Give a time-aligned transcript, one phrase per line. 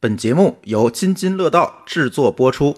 [0.00, 2.72] 本节目由津津乐道制作播出。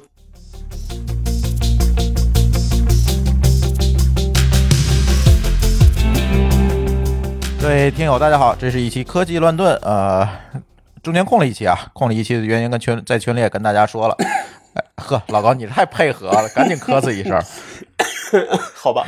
[7.60, 10.26] 各位听友，大家好，这是一期科技乱炖，呃，
[11.02, 14.16] 中间空了一期啊，空了一期的原因跟群在群里也跟大家说了。
[14.96, 17.38] 呵，老高你太配合了，赶紧咳嗽一声。
[18.74, 19.06] 好吧，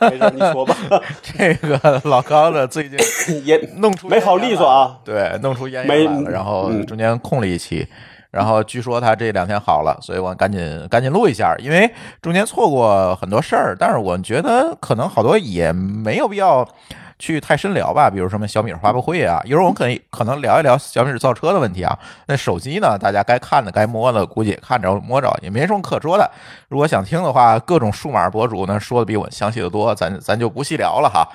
[0.00, 0.74] 没事，你说吧。
[1.22, 2.98] 这个老高的最近
[3.44, 7.86] 也弄出没好利索啊，对，弄出咽没炎来了，然后嗯中间空了一期，
[8.30, 16.66] 然后据说他这两天好了，所以我赶紧赶紧录一下，因为中间错过很多事儿，但是我觉得可能好多也没有必要
[17.18, 21.98] 去太深聊吧，比如什么小米发布会啊，一会儿我们可以 可能聊一聊小米造车的问题啊。
[22.26, 26.30] 那手机呢，大家该看的该摸的估计也看着摸着，也没什么可说的。
[26.68, 31.28] 如果想听的话，各种数码博主呢说的比我详细的多，咱咱就不细聊了哈。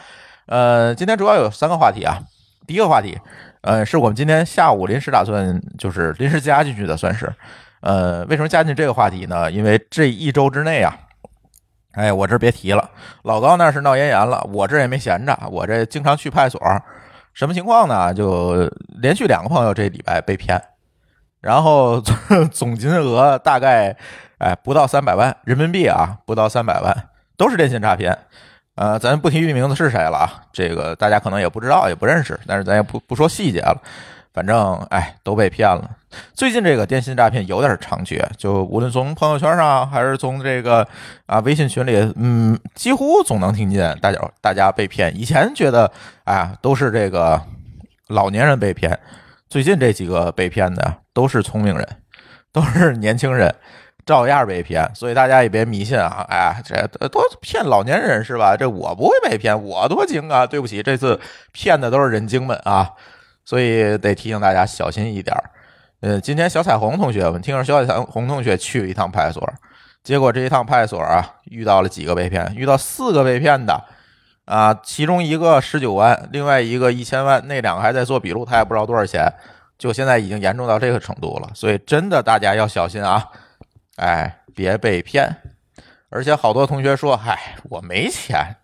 [0.45, 2.20] 呃，今天主要有三个话题啊，
[2.67, 3.17] 第一个话题。
[3.61, 7.31] 呃，是我们今天下午临时打算，就是临时加进去的，算是。
[7.79, 9.49] 呃，为什么加进这个话题呢？
[9.49, 10.93] 因为这一周之内啊，
[11.94, 12.90] 哎，我这别提了，
[13.24, 16.82] 老高那是闹咽炎了，我这也没闲着，我这经常去派出所，
[17.34, 18.13] 什么情况呢？
[18.13, 18.70] 就
[19.02, 20.62] 连续两个朋友这礼拜被骗，
[21.40, 22.02] 然后
[22.52, 23.96] 总 金额大概
[24.40, 28.18] 哎不到三百万人民币啊，不到三百万，都是电信诈骗。
[28.76, 33.80] 呃，咱不提域名字是谁了啊，这个大家可能也不知道，也不认识，但是咱也不不说细节了，
[34.34, 35.89] 反正哎都被骗了。
[36.34, 40.87] 最近这个电信诈骗有点猖獗，就无论从朋友圈上还是从这个
[41.25, 45.15] 啊微信群里，嗯，几乎总能听见大家大家被骗。
[45.15, 45.91] 以前觉得
[46.23, 47.41] 哎都是这个
[48.07, 48.98] 老年人被骗，
[49.49, 51.87] 最近这几个被骗的都是聪明人，
[52.51, 53.53] 都是年轻人。
[54.05, 56.25] 照样被骗，所以大家也别迷信啊！
[56.27, 56.75] 哎，这
[57.07, 58.53] 都骗老年人是吧？
[58.53, 60.45] 这我不会被骗，我多精啊！
[60.45, 61.18] 对不起，这次
[61.53, 62.91] 骗的都是人精们啊，
[63.46, 65.50] 所以得提醒大家小心一点儿。
[66.02, 69.53] 呃，今天小彩虹同学我们听说小彩虹同学去了一趟派出所，
[70.03, 73.81] 结果这一趟派出所啊，遇到了几个被骗，遇到四个被骗的
[74.46, 79.34] 啊，其中一个十九万，另外一个一千万，那两个还在做笔录，他也不知道多少钱，
[79.78, 83.30] 就现在已经严重到这个程度了，所以真的大家要小心啊！
[83.96, 85.38] 哎，别被骗！
[86.09, 88.58] 而且好多同学说：“嗨，我没钱，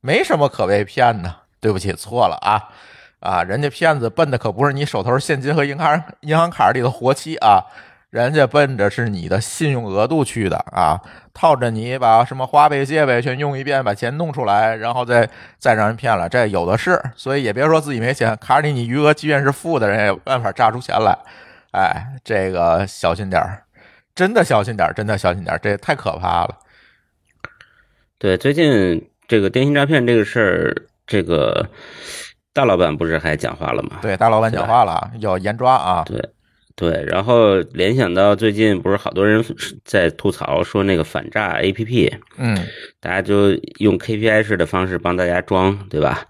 [0.00, 2.70] 没什么可被骗的。”对不起，错了啊！
[3.20, 7.64] 啊，人家骗子奔的可不是你手头现金和银行银行卡里的活期啊，
[8.10, 11.00] 人家奔着是你的信用额度去的啊，
[11.34, 17.00] 套着你把什么花呗、借呗全用一遍，把钱弄出来，然后再再让人骗了，这有的是。
[17.16, 21.18] 所以也别说自己没钱，卡里你余额即便是负的，人也有办法榨出钱来。
[21.72, 23.64] 哎，这个小心点儿。
[24.14, 26.58] 真的小心点儿，真的小心点儿，这也太可怕了。
[28.18, 30.74] 对，最近这个电信诈骗这个事儿，
[31.06, 31.68] 这个
[32.58, 34.00] 大老板不是还讲话了吗？
[34.02, 36.02] 对，大老板讲话了，要严抓啊。
[36.04, 36.20] 对
[36.74, 39.44] 对，然后联想到最近不是好多人
[39.84, 42.56] 在吐槽说那个反诈 APP，嗯，
[42.98, 46.24] 大家就用 KPI 式的方式帮大家装，对吧？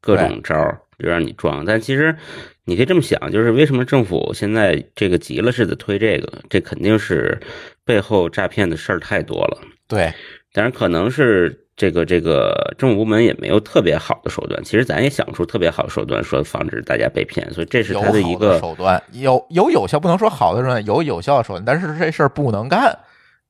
[0.00, 2.16] 各种招儿就让你装，但其实
[2.64, 6.42] 你可以这么想，就是为什么政府现在这个急了似的推这个？
[6.50, 7.40] 这肯定是
[7.84, 9.60] 背后诈骗的事儿太多了。
[9.86, 10.12] 对，
[10.52, 22.98] 但是可能是这个这个政府部门也没有特别好的手段，其实咱也想不出特别好的手段说防止大家被骗，所以这是他的一好个手段，有有有效，不能说好的手段，有有效的手段，但是这事儿不能干。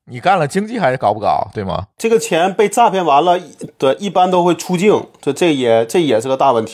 [0.05, 1.87] 你干了，经济还是搞不搞，对吗？
[1.97, 3.37] 这个钱被诈骗完了，
[3.77, 6.73] 对，一般都会出境，这这也这也是个大问题。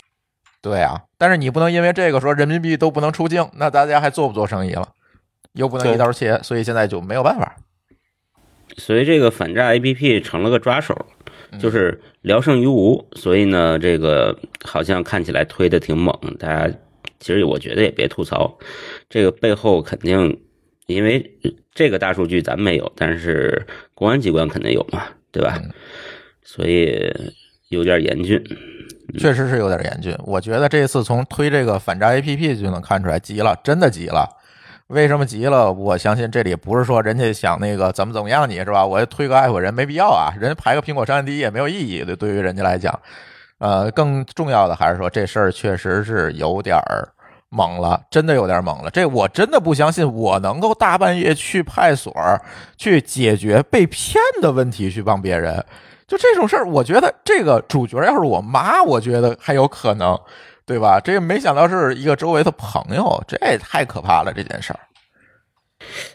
[0.62, 4.90] 对啊，但是你不能因为这个说人民币都不能出境，那大家还做不做生意了？
[5.54, 7.56] 又不能一刀切，所以现在就没有办法。
[8.76, 10.94] 所以这个反诈 APP 成了个抓手，
[11.58, 13.06] 就是聊胜于无。
[13.12, 16.74] 所以呢，这个好像看起来推的挺猛，大家
[17.20, 18.58] 其实我觉得也别吐槽，
[19.08, 20.40] 这个背后肯定
[20.86, 21.38] 因为
[21.74, 25.60] 这个大数据咱没有，但是公安机关肯定有嘛，对吧？
[26.42, 27.12] 所以
[27.68, 28.42] 有点严峻。
[29.18, 30.14] 确实是有点严峻。
[30.26, 34.28] 我觉得这次从推这个反诈 APP 就能看出来，急了，真的急了。
[34.88, 35.70] 为什么急了？
[35.70, 38.86] 我相信这里不是说人家想那个怎么怎么样你是吧？
[38.86, 42.98] 我推个爱国人没必要啊，人家排个苹果商店第一也没有意义对，对于人家来讲。
[43.58, 47.06] 呃，更重要的还是说这事儿确实是有点儿
[47.50, 48.90] 猛了，真的有点猛了。
[48.90, 52.40] 这我真的不相信我能够大半夜去派出所
[52.78, 55.62] 去解决被骗的问题，去帮别人。
[56.06, 60.18] 就这种事儿，我觉得这个主角要是我妈，我觉得还有可能，
[60.68, 61.00] 对吧？
[61.00, 64.80] 这个没想到是一个周围的朋友，这也太可怕了这件事儿。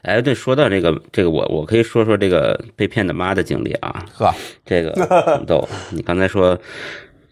[0.04, 4.06] 哎，对，说到这个，这个我我可以说说这个被骗的妈的经历啊。
[4.14, 4.32] 呵，
[4.64, 4.94] 这个
[5.26, 5.68] 很逗。
[5.90, 6.56] 你刚才说，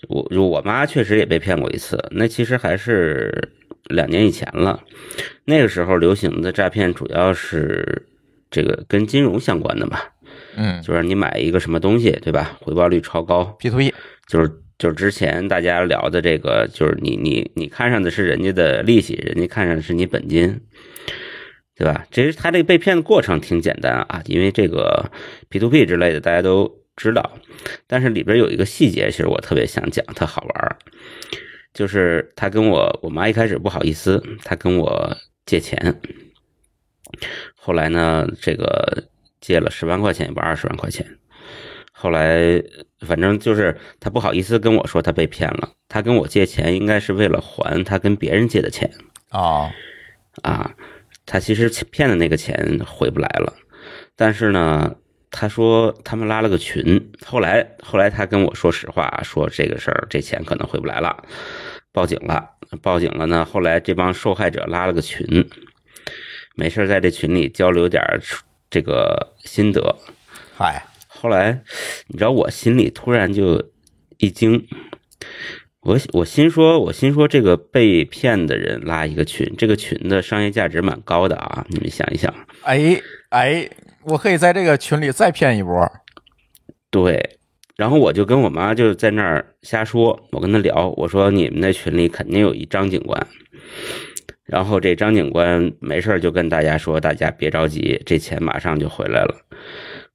[0.09, 3.53] 我我妈确实也被骗过一次，那其实还是
[3.85, 4.79] 两年以前了。
[5.45, 8.07] 那个时候流行的诈骗主要是
[8.49, 10.09] 这个跟金融相关的吧，
[10.55, 12.57] 嗯就是你买一个什么东西，对吧？
[12.61, 13.93] 回报率超高，，P to E，
[14.27, 14.49] 就是
[14.81, 20.59] 就是之前大家聊的这个，就是你你你看上的是人家的利息，人家看上的是你本金，
[21.75, 22.07] 对吧？
[22.09, 25.11] 其实他这个被骗的过程挺简单啊，因为这个
[25.49, 27.37] P to P 之类的大家都知道，
[27.85, 30.77] 但是里边有一个细节，其实我特别想讲，特好玩儿，
[31.75, 36.01] 就是他跟我我妈一开始不好意思，他跟我借钱，
[37.55, 39.03] 后来呢，这个
[39.39, 41.05] 借了十万块钱，也不二十万块钱。
[42.01, 42.63] 后来，
[43.01, 45.69] 反正就是他不好意思跟我说他被骗了。
[45.87, 48.89] 他跟我借钱，应该是为了还他跟别人借的钱
[49.29, 49.69] 哦，
[50.41, 50.73] 啊。
[51.23, 53.53] 他其实骗的那个钱回不来了，
[54.15, 54.95] 但是呢，
[55.29, 57.11] 他说他们拉了个群。
[57.25, 61.23] 后来，后来他跟我说实话，说这个事儿这钱可能回不来了，
[61.93, 62.49] 报警了。
[62.81, 65.47] 报警了呢，后来这帮受害者拉了个群，
[66.55, 68.19] 没事儿在这群里交流点儿
[68.69, 69.95] 这个心得。
[70.57, 70.83] 嗨，
[71.21, 71.61] 后来，
[72.07, 73.69] 你知道我心里突然就
[74.17, 74.65] 一惊，
[75.81, 82.33] 我我心说，我心说这个被骗的人拉一个群，这个群的商业价值蛮高的啊，你们想一想，
[82.63, 83.69] 哎哎，
[84.05, 85.87] 我可以在这个群里再骗一波。
[86.89, 87.37] 对。
[87.77, 93.27] 然后我就跟我妈就在那儿瞎说，我跟她聊，我说你们那群里肯定有一张警官，
[94.45, 99.35] 然后这张警官没事儿就跟大家说，大家别着急，这钱马上就回来了。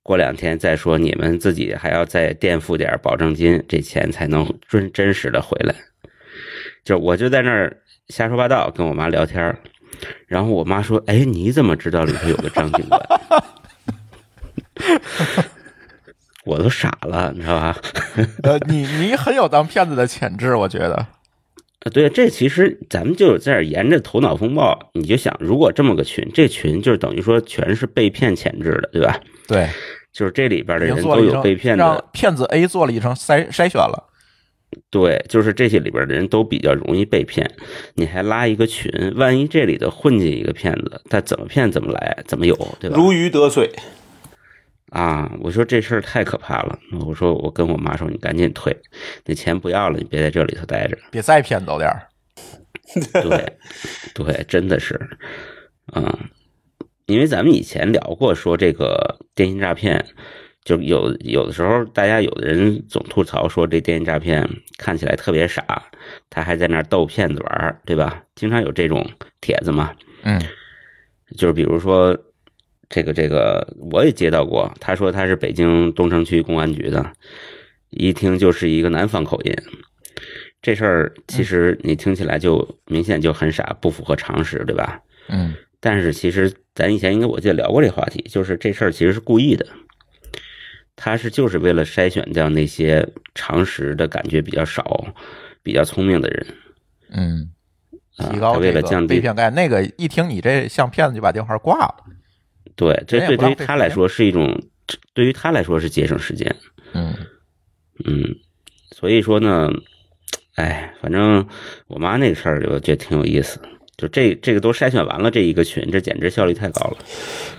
[0.06, 5.74] 过两天再说，你们自己还要再垫付点保证金，这钱才能真真实的回来。
[6.84, 7.76] 就我就在那儿
[8.08, 9.58] 瞎说八道，跟我妈聊天儿
[10.28, 13.00] 然后我妈说：“哎，你怎么知道里头有个张警官？”
[16.46, 17.76] 我都傻了，你知道吧？
[18.44, 20.94] 呃，你你很有当骗子的潜质，我觉得。
[20.94, 29.18] 啊，对，这其实咱们就在这儿沿着头脑风暴，你就想，如果这么个群，这群就是等于说全是被骗潜质的，对吧？
[29.48, 29.68] 对，
[30.16, 34.02] 就是这里边的人都有被骗的，让骗子 A 做了一层筛筛选了。
[34.90, 37.46] 对，就是这些里边的人都比较容易被骗。
[37.96, 42.96] 你还拉一个群，万一这里头混进一个骗子，他怎么骗怎么来，怎么有，对吧？
[42.96, 43.70] 如鱼得水。
[44.88, 46.78] 啊，我说这事儿太可怕了。
[47.04, 48.74] 我说我跟我妈说，你赶紧退，
[49.26, 50.96] 那钱不要了，你别在这里头待着。
[51.10, 52.08] 别再骗走点儿。
[53.22, 53.52] 对，
[54.14, 54.98] 对，真的是，
[55.94, 56.18] 嗯，
[57.06, 60.04] 因为咱们以前聊过，说这个电信诈骗，
[60.64, 65.64] 就有有的时候，大家有的人总吐槽说这电信诈骗看起来特别傻，
[66.28, 68.24] 他还在那儿逗骗子玩儿，对吧？
[68.34, 69.08] 经常有这种
[69.40, 69.94] 帖子嘛，
[70.24, 70.40] 嗯
[71.36, 72.16] 就是比如说
[72.88, 77.12] 这个这个，我也接到过，他说他是北京东城区公安局的，
[77.90, 79.54] 一听就是一个南方口音。
[80.60, 85.00] 这事儿其实你听起来就明显就很傻，不符合常识，对吧？
[85.28, 89.66] 嗯但是其实咱以前应该我记得聊过这话题，就是这事儿其实是故意的，
[90.96, 95.06] 他是就是为了筛选掉那些常识的感觉比较少、
[95.62, 96.46] 比较聪明的人
[97.10, 97.50] 嗯，
[98.16, 99.54] 啊，提高这个了降低被骗概率。
[99.54, 101.94] 那个一听你这像骗子，就把电话挂了。
[102.74, 104.60] 对，这对对于他来说是一种，
[105.14, 106.56] 对于他来说是节省时间。
[106.92, 107.14] 嗯
[108.04, 108.36] 嗯，
[108.90, 109.70] 所以说呢，
[110.56, 111.46] 哎，反正
[111.86, 113.60] 我妈那个事儿，我觉得挺有意思。
[113.96, 116.96] 就这这个都筛选完了，这一个群，这简直效率太高了。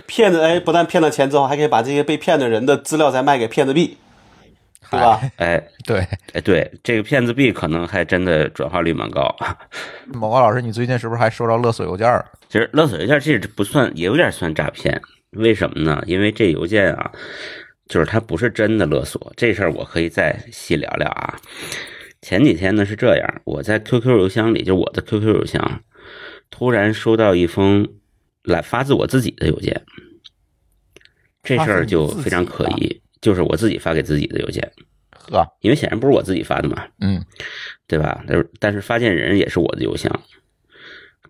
[0.06, 3.96] 骗子哎，不但骗了钱之后，还可以把这些被骗的人的资料再卖给骗子币，
[4.90, 5.20] 对吧？
[5.36, 5.98] 哎 对，
[6.32, 9.34] 哎，对，这个骗子币可能还真的转化率蛮高。
[10.06, 12.24] 某高老师，你最近是不是还收到勒索邮件儿？
[12.48, 15.00] 其实勒索邮件这不算，也有点算诈骗。
[15.32, 16.02] 为什么呢？
[16.06, 17.10] 因为这邮件啊，
[17.88, 19.32] 就是它不是真的勒索。
[19.36, 21.36] 这事儿我可以再细聊聊啊。
[22.22, 25.82] 前几天呢是这样，我在 QQ 邮箱里，就我的 QQ 邮箱，
[26.50, 27.88] 突然收到一封
[28.42, 29.82] 来发自我自己的邮件。
[31.42, 34.70] 这事儿就非常可疑，就是我自己发给自己的邮件，
[35.10, 36.86] 呵，因为显然不是我自己发的嘛。
[37.00, 37.24] 嗯
[37.86, 38.22] 对吧？
[38.26, 40.22] 但是但是发件人也是我的邮箱，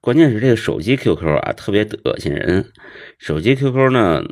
[0.00, 2.72] 关键是这个手机 QQ 啊，特别恶心人。
[3.18, 4.24] 手机 QQ 呢，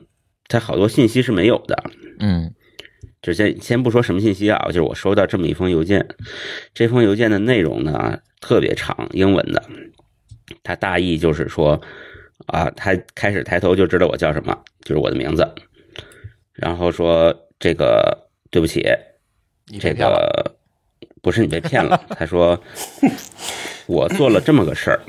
[0.48, 1.84] 它好多信息是没有的。
[2.18, 2.52] 嗯
[3.22, 6.08] 就先先不说什么信息啊，就是我收到这么一封邮件，
[6.74, 9.62] 这封邮件的内容呢特别长，英文的。
[10.62, 11.80] 它大意就是说，
[12.46, 15.46] 啊，他开始抬头就知道我叫什么，就是我的名字，
[16.52, 18.82] 然后说这个对不起，
[19.80, 19.92] 这。
[19.94, 20.56] 个
[21.22, 22.00] 不是你被骗了。
[22.10, 22.62] 他说
[23.86, 25.00] 我做了这么个事儿，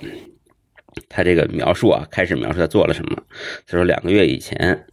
[1.08, 3.22] 他这个描述啊，开始描述他做了什么。
[3.68, 4.88] 他说两个月以前，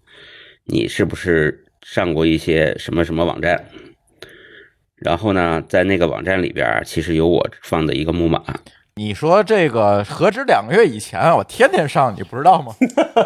[0.67, 3.71] 你是不是上过一些什么什么网站？
[4.97, 8.43] 然后呢，在那个网站里边儿，其实有我放的一个木马，
[8.97, 12.73] 你说这个何止两个月以前啊，我天天上，你不知道吗？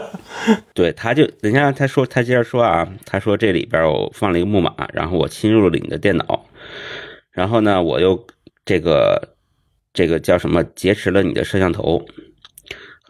[0.72, 6.46] 对，他就人家他说他接着说啊，他说这里边我放了一个木马，然后我侵入了你的电脑，
[7.30, 8.26] 然后呢我又
[8.64, 9.34] 这个
[9.92, 12.06] 这个叫什么劫持了你的摄像头，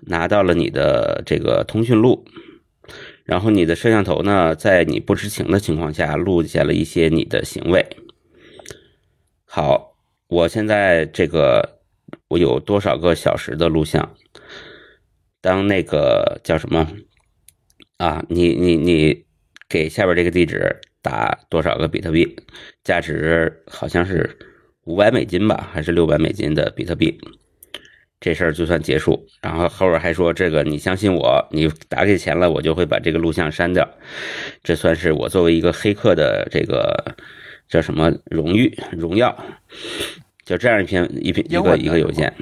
[0.09, 2.25] 拿到了你的这个通讯录，
[3.23, 7.87] 然后你的摄像头呢在你不知情的情况下录下了一些你的行为。
[9.45, 9.95] 好，
[10.27, 11.78] 我现在这个
[12.29, 14.15] 我有多少个小时的录像？
[15.41, 16.87] 当那个叫什么
[17.97, 18.25] 啊？
[18.29, 19.25] 你你你
[19.69, 22.37] 给下边这个地址打多少个比特币？
[22.85, 24.37] 价值好像是
[24.83, 27.19] 五百美金吧，还是六百美金的比特币？
[28.21, 29.27] 这事儿就算结束。
[29.41, 33.89] 然后后边还说这个，你相信我，你打给钱了，我就会把这个录像删掉。
[34.63, 37.15] 这算是我作为一个黑客的这个
[37.69, 39.35] 叫什么荣誉荣耀？
[40.49, 42.33] 就这样一篇一篇一个一个邮件，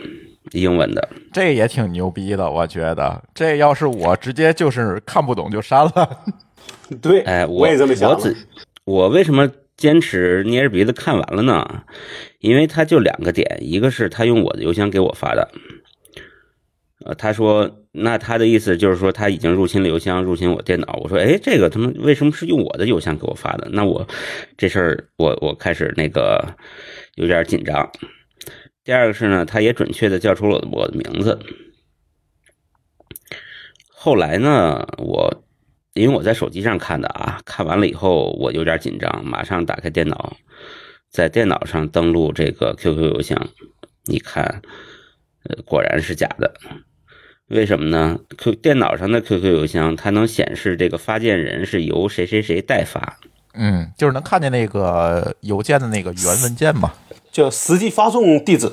[0.53, 1.09] 英文的。
[1.33, 6.09] 这也挺牛逼的，我觉得这要是我直接就是看不懂就删了。
[7.03, 8.15] 对，哎，我也这么想的。
[8.15, 8.37] 我只
[8.85, 11.83] 我为什么坚持捏着鼻子看完了呢？
[12.39, 15.51] 因为他就两个点，一个是他用我的邮箱给我发的，
[17.05, 21.01] 呃，他说那他的意思就是说他已经入侵了邮箱，入侵我电脑。
[21.03, 23.69] 我说，哎，这个他们为什么是用我的邮箱给我发的？
[23.73, 24.07] 那我
[24.57, 26.47] 这事儿我我开始那个
[27.17, 27.91] 有点紧张。
[28.85, 31.41] 第二个是呢，他也准确的叫出了我的名字。
[33.89, 35.43] 后来呢，我
[35.95, 40.37] 因为我在手机上看的啊，看完了以后我有点紧张，马上打开电脑，
[41.11, 43.49] 在电脑上登录这个 QQ 邮箱，
[44.05, 44.63] 一看，
[45.43, 46.55] 呃，果然是假的。
[47.49, 53.19] 为什么呢？Q 电脑上的 QQ 邮箱它能显示这个发件人是由谁谁谁代发，
[53.57, 56.93] 嗯，就是能看见那个邮件的那个原文件嘛。
[57.33, 58.71] 就实际发送地址，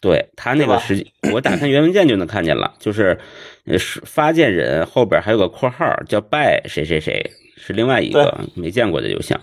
[0.00, 3.18] 对他那个实际，我打开原文件就能看见了， 就是
[3.64, 9.40] 呃是发件人后边还有个括号叫 by 谁谁谁，是另外一个没见过的邮箱，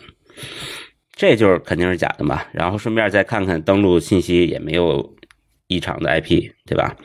[1.12, 2.44] 这就是肯定是假的嘛。
[2.54, 5.14] 然后顺便再看看登录信息也没有
[5.68, 6.96] 异常的 IP，对吧？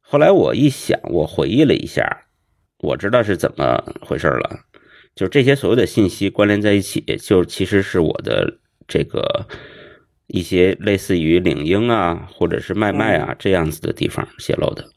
[0.00, 2.24] 后来我一想，我回忆了一下，
[2.78, 4.60] 我知道是怎么回事了，
[5.14, 9.46] 就是这些所有的信息关联在一起，就其实是我的这个
[10.26, 14.88] 一些类似于领英啊，或者是麦麦啊这样子的地方泄露的。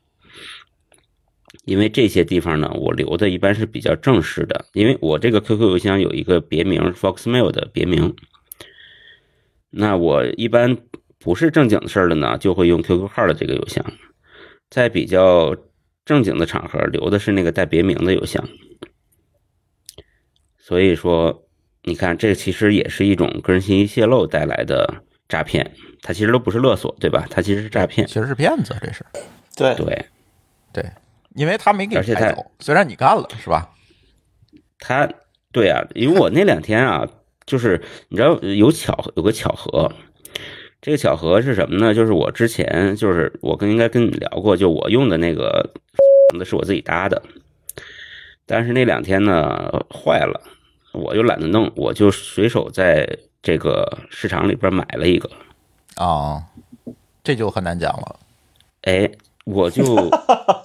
[1.65, 8.15] 因为这些地方呢，我留的一般是比较正式的，因为我这个 QQ 邮箱有一个别名 Foxmail 的别名。
[9.69, 10.77] 那我一般
[11.19, 13.85] 不是正经的事儿了呢，就会用 QQ 号的这个邮箱，
[14.69, 15.55] 在比较
[16.05, 18.47] 正经的场合留的是那个带别名的邮箱。
[20.67, 21.45] 所以说，
[21.83, 24.95] 你看，这其实也是一种个人信息泄露带来的
[25.29, 25.71] 诈骗，
[26.01, 27.25] 它其实都不是勒索，对吧？
[27.29, 28.05] 它其实是诈骗。
[28.05, 29.05] 其实是骗子，这是
[29.55, 30.05] 对，对，
[30.73, 30.91] 对，
[31.35, 33.69] 因为他没给而且他你带走，虽然你干了，是吧？
[34.77, 35.09] 他
[35.53, 37.07] 对啊，因为我那两天啊，
[37.45, 39.89] 就是你知道有巧有个巧合，
[40.81, 41.93] 这个巧合是什么呢？
[41.93, 45.71] 就是我之前就是我跟应该跟你聊过，就我用的那个
[46.37, 47.23] 的 是我自己搭的，
[48.45, 50.41] 但是那两天呢坏了，
[50.97, 53.07] 我就懒得弄，我就随手在
[53.41, 55.29] 这个市场里边买了一个，
[55.95, 56.43] 啊、
[57.23, 58.19] 这就很难讲了。
[58.81, 59.09] 哎，
[59.45, 59.83] 我就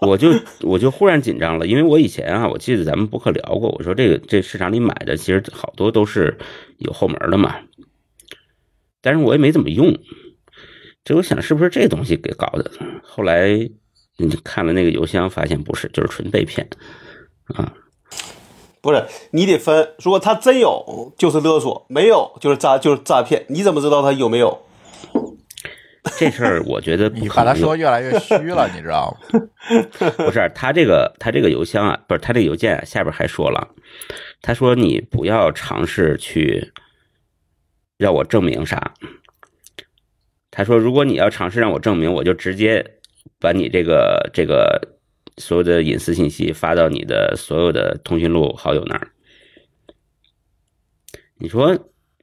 [0.01, 6.39] 我就我就忽然紧张了，因为我以前啊，我记得咱们博客聊过，我说这个这市场里买的其实好多都是
[6.79, 7.57] 有后门的嘛，
[9.01, 9.97] 但是我也没怎么用，
[11.05, 12.71] 这我想是不是这东西给搞的？
[13.03, 13.49] 后来
[14.17, 16.69] 你看了那个邮箱，发现不是，就是纯被骗
[17.47, 17.73] 啊。
[18.83, 24.67] 不是你得分，如果他真有就是勒索，没有就是诈就是诈骗，你怎么知道他有没有？
[26.19, 29.41] 这事儿我觉得 你把他说越来越虚了，你知道吗？
[30.19, 33.69] 不是他这个他这个邮箱啊，不是他这个邮件、啊、下边还说了，
[34.41, 36.73] 他说你不要尝试去
[37.97, 38.95] 让我证明啥。
[40.51, 42.85] 他说如果你要尝试让我证明，我就直接
[43.39, 44.99] 把你这个这个
[45.39, 49.09] 所有的隐私信息发到你的所有的通讯录好友那儿。
[51.39, 51.77] 你说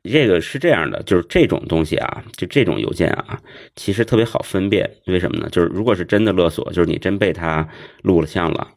[0.03, 3.41] 这个是这样的，就是这种东西啊，就这种邮件啊，
[3.75, 4.89] 其实特别好分辨。
[5.07, 5.49] 为什么呢？
[5.51, 7.67] 就是如果是真的勒索，就是你真被他
[8.01, 8.69] 录了像了，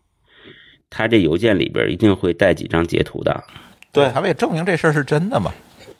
[0.90, 3.44] 他这邮件里边一定会带几张截图的。
[3.92, 5.52] 对他们也证明这事儿是真的嘛。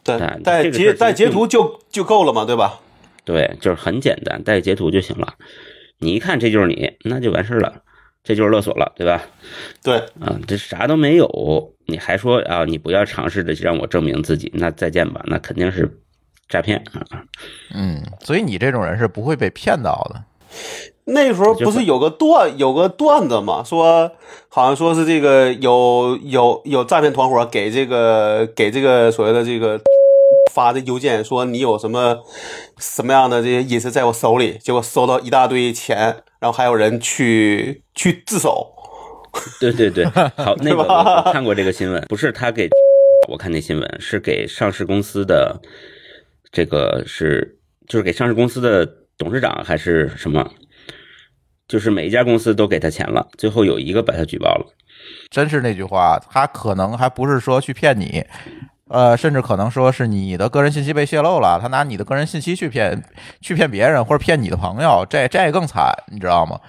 [0.02, 2.80] 对哎，带截带截图就就够了嘛，对吧？
[3.24, 5.34] 对，就是很简单，带截图就行了。
[5.98, 7.84] 你一看这就是你，那就完事儿了，
[8.24, 9.22] 这就是勒索了，对吧？
[9.82, 11.28] 对，啊，这啥都没有，
[11.86, 16.00] 你还说啊，你不要尝试着让我证明自己，那再见吧，那肯定是
[16.48, 17.24] 诈骗啊。
[17.74, 20.24] 嗯，所以你这种人是不会被骗到的。
[21.04, 24.12] 那时候不是有个段有个段子嘛，说
[24.48, 29.80] 好像说是这个有有有诈骗团伙给这个给这个所谓的这个
[30.52, 32.18] 发的邮件说你有什么
[32.78, 38.68] 什么样的这些隐私在我手里，结果收到一大堆钱，然后还有人去去自首。
[39.60, 40.04] 对对对，
[40.36, 42.68] 好，那个我看过这个新闻，不是他给，
[43.30, 45.60] 我看那新闻是给上市公司的，
[46.50, 48.84] 这个是就是给上市公司的
[49.16, 50.50] 董事长还是什么？
[51.68, 54.66] 就是每一家公司都给他钱了，最后有一个把他举报了。
[55.30, 58.26] 真是那句话，他可能还不是说去骗你，
[58.92, 63.02] 呃，甚至可能说是你的个人信息被泄露了，他拿你的个人信息去骗
[63.40, 66.60] 去骗别人或者骗你的朋友，这这更惨，你知道吗？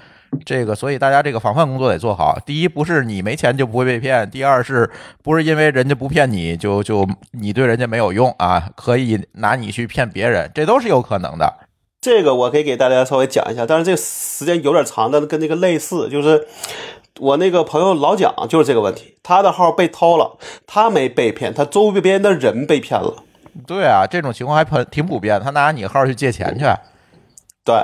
[0.46, 2.40] 这个，所以大家这个防范工作得做好。
[2.46, 4.90] 第一，不是你没钱就不会被骗；第二，是
[5.22, 8.70] 不是因为人家不骗你就就你对人家没有用啊？
[8.76, 11.54] 可以拿你去骗别人，这都是有可能的。
[12.02, 16.48] 这个我可以给大家稍微讲一下，但是这个时间有点长，但是跟这个类似，就是
[17.20, 23.24] 我那个朋友老蒋就是这个问题，他的号被偷了，他没被骗，他周边的人被骗了。
[23.68, 26.66] 对啊，这种情况还很挺普遍，他拿你号去借钱去。
[27.64, 27.76] 对，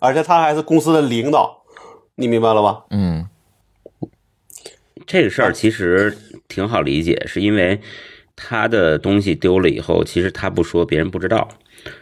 [0.00, 1.62] 而且他还是公司的领导，
[2.16, 2.84] 你明白了吧？
[2.90, 3.26] 嗯，
[5.06, 7.80] 这个事儿其实挺好理解，是因为
[8.36, 11.48] 他的东西丢了以后，其实他不说，别人不知道。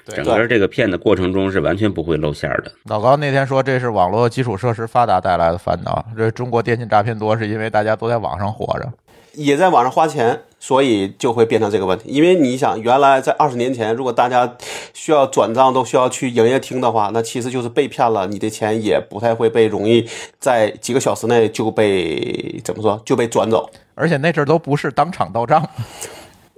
[0.06, 2.72] 整个这个骗的过程中是完全不会露馅儿的。
[2.84, 8.92] 老高那天说这是网络基础设施发达带来的烦恼，这中国电信诈骗多是因为大家都在网上活着。
[9.34, 12.10] 也在网上花钱，所以就会变成这个问题。
[12.10, 14.58] 因为你想，原来在二十年前，如果大家
[14.92, 20.06] 需要转账都需要去营业厅的话，那其实就是被骗了，你的钱也不太会被容易
[20.38, 23.70] 在几个小时内就被怎么说就被转走。
[23.94, 25.66] 而且那阵儿都不是当场到账，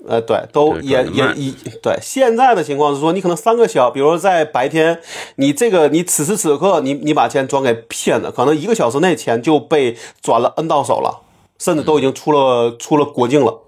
[0.06, 1.50] 呃，对，都对也也一
[1.82, 1.98] 对。
[2.02, 5.00] 现在的情况是说，你可能三个小，比如说在白天，
[5.36, 11.22] 你这个你此时此刻你你把钱转给骗子，可能一个小时内钱就被转了 N 到手了，
[11.58, 13.60] 甚至都已经出了出了国境了。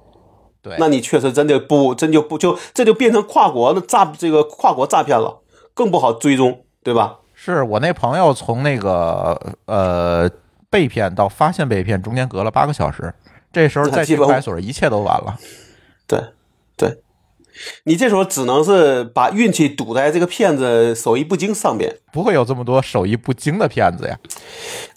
[0.63, 5.39] 对，那你确实真的不真就不就这就变成跨国的诈这个跨国诈骗了，
[5.73, 7.19] 更不好追踪，对吧？
[7.33, 10.29] 是我那朋友从那个呃
[10.69, 13.15] 被骗到发现被骗中间隔了八个小时，
[13.53, 15.39] 这时候 再基本去派出所，一切都晚了。
[16.07, 16.21] 对
[16.77, 16.99] 对，
[17.85, 21.97] 你这时候只能是把运气赌在这个骗子手艺不精上边。
[22.13, 24.19] 不会有这么多手艺不精的骗子呀。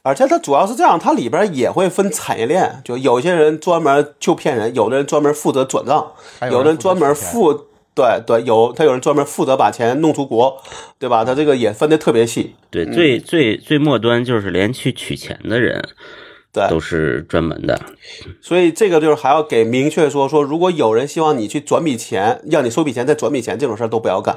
[0.03, 6.11] 而且它主要是这样，它里边也会分产业链，就有些人专门就骗人，有的人专门负责转账，
[6.43, 10.61] 有有的人专门负对对，有他有人专门负责把钱弄出国，
[10.97, 11.25] 对吧？
[11.25, 15.83] 他这个也分的特别细，对，最最最末端就是连去取钱的人
[16.51, 17.79] 对，都是专门的。
[18.41, 24.35] 所以这个就是还要给明确说说，如果有人希望你去转笔钱，要你收笔钱再转笔钱，这种事儿都不要干，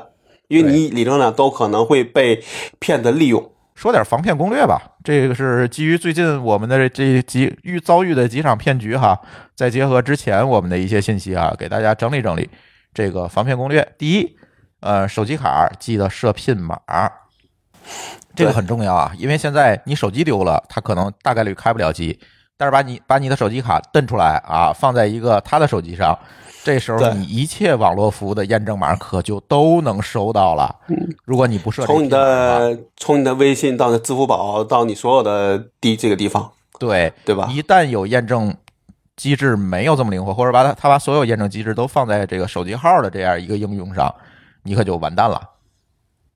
[0.49, 2.43] 因为你理论上都可能会被
[2.79, 3.51] 骗子利用。
[3.75, 9.19] 说点防骗攻略吧，这个是基于最近我们的这几遇遭遇的几场骗局哈，
[9.57, 12.49] 再结合之前我们的一些信息啊，给大家整理整理
[12.93, 13.87] 这个防骗攻略。
[13.97, 14.37] 第一，
[14.81, 16.79] 呃，手机卡记得设 PIN 码，
[18.35, 22.19] 这个很重要啊，因为现在你手机丢了，他可能大概率开不了机，
[22.57, 26.19] 但是把你把你的手机卡蹬出来啊，放在一个他的手机上。
[26.65, 30.73] 这时候你一切网络服务的验证码可就都能收到了。
[31.25, 37.49] 如果你不设这个从你的从你的微信到你的支付宝到你所有的地这个地方，对对吧？
[37.51, 38.55] 一旦有验证
[39.17, 44.15] 机制没有这么灵活，或者把它它把所有验证机制都放在这个手机号的这样一个应用上，
[44.63, 45.43] 你可就完蛋了。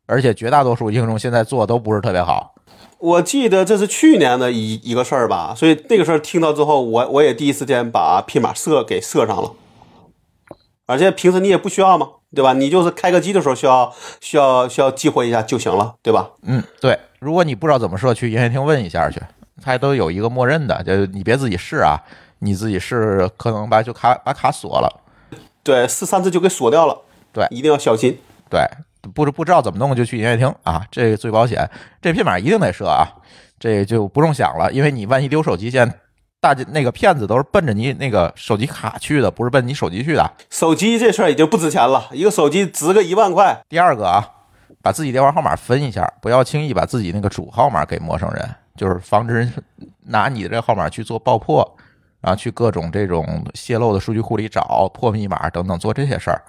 [0.07, 2.55] 而且绝大多数应用现在做都不是特别好。
[2.99, 9.53] 我记得这是去年的一一个事儿吧，所以那个事儿听到之后，我我也第一时间把 PIN 码设给设上了。
[10.87, 12.53] 而且平时你也不需要嘛，对吧？
[12.53, 16.31] 你就是开个机的时候需要需要需要激活一下就行了，对吧？
[16.42, 16.99] 嗯，对。
[17.19, 19.21] 如果你不知道怎么设，去营业厅问一下去，
[19.61, 21.99] 它都有一个默认的，就你别自己试啊，
[22.38, 25.03] 你自己试可能把就卡把卡锁了。
[25.64, 26.97] 对，试三次就给锁掉了，
[27.33, 28.19] 对一定要小心。
[28.49, 28.61] 对，
[29.14, 31.69] 不不知道怎么弄就去营业厅啊，这个最保险。
[32.01, 33.09] 这 PIN 码一定得设啊，
[33.59, 35.95] 这就不用想了，因为你万一丢手机，现在
[36.40, 40.33] 大家那个骗子都是奔着你那个手机卡去的，不是奔你手机去的。
[40.51, 43.59] 手机这事儿已经不值钱了，一个手机值个一万块。
[43.69, 44.29] 第二个啊，
[44.83, 49.53] 把自己电话号码分一下，不要轻易把自己那个主号码给陌生人，就是防止人
[50.05, 51.77] 拿你的这号码去做爆破
[52.21, 56.42] 然啊，去各种这种泄露的数据库里找破密码等等做这些事儿。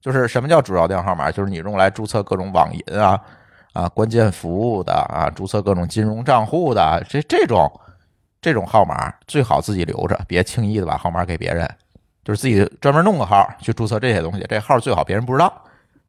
[0.00, 1.30] 就是什么叫主要电话号码？
[1.30, 3.20] 就是你用来注册各种网银啊
[3.72, 7.70] 啊关键服务的啊，注册各种金融账户的这这种
[8.40, 11.68] 这种号码最好自己留着，别轻易的把号码给别人。
[12.22, 15.52] 就是自己专门弄个号去注册这些东西，这号最好别人不知道。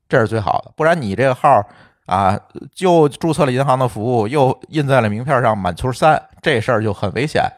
[0.10, 0.72] 这是最好的。
[0.76, 1.66] 不然你这个号
[2.06, 2.38] 啊，
[2.76, 7.50] 就注册了银行的服务，又印在了名片上满球三，这事儿就很危险。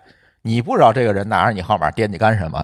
[0.44, 2.64] 你不知道这个人拿着你号码惦记干什么，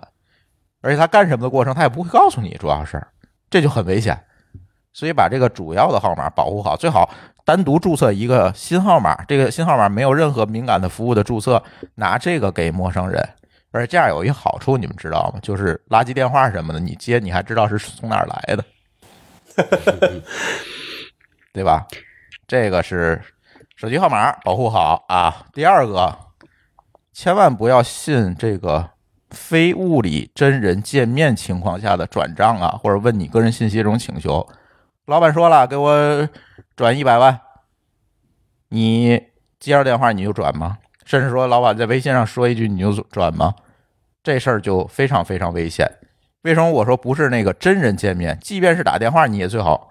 [0.81, 3.03] 而且他干什么的过程他也不会告诉你，主要是
[3.49, 4.17] 这就很危险。
[4.91, 7.09] 所以把这个主要的号码保护好，最好
[7.45, 11.63] 单独注册一个新号码，这个新号码没有任何敏感的服务的注册，
[11.95, 13.27] 拿这个给陌生人。
[13.71, 15.39] 而且这样有一好处，你们知道吗？
[15.43, 18.65] 就是垃圾电话什么的，你接你还知道是从哪儿来的，
[21.53, 21.85] 对吧？
[22.47, 23.21] 这个是
[23.75, 25.45] 手机号码保护好啊。
[25.53, 26.17] 第二个，
[27.13, 28.89] 千万不要信这个
[29.31, 34.47] 非物理真人见面情况下的转账啊，或者问你个人信息这种请求。
[35.05, 36.29] 老板说了，给我
[36.75, 37.39] 转一百万，
[38.69, 39.21] 你
[39.59, 40.77] 接着电话你就转吗？
[41.05, 43.55] 甚至说老板在微信上说一句你就转吗？
[44.21, 45.89] 这事儿就非常非常危险。
[46.43, 48.37] 为什么我说不是那个真人见面？
[48.41, 49.89] 即便是打电话，你也最好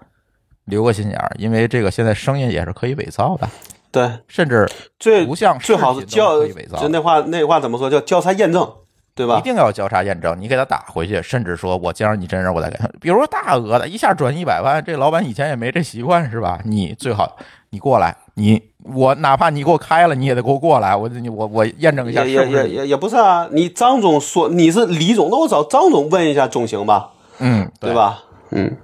[0.65, 3.49] 留个心眼儿，因为这个现在声音也是可以伪造的，
[3.91, 7.89] 对，甚至最不像最好是视频都交可以伪造就那话那话怎么说？
[7.89, 8.71] 叫交叉验证，
[9.19, 9.41] 对吧一？
[9.41, 12.87] 定要交叉验证，你给他打回去，甚至说我见着你真人，我再给他。
[13.01, 16.57] 比如说大额的，一下转一百万，这老板以前也没这习惯，是吧？
[16.63, 17.35] 你最好
[17.71, 22.69] 你过来，你我哪怕你给我开了，你也得给我过来，我你我我验证一下也也是不是你。
[22.69, 27.93] 也也也不是啊，你张总说你是李总，那我找张总问一下总行吧，嗯，对？
[27.93, 28.23] 吧？
[28.51, 28.77] 嗯，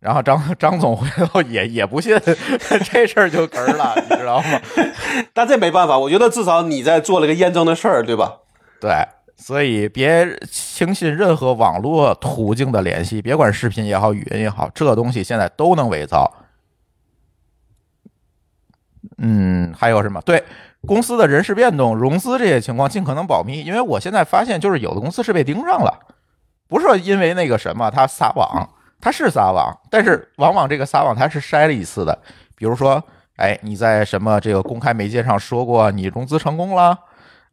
[0.00, 2.18] 然后张张总回头也也不信，
[2.92, 4.60] 这事儿就哏儿了，你知道吗？
[5.32, 8.40] 但这没办法，我觉得至少你在做了个验证的事儿，对吧？
[8.80, 8.90] 对，
[9.36, 16.32] 所以别轻信任何网络途径的联系，别管视频也好，语音也好，这东西现在都能伪造。
[19.18, 20.20] 嗯，还有什么？
[20.22, 20.44] 对
[20.86, 23.62] 公司的人事变动、融资这些情况，尽可能保密。
[23.62, 26.00] 因为我现在发现，就是有的公司是被盯上了，
[26.68, 28.68] 不是因为那个什么他撒网，
[29.00, 32.18] 他是撒网，但是往往这个撒网他是筛了一次的。
[32.56, 33.02] 比如说，
[33.36, 36.98] 哎，你在什么这个公开媒介上说过你融资成功了。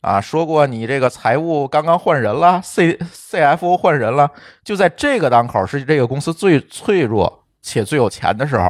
[0.03, 4.29] 啊，说过你这个财务刚刚换人了，C CFO 换人了，
[4.61, 8.69] 就在这个当口是这个公司最脆弱且最有钱的时候，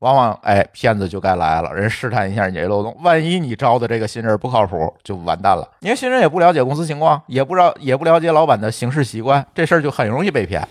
[0.00, 5.66] 往往哎骗子就该来了，人试探一下你这漏洞，万一你招的这个新人不靠谱，就完蛋了。
[5.80, 10.68] 因为新人也不了解公司情况，也不知道也不了解老板的行事习惯，这事儿就很容易被骗。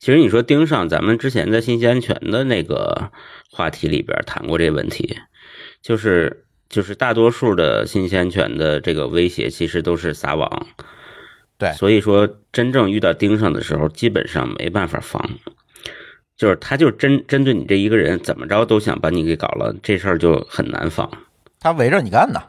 [0.00, 3.10] 其实你说盯上，咱们之前在信息安全的那个
[3.50, 5.18] 话题里边谈过这个问题，
[5.82, 10.66] 就是就是大多数的信息安全的这个威胁其实都是撒网，
[11.58, 15.22] 对所以说真正遇到盯上的时候，基本上没办法防，
[16.34, 21.08] 就是他就针针对你这一个人，怎么着都想把你给搞了，这事儿就很难防。
[21.60, 22.40] 他围着你干呢，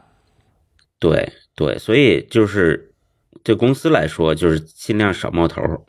[0.98, 2.92] 对对，所以就是
[3.42, 5.80] 对公司来说，就是尽量少冒头儿。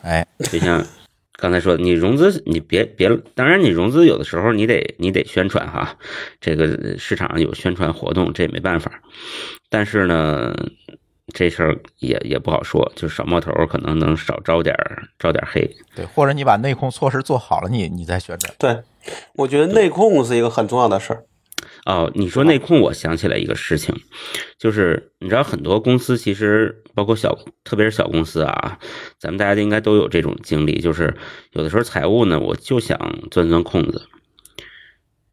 [0.00, 0.82] 哎，就像
[1.40, 5.96] 刚才说，你融资你别别，当然你融资有的时候你得你得宣传哈，
[6.40, 9.00] 这个市场上有宣传活动，这也没办法。
[9.70, 10.52] 但是呢，
[11.32, 15.70] 这事儿也也不好说，就少冒头儿，可能能少招点儿招点儿黑。
[15.94, 18.52] 对，或者你把内控措施做好了，你你再宣传。
[18.58, 18.82] 对，
[19.34, 21.22] 我觉得内控是一个很重要的事儿。
[21.88, 23.94] 哦，你说内控，我想起来一个事情，
[24.58, 28.78] 就是你知道很多公司其实包括小，特别是小公司啊，
[29.18, 31.16] 咱们大家应该都有这种经历，就是
[31.52, 32.98] 有的时候财务呢，我就想
[33.30, 34.06] 钻钻空子，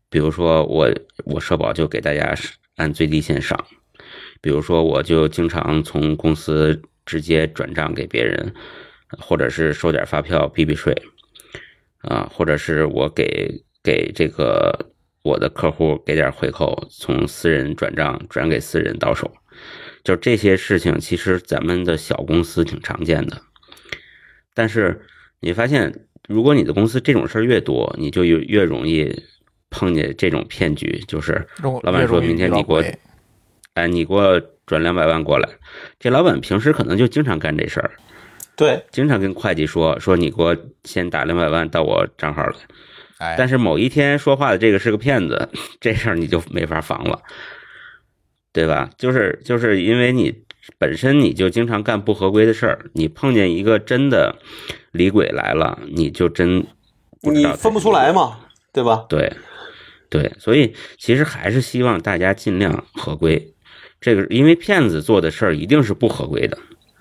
[0.09, 0.89] 比如说我
[1.25, 2.33] 我社保就给大家
[2.77, 3.65] 按最低线上，
[4.39, 8.53] 比如说我就经常从公司直接转账给别人，
[9.19, 10.95] 或者是收点发票避避税，
[12.03, 14.93] 啊，或者是我给给这个。
[15.25, 19.31] 我的客户给点回扣，从私人转账转给私人到手，
[20.03, 23.41] 就这些事情，其实咱们的小公司挺常见的。
[24.53, 25.01] 但是
[25.39, 29.23] 你发现，如果你的公司这种事儿越多，你就越越容易
[29.71, 32.83] 碰见这种骗局，就是老板说明天你给我，
[33.73, 35.49] 哎，你给我转两百万过来。
[35.97, 37.91] 这老板平时可能就经常干这事儿，
[38.55, 42.55] 对，经常跟会计说说你给我先打两百万到我账号来。
[43.17, 45.49] 哎，但是某一天说话的这个是个骗子，
[45.79, 47.21] 这事儿你就没法防了，
[48.51, 48.89] 对吧？
[48.97, 50.43] 就是就是因为你
[50.77, 54.35] 本身你就经常干不合规的事儿，你碰见一个真的
[54.91, 56.65] 李鬼来了，你就真
[57.21, 58.39] 你分不出来嘛，
[58.73, 59.05] 对吧？
[59.07, 59.31] 对
[60.09, 63.53] 对，所以其实还是希望大家尽量合规。
[64.01, 66.57] 这个因为骗子做的事儿一定是不合规的，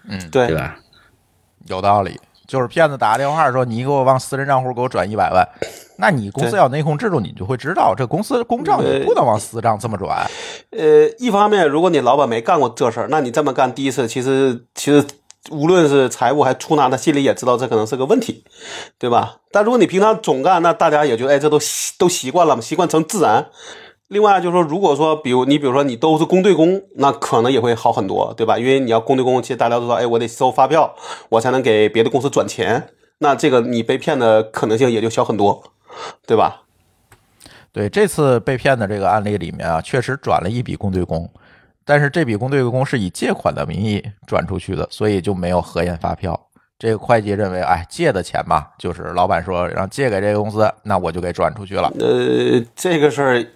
[0.09, 0.79] 嗯，对对吧？
[1.67, 2.19] 有道理。
[2.47, 5.49] 就是骗子打个电话说你给我往私人账户给我转一百万，
[5.97, 10.29] 那你公司对要内控制度，你就会知道这公司公账你不能往私账这么转。
[10.71, 15.05] 呃，一方面，如果你老板没干过这事儿，那你这么干第一次，其实其实
[15.51, 18.45] 无论是财务还出纳，他心里也知道这可能是个问题，
[18.99, 19.37] 对吧？
[19.53, 23.47] 但如果你平常总干，那大家也觉得，哎，这都习都习惯了嘛，习惯成自然。
[24.09, 28.59] 另外就是说，如果说，比如你比如说你都是公对公，那可能也会好很多，对吧？
[28.59, 30.95] 因为你要公对公，其实大家都知道，哎，我得收发票，
[31.31, 35.63] 我才能给别的公司转钱，那这个你被骗的可能性也就小很多，
[36.27, 36.63] 对吧？
[37.73, 41.29] 对，这次被骗的这个案例里面啊，确实转了一笔公对公，
[41.85, 46.39] 但是这笔公对公是以借款的名义转出去的，所以就没有核验发票。
[46.79, 51.93] 这个会计认为，哎，借的钱嘛，就是老板说让借给这个公司，那我就给转出去了。
[51.99, 53.47] 呃，这个事儿。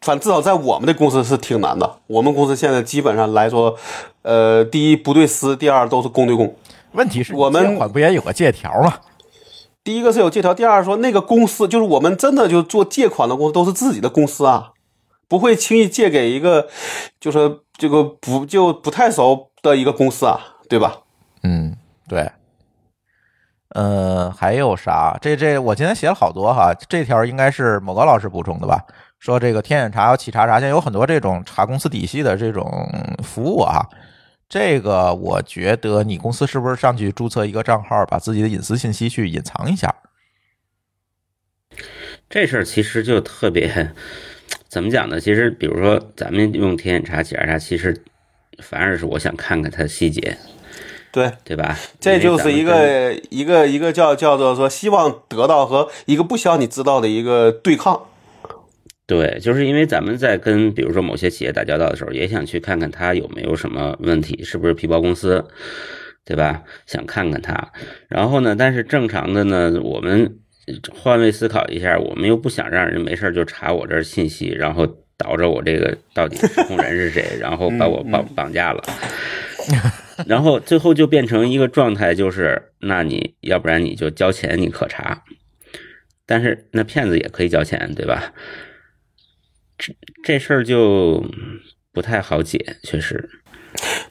[0.00, 1.90] 反正至少在我们的公司是挺难的。
[2.08, 3.74] 我们公司现在基本上来说，
[4.20, 6.54] 呃，第一不对私，第二都是公对公。
[6.92, 8.92] 问题是，我们借款不也有个借条吗？
[9.84, 14.70] 第一个是有借条，第二说那个公司就是我们真的就做借款的公司都是自己的公司啊，
[15.28, 16.68] 不会轻易借给一个
[17.20, 21.00] 就是这个不就不太熟的一个公司啊，对吧？
[21.42, 21.76] 嗯，
[22.08, 22.32] 对。
[23.74, 25.18] 呃，还有啥？
[25.20, 28.80] 这这我今天写了好多哈，这条应该是某个老师补充的吧？
[29.18, 32.88] 说这个天眼查、企查查，现在有很多这种查公司底细的这种
[33.22, 33.84] 服务啊。
[34.48, 39.94] 这个我觉得你公司是不是上去注册一个账号，把自己的隐私信息去隐藏一下？
[42.30, 43.92] 这事儿其实就特别
[44.68, 45.20] 怎么讲呢？
[45.20, 48.04] 其实比如说咱们用天眼查、企查查，其实
[48.58, 50.36] 反而是我想看看它的细节，
[51.10, 51.76] 对对吧？
[51.98, 58.06] 这就是一个一个一个叫叫做说希望得到和一个不希望你知道的一个对抗。
[59.06, 65.44] 对，就是因为咱们在跟比如说某些企业打交道的时候，也想去看看他有没有什么问题，是不是皮包公司，
[66.24, 66.62] 对吧？
[66.86, 67.70] 想看看他，
[68.08, 70.38] 然后呢，但是正常的呢，我们
[70.90, 74.86] 换位思考一下，我们又不想让人没事就查我这信息，然后
[75.18, 78.82] 导着我这个到底失控人是谁，然后把我绑绑架了，
[80.26, 85.22] 然后最后就变成一个状态，就是那你要不然你就交钱，你可查，
[86.24, 88.32] 但是那骗子也可以交钱，对吧？
[89.76, 91.24] 这这事儿就
[91.92, 93.28] 不太好解，确实。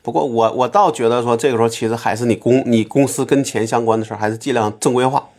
[0.01, 5.29] 不过我我倒觉得说，这个时候其实还是你公你公司跟钱相关的事儿，还是尽量正规化。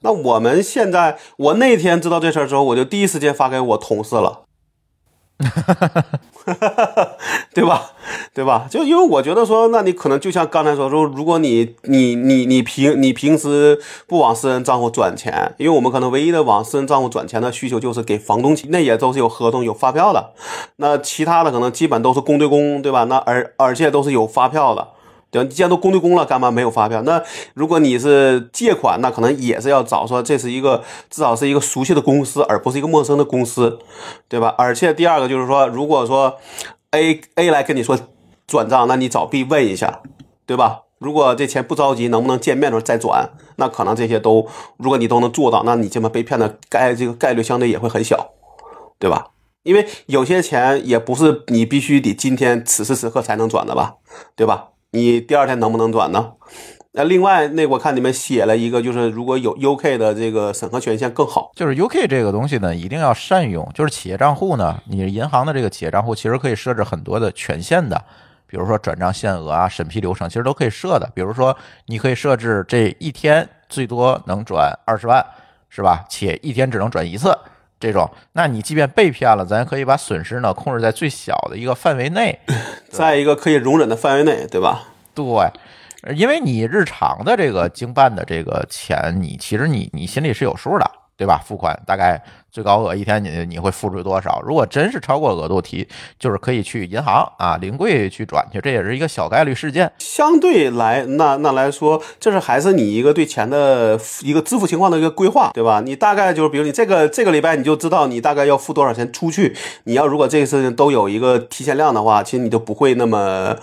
[0.00, 4.44] 那我们现在，我那天知道这事儿之后，我就第一时间发给我同事了。
[7.54, 7.92] 对吧？
[8.34, 8.66] 对吧？
[8.70, 20.30] 就因为我觉得说，那你可能就像刚才说说，如果你你你你平你平时不往私人账户转钱，因为我们可能唯一的往私人账户转钱的需求就是给房东那也都是有合同有发票的。
[20.76, 23.04] 那其他的可能基本都是公对公，对吧？
[23.04, 24.88] 那而而且都是有发票的。
[25.30, 25.48] 对吧？
[25.50, 27.00] 既然都公对公了，干嘛没有发票？
[27.02, 27.22] 那
[27.54, 33.78] 如果你是借款，那可能也是要找说这是一个至少是一个熟悉的公司，而不是一个陌生的公司，
[34.28, 34.54] 对吧？
[34.58, 36.36] 而且第二个就是说，如果说
[36.90, 37.98] A A 来跟你说
[38.46, 40.00] 转账，那你找 B 问一下，
[40.46, 40.82] 对吧？
[40.98, 43.30] 如果这钱不着急，能不能见面的时候再转？
[43.56, 48.32] 那可能这些都，如果你都能做到，那你这么被骗的概这个概率相对也会很小，
[48.98, 49.28] 对吧？
[49.62, 53.94] 因为有些钱也不是你必须得今天此时此刻才能转的吧，
[54.34, 54.69] 对吧？
[54.92, 56.32] 你第二天能不能转呢？
[56.92, 61.52] 那另外，那我看你们写了一个，就是如果有 UK 的这个审核权限更好。
[61.54, 63.70] 就是 UK 这个东西呢，一定要善用。
[63.72, 68.02] 就是企业账户呢，你银行的这个企业账户其实可以设置很多的权限的，
[68.48, 71.08] 比如说转账限额啊、审批流程，其实都可以设的。
[71.14, 75.24] 比如说，你可以设置这一天最多能转二十万，
[75.68, 76.04] 是吧？
[76.08, 77.32] 且一天只能转一次
[77.80, 78.08] 这种。
[78.34, 82.38] 那你即便被骗了，咱可以把损失呢控制在最小的一个范围内。
[82.88, 84.84] 在一个可以容忍的范围内，对吧？
[85.14, 90.90] 对，因为你日常的这个经办的这个钱，你其实你你心里是有数的。
[91.20, 91.38] 对吧？
[91.44, 92.18] 付款大概
[92.50, 94.40] 最高额一天你你会付出多少？
[94.42, 95.86] 如果真是超过额度提，
[96.18, 99.92] 就是可以去银行啊临柜去转去，这也是一个小概率事件。
[99.98, 105.82] 相对来那那来说，这是还是你一个对钱的一个支付情况的一个规划，对吧？
[105.84, 109.54] 你大概就是比如你这个这个礼拜你就知道你大概要付多少钱出去。
[109.84, 113.54] 你要如果这个事情都有一个提前量的话，其实你就不会那么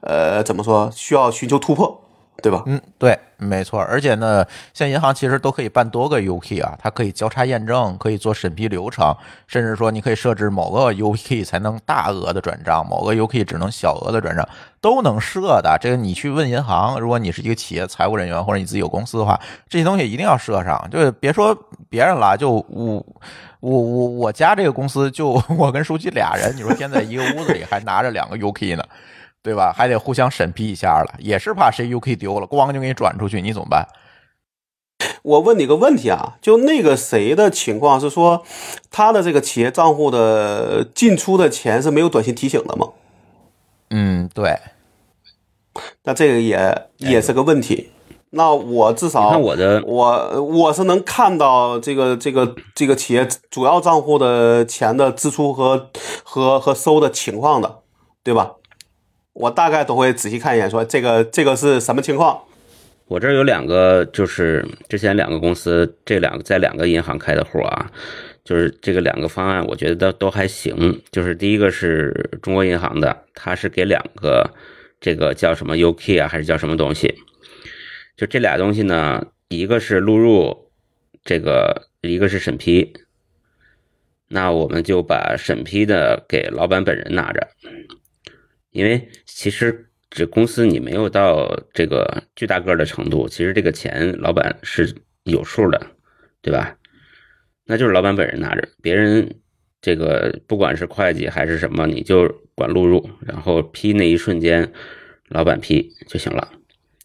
[0.00, 2.01] 呃怎么说需要寻求突破。
[2.40, 2.62] 对吧？
[2.66, 3.80] 嗯，对，没错。
[3.80, 9.14] 而且呢，像银行其实都可以办多个 UK 啊，它可以交叉验证，可以做审批流程，
[9.46, 14.48] 甚至说你可以设置某个 UK 才能大额的转账，某个 UK 只能小额的转账，
[14.80, 15.78] 都能设的。
[15.80, 20.84] 这个你去问银行，如果你是一个企业财务人员或者你自己有公司的话，这些东西一定要设上。
[20.90, 21.56] 就是别说
[21.88, 23.06] 别人了，就我
[23.60, 28.82] 我我我家这个公司就 我跟书记俩人，你说现在一个屋子里还拿着两个 UK 呢。
[29.42, 29.72] 对吧？
[29.76, 33.88] 还得互相审批一下了，也是怕谁 UK 丢了，咣就给你转出去，你怎么办？
[35.22, 38.44] 我问你个问题啊，就那个谁的情况是说，
[38.90, 42.90] 他的这个企业账户的进出的钱是没有短信提醒的吗？
[43.90, 44.58] 嗯，对。
[46.04, 47.90] 那这个也也是个问题。
[48.30, 55.90] 那我至少你看我的我我是能看到这个这个这个企业主要账户的钱的支出和
[56.22, 57.80] 和和收的情况的，
[58.22, 58.52] 对吧？
[59.34, 62.42] 我大概都会仔细看一眼，说这个这个是什么情况。
[63.06, 67.90] 我这有两个，就是之前两个公司，这两个在两个银行开的户啊，
[68.44, 71.00] 就是这个两个方案，我觉得都都还行。
[71.10, 74.50] 就是第一个是中国银行的，它是给两个
[75.00, 77.14] 这个叫什么 UK 啊，还是叫什么东西？
[78.16, 80.70] 就这俩东西呢，一个是录入，
[81.24, 82.94] 这个一个是审批。
[84.28, 87.48] 那我们就把审批的给老板本人拿着，
[88.72, 95.86] 因为其实这公司你没有到这个巨大个儿的程度，其实这个钱老板是有数的，
[96.40, 96.76] 对吧？
[97.64, 99.36] 那就是老板本人拿着，别人
[99.80, 104.72] 这个不管是会计还是什么，你就管录入，然后批那一瞬间，
[105.28, 106.52] 老板批就行了，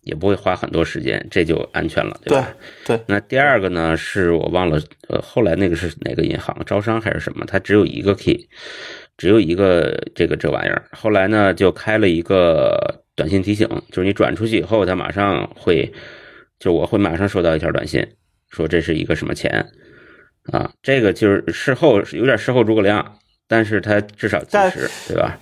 [0.02, 2.56] 也不会花很多时间，这就安全了，对吧？
[2.86, 7.46] 对那第二个呢，是我忘了，呃，后来那个是哪个银行，招商还是什么？
[7.46, 8.50] 它只有一个 key，
[9.18, 10.88] 只有一个这个这玩意儿。
[10.92, 15.92] 后来呢，就开了一个短信提醒，就是你转出去以后，它马上会，
[16.60, 18.08] 就我会马上收到一条短信，
[18.50, 19.68] 说这是一个什么钱
[20.52, 20.72] 啊？
[20.82, 25.40] 这个就是事后有点事后诸葛亮，但是它至少及时，对吧？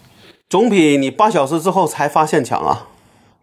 [0.47, 2.88] 总比你八小时之后才发现强啊，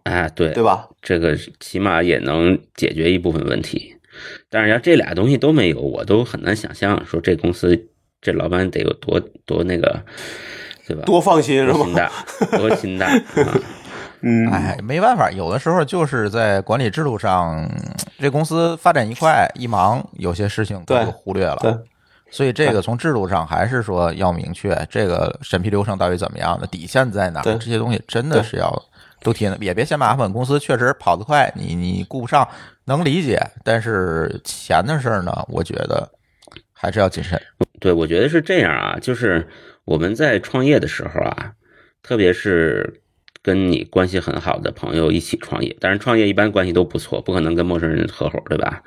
[0.03, 0.89] 哎，对，对吧？
[1.01, 3.95] 这个起码也能解决一部分问题。
[4.49, 7.89] 但是要这俩东西都没有，我都很难想象说这公司
[8.23, 10.01] 这老板得有多多那个，
[10.87, 11.03] 对吧？
[11.05, 11.99] 多放心是多心吗？
[11.99, 13.05] 大，多心大
[13.43, 13.59] 啊！
[14.21, 17.69] 嗯，哎，没办法，有的时候就是在管理制度上，
[18.17, 21.57] 这公司发展一快一忙，有些事情就忽略了。
[21.61, 21.75] 对，
[22.31, 28.71] 所以这个从制度上还是说要明确这个审批流程到底怎么样的，底线在哪，对这些东西真的是要
[29.21, 30.31] 都提，也别嫌麻烦。
[30.31, 32.47] 公司确实跑得快，你你顾不上，
[32.85, 36.09] 能理解，但是钱的事儿呢，我觉得
[36.83, 37.41] 还是要谨慎。
[37.79, 39.47] 对，我觉得是这样啊，就是
[39.85, 41.53] 我们在创业的时候啊，
[42.01, 43.01] 特别是
[43.41, 48.83] 跟你关系很好的朋友一起创业，当然创业一般关系都不错，不可能跟陌生人合伙，对吧？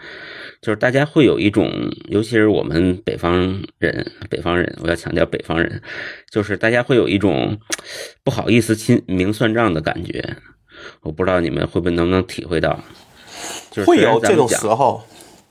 [0.60, 1.70] 就是大家会有一种，
[2.08, 5.80] 尤其是我们北方人，北方人，我要强调北方人，
[6.30, 7.58] 就是大家会有一种
[8.22, 10.36] 不好意思亲明算账的感觉。
[11.00, 12.78] 我不知道你们会不会能不能体会到，
[13.70, 15.02] 就是会有这种时候。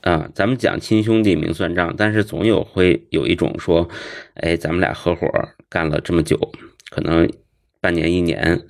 [0.06, 3.88] 啊，咱们讲亲兄弟明算账，但是总有会有一种说，
[4.34, 5.28] 哎，咱们俩合伙
[5.68, 6.38] 干了这么久，
[6.90, 7.28] 可能
[7.80, 8.62] 半年一年，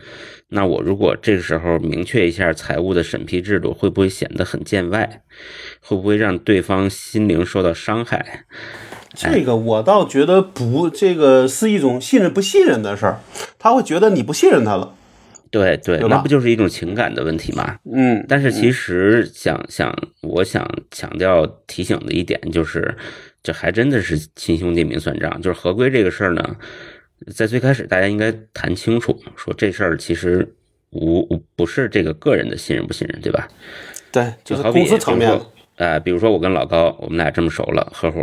[0.49, 5.25] 那我如果这个时候明确一下财务的审批制度，会不会显得很见外？
[5.83, 8.47] 会不会让对方心灵受到伤害？
[9.15, 13.21] 这个我倒觉得不，这个是一种信任不信任的事儿，
[13.59, 14.95] 他会觉得你不信任他了。
[15.51, 17.79] 对对，对那不就是一种情感的问题吗？
[17.93, 22.97] 嗯，但是其实想想，我想强调提醒的一点就是，
[23.43, 25.41] 这还真的是亲兄弟明算账。
[25.41, 26.57] 就是合规这个事儿呢，
[27.35, 30.47] 在最开始大家应该谈清楚，说这事儿其实
[30.91, 33.49] 无无不是这个个人的信任不信任，对吧？
[34.11, 35.53] 对，就是好比公司层面的比如说。
[35.77, 38.23] 呃，比如说我跟老高，我们俩这么熟了，合伙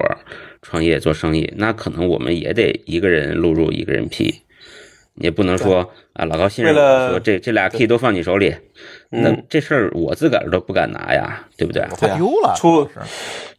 [0.63, 4.33] 创业做生意，那可能我们也得一个人录入，一个人批，
[5.15, 8.55] 也不能说啊，老高信任了我，说这这俩 key 都放你手里，
[9.09, 11.85] 那嗯这事儿我自个儿都不敢拿呀，对不对？
[11.99, 12.99] 对啊丢了， 出是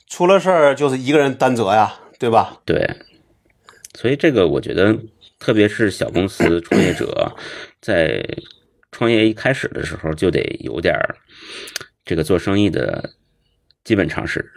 [0.08, 2.60] 出了事儿就是一个人担责呀，对吧？
[2.64, 2.88] 对，
[3.94, 4.96] 所以这个我觉得，
[5.38, 7.32] 特别是小公司创业者，
[7.80, 8.24] 在
[8.92, 11.16] 创业一开始的时候就得有点儿
[12.04, 13.10] 这个做生意的
[13.84, 14.52] 基本常识。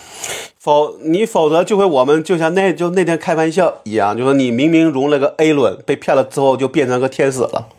[0.57, 7.69] 否你否则就会我们就像那就那天开玩笑一样，就说你明明融了个 A 轮，被骗了之后就变成个天使了。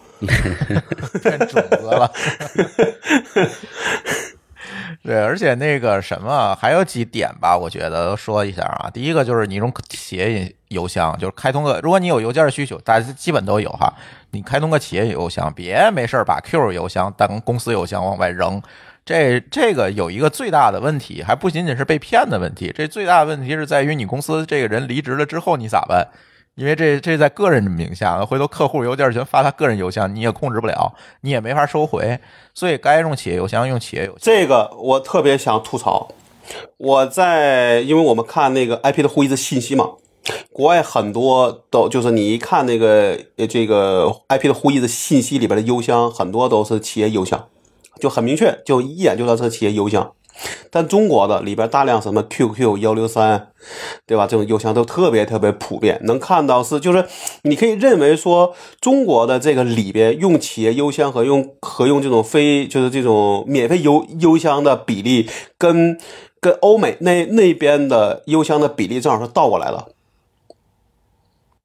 [1.23, 2.11] 变种子了。
[5.05, 8.91] 对，而且那个什么，还有几点吧，我觉得说一下啊。
[8.93, 13.95] 第一个就是你用企业邮箱，就是开通个，如果你有邮件需求，大家基本都有哈。
[14.33, 18.61] 你开通个企业邮箱，别没事儿把 Q 邮箱当公司邮箱往外扔。
[19.09, 26.07] 这这个有一个最大的问题，还不仅仅是被骗的问题，这最大的问题是在于你公司这个人离职了之后你咋办？
[26.57, 30.93] 因为这这在个人名下，回头客户邮件全发他个人邮箱，你也控制不了，
[31.23, 32.21] 你也没法收回，
[32.53, 34.19] 所以该用企业邮箱用企业邮箱。
[34.21, 36.09] 这个我特别想吐槽，
[36.77, 39.93] 我在因为我们看那个 IP 的会议的信息嘛，
[40.53, 47.49] 国外很多都就是你一看那个这个 IP 的会议的信息里边的邮箱，很多都是企业邮箱，
[48.01, 50.13] 就很明确，就一眼就知道这企业邮箱。
[50.71, 53.49] 但中国的里边大量什么 QQ 幺六三，
[54.07, 54.25] 对吧？
[54.25, 57.05] 这种邮箱都特别特别普遍，能看到是就是
[57.43, 65.29] 你可以认为说中国的这个里边用企业邮箱和用和用这种非就是这种免费邮邮箱的比例
[65.59, 65.99] 跟
[66.41, 69.89] 跟欧美那那边的邮箱的比例正好是倒过来了。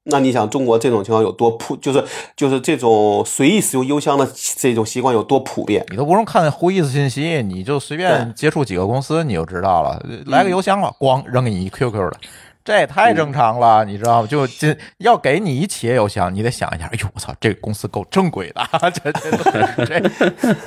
[0.06, 2.04] 那你想，中国这种情况有多普，就是
[2.36, 5.84] 就是这种随意使用邮箱的这种习惯有多普遍？
[5.90, 9.98] 你都不用看会议信息，你就随便接触几个公司，你就知道了。
[10.26, 12.16] 来个邮箱了，咣扔给你一 QQ 的，
[12.64, 14.26] 这也太正常了，你知道吗？
[14.26, 20.10] 就这要给你一企业邮箱，你得想一下，哎呦我操，这个公司够正规的，这 这这。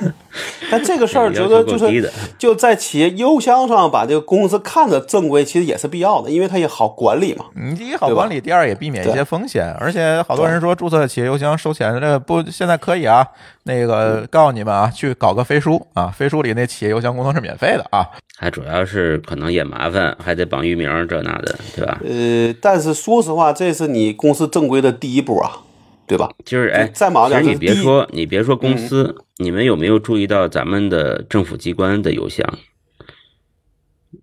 [0.70, 7.46] 但这个事儿，觉得就是就在企业邮箱上把这个公司看着正规，其实也是必要的，因为它也好管理嘛。
[7.56, 9.74] 你第一好管理，第二也避免一些风险。
[9.80, 13.26] 而且好多人说注册企业邮箱收钱，这不现在可以啊。
[13.64, 18.06] 那个告诉你们啊，去搞个飞书啊，飞书里那企业邮箱功能是免费的啊。
[18.38, 21.87] 还主要是可能也麻烦，还得绑域名这那的，对吧？
[22.04, 25.62] 呃，但是说实话，这是你公司正规的第一步啊，
[26.06, 26.30] 对吧？
[26.44, 32.46] 就是哎，再忙点，其实你别说，你别说公司，你们有没有注意到咱们的政府机关的邮箱，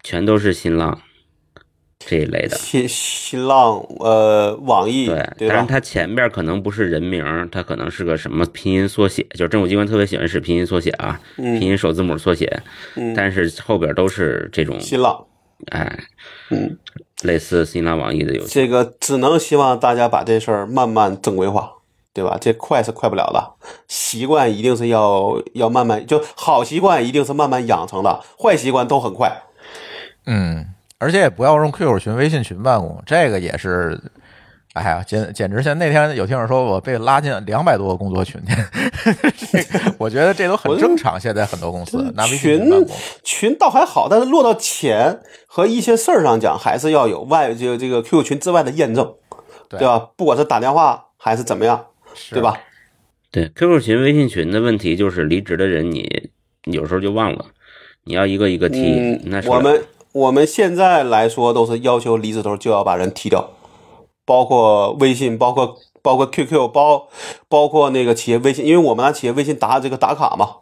[0.03, 0.99] 全都是新浪。
[1.97, 2.55] 这一类的。
[2.55, 12.61] 新新浪呃网易对，但是它前边可能不是人名，它可能是个什么拼音缩写，就是政府机关特别喜欢使拼音缩写啊，拼音首字母缩写，
[13.15, 15.25] 但是后边都是这种新浪，
[15.71, 15.97] 哎，
[16.49, 16.77] 嗯，
[17.23, 18.53] 类似新浪网易的游戏。
[18.53, 21.73] 这个只能希望大家把这事儿慢慢正规化，
[22.13, 22.37] 对吧？
[22.39, 23.53] 这快是快不了的，
[23.87, 29.41] 习惯一定是要要慢慢，就好习惯一定是慢慢养成的，坏习惯都很快，
[30.25, 30.67] 嗯。
[30.97, 33.99] 而且也不要用 QQ 群、微信群办公，这个也是，
[34.75, 38.41] 哎呀，简简直像那天有听友说我被拉进两百多个工作群
[39.37, 39.57] 去，
[39.97, 41.17] 我觉得这都很正常。
[41.17, 42.85] 现在很多公司拿群，
[43.23, 49.13] 群倒还好，但是落到钱和一些事儿上讲，还是要有外就这个 QQ 群之外的验证，
[49.69, 50.09] 对吧？
[50.17, 51.85] 不管是打电话还是怎么样，
[52.31, 52.59] 对吧？
[53.31, 56.29] 对 QQ 群、微信群的问题就是离职的人，你
[56.65, 57.45] 有时候就忘了，
[58.03, 59.81] 你要一个一个踢，那我们。
[60.15, 63.49] 我们现在来说都是要求离职头就要把人踢掉，
[64.25, 67.07] 包括微信，包括包括 QQ，包
[67.47, 70.57] 包括那个企业微信，因为我们拿企业微信打这个打卡嘛，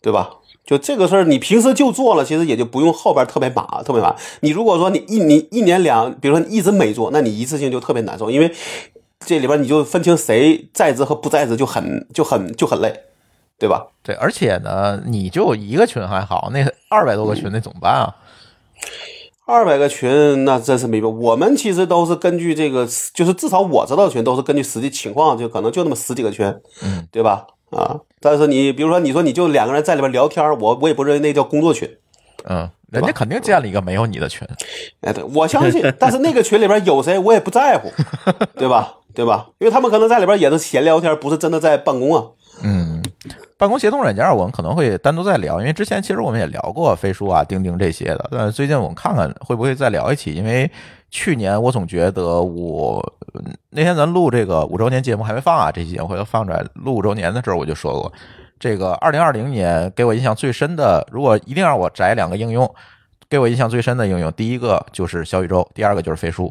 [0.00, 0.36] 对吧？
[0.64, 4.14] 就这个事儿，你平时就做了，其实也就不用后边特别麻特别麻。
[4.40, 8.54] 你如果说你一你一年两，比如说你一直没做，那你一次性就特别难受，因为
[9.26, 12.94] 这里边你就分清谁在职和不在职就很就很就很累，
[13.58, 13.88] 对吧？
[14.04, 18.14] 对，而且呢，你就一个群还好，那二百多个群那怎么办啊？
[19.50, 21.18] 二百个群，那真是没办法。
[21.18, 26.46] 我们其实都是根据这个，就是至少我知道的群都是根据实际情况，就可能就那么十几个群，
[26.82, 27.44] 嗯，对吧？
[27.70, 31.88] 啊，但是你比如说，你说你就两个人在里边聊天，我我也不认为那叫工作群，
[32.48, 34.46] 嗯，人家肯定建了一个没有你的群，
[35.02, 35.82] 哎，对，我相信。
[35.98, 37.90] 但是那个群里边有谁，我也不在乎，
[38.56, 38.94] 对吧？
[39.14, 39.48] 对吧？
[39.58, 42.24] 因为他们可能在里边也是闲聊天，不是真的在办公啊。
[42.62, 42.89] 嗯。
[43.60, 48.26] 办公协同软件，我们可能会单独再聊，因为之前其实我们也聊过飞书啊、钉钉这些的。
[48.32, 50.70] 但最近我们看看会不会再聊一期，因为
[51.10, 53.14] 去年我总觉得我
[53.68, 56.64] 那天咱录这个五周年节目还没放啊，这期节目回头放出来。
[56.72, 58.10] 录五周年的时候我就说过，
[58.58, 62.74] 这个二零二零年给我印象最深的，如果一定让我摘两个应用，
[63.28, 66.50] 给我印象最深的应用，第一个就是小宇宙，第二个就是飞书。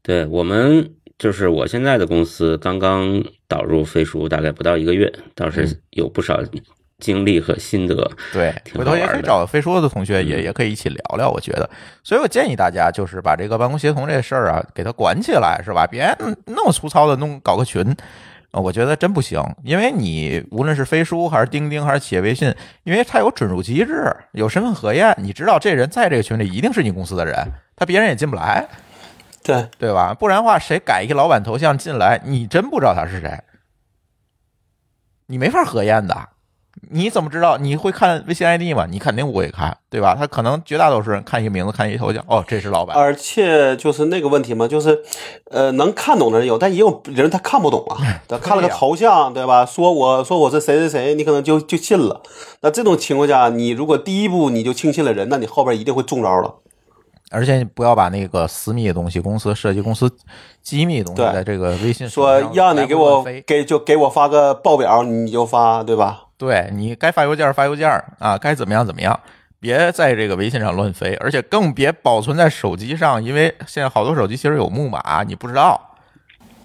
[0.00, 0.94] 对我们。
[1.18, 6.40] 就是我现在的公司刚刚导入飞书，大概不到一个月，倒是有不少
[7.00, 8.08] 经历和心得。
[8.32, 11.28] 对，回头也可以找飞书的同学，也也可以一起聊聊。
[11.28, 11.68] 我觉得，
[12.04, 15.86] 所以我建议大家就是把这个办公协同这事儿啊，给它管起来，是吧？
[15.86, 16.08] 别
[16.46, 17.82] 那么粗糙的弄搞个群
[18.52, 19.42] 啊，我觉得真不行。
[19.64, 22.54] 因为你无论是飞书还是钉钉还是企业微信，
[22.84, 27.34] 因为它有准入机制，有身份核验，你知道这人在这个群里一定是你公司的人，
[27.76, 28.64] 他别人也进不来。
[29.48, 30.12] 对对吧？
[30.12, 33.40] 不然的话，谁改一个老板头像进来，你真不知道他是谁，
[35.26, 36.28] 你没法核验的。
[36.90, 37.58] 你怎么知道？
[37.58, 38.86] 你会看微信 ID 吗？
[38.88, 40.14] 你肯定不会看，对吧？
[40.14, 42.96] 他可能绝大多数人看一个名字，看一个头像，哦，这是老板。
[42.96, 45.02] 而且就是那个问题嘛，就是
[45.50, 47.98] 呃，能看懂的人有，但也有人他看不懂啊。
[48.28, 49.66] 他看了个头像，对吧？
[49.66, 52.22] 说我说我是谁谁谁，你可能就就信了。
[52.60, 56.54] 那这种情况下，你如果第一步你就轻信了人，那你后边一定会中招了。
[57.30, 60.10] 而且不要把那个私密的东西、公司涉及公司
[60.62, 66.24] 机密的东西，在这个微信说让你给我给就给我发个报表，你就发，对吧？
[66.36, 69.18] 对你该发邮件发邮件啊，该怎么样怎么样，
[69.58, 75.96] 别在这个微信上乱飞，而且更别保存在手机上，因为现在好多手机其实有木马，你不知道，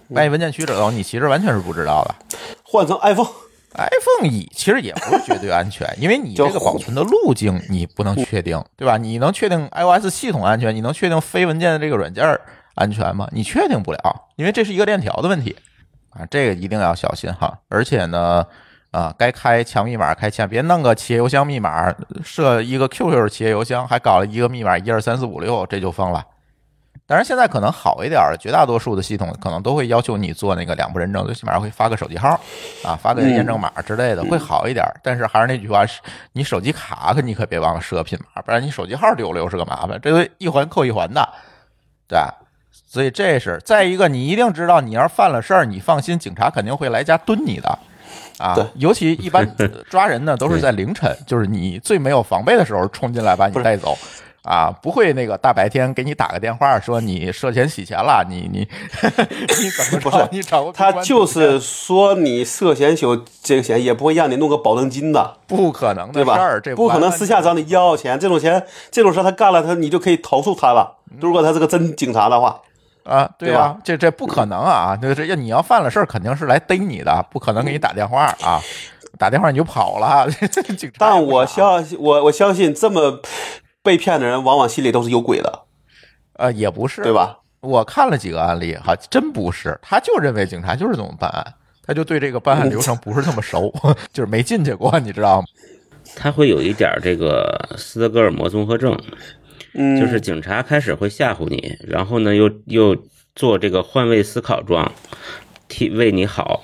[0.10, 2.16] 万一文件取走，你其实完全是不知道的。
[2.62, 3.28] 换成 iPhone，
[3.76, 8.98] iPhone 一其实也不是绝对安全，因为你这个保存的路径你不能确定，对吧？
[8.98, 10.76] 你能确定 iOS 系统安全？
[10.76, 12.40] 你能确定非文件的这个软件
[12.76, 13.28] 安全吗？
[13.32, 15.56] 你确定不了，因为这是一个链条的问题
[16.12, 17.58] 啊，这个一定要小心哈。
[17.70, 18.46] 而且呢，
[18.92, 21.94] 啊，该开强密码开强，别弄个企业邮箱密码，
[22.24, 26.24] 设一个 QQ 企业邮箱，还搞了一个密码一二三四五六，这就疯了。
[27.14, 32.30] 当然，现在可能好一点儿，绝大多数的系统可能都会要求你做那个两步认证，最起码会发个手机号，
[32.84, 35.00] 啊，发个验证码之类的，会好一点儿。
[35.04, 35.86] 但是还是那句话，
[36.32, 41.30] 你手机卡可你可别忘了设拼码，不然你手机号丢了又是个麻烦，这都一环扣一环的，
[42.08, 42.34] 对吧？
[42.90, 47.78] 所以这是再一个，你一定知道，你要是犯了事儿，你放心，警察肯定会来家蹲你的，
[48.40, 49.48] 啊，尤其一般
[49.88, 53.96] 抓人呢都是在凌晨，就是你最没有防备的时候冲进来把你带走。
[54.44, 58.68] 啊，不会那个大白天给你打个电话说你涉嫌洗钱了，你你
[59.02, 66.76] 你怎么不是你找个他就是说你涉嫌有这个钱，也不会让你弄个保证金的，不可能的对吧事儿，这？
[66.76, 70.98] 不可能私下找你要钱，这种钱这种事他干了，他你就可以投诉他了。
[71.22, 72.60] 如果他是个真警察的话，
[73.04, 74.98] 啊，对对啊，这这不可能啊！
[75.02, 78.60] 这这要你要犯了事儿，肯定是来逮你的，不可能给你打电话啊，
[79.18, 80.28] 打电话你就跑了。
[80.98, 83.22] 但我相信我我相信这么
[83.84, 85.66] 被骗的人，往往心里都是有鬼的，
[86.38, 87.14] 呃也不是，对？
[87.14, 87.40] 吧？
[87.60, 91.54] 我看了几个案例，哈，真不是，他就认为警察就是这么办案，
[91.86, 93.74] 他就对这个办案流程不是那么熟，
[94.12, 95.48] 就是没进去过，你知道吗？
[96.16, 98.98] 他会有一点这个斯德哥尔摩综合症，
[99.74, 102.98] 嗯，就是警察开始会吓唬你，然后呢又又
[103.36, 104.92] 做这个换位思考状，
[105.70, 106.64] 替为你好，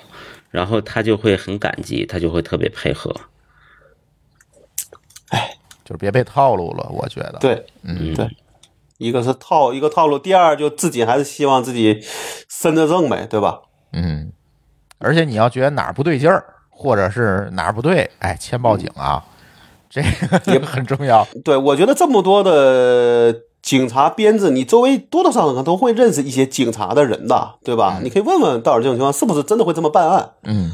[0.50, 3.14] 然后他就会很感激，他就会特别配合。
[5.90, 8.28] 就是别被套路了，我觉得。，对，嗯，对，
[8.98, 12.00] 一个是套一个套路，第二就自己还是希望自己
[12.48, 13.62] 身得正呗，对吧？
[13.92, 14.30] 嗯，
[14.98, 19.24] 而且你要觉得哪儿不对劲儿，或者是哪儿不对，哎，先报警啊，
[19.90, 21.26] 这个也很重要。
[21.44, 27.98] 对，我觉得这么多的警察编制，你周围多多少少可能都会认识一些警察的人的，对吧？
[28.00, 30.30] 你可以问问，到底这种情况是不是真的会这么办案？
[30.44, 30.70] 嗯，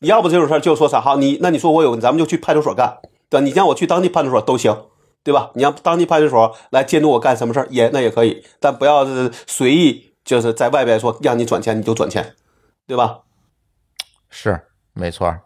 [0.00, 2.98] 你要不这种事儿就说啥好，你那你说我有，咱们就去派出所干，
[3.30, 3.44] 对吧？
[3.44, 4.86] 你让我去当地派出所都行，
[5.22, 5.50] 对吧？
[5.54, 12.34] 你让当地派出所来监督我干什么事儿也那也可以，但不要是随意就是在外边说让你转钱你就转钱，
[12.86, 13.20] 对吧？
[14.30, 14.60] 是
[14.92, 15.40] 没错儿。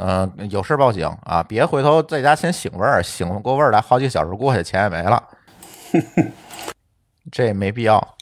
[0.00, 5.20] 嗯、有事报警啊，别回头在家先醒味儿，醒过味儿来，好几个小时过去，钱也没了，
[7.32, 8.16] 这也没必要。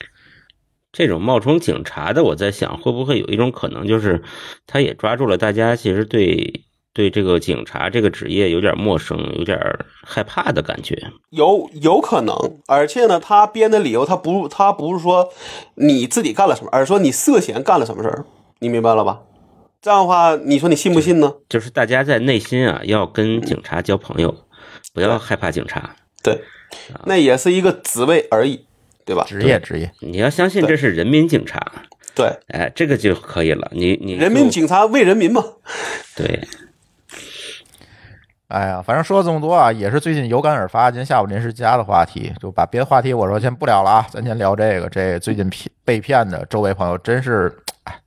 [0.90, 4.24] 这种冒充警察的，我在想，会不会有一种可能，就是
[4.66, 6.64] 他也抓住了大家其实对
[6.96, 9.58] 对这个警察这个职业有点陌生、有点
[10.02, 10.96] 害怕的感觉。
[11.28, 12.34] 有有可能，
[12.66, 15.28] 而且呢，他编的理由他不他不是说
[15.74, 18.24] 你自己干了什么，而是说你涉嫌干了什么事儿，
[18.60, 19.20] 你明白了吧？
[19.82, 21.34] 这样的话，你说你信不信呢？
[21.50, 24.34] 就是大家在内心啊，要跟警察交朋友，
[24.94, 25.94] 不要害怕警察。
[26.22, 26.40] 对，
[27.04, 28.64] 那也是一个职位而已，
[29.04, 29.26] 对吧？
[29.28, 31.60] 职业职业，你要相信这是人民警察，
[32.14, 33.70] 对，哎，这个就可以了。
[33.72, 35.44] 你你人民警察为人民嘛。
[36.16, 36.40] 对，
[38.48, 44.88] 哎呀，反正说了这么多啊，也是最近有感而发，今天下午临时加的话题，就把别的话题我说先不聊了啊， 咱先聊这个。
[44.88, 47.52] 这最近骗被骗的周围朋友真是，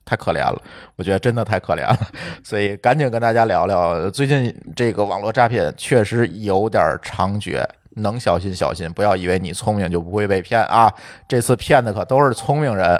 [0.06, 0.62] 太可怜了，
[0.96, 2.00] 我觉得真的太可怜了，
[2.42, 7.62] 所以赶紧跟大家聊聊，最近这个网络诈骗确实有点猖獗。
[7.96, 10.90] 能小心小心，不要以为你聪明就不会被骗啊！
[11.28, 12.98] 这次骗的可都是聪明人，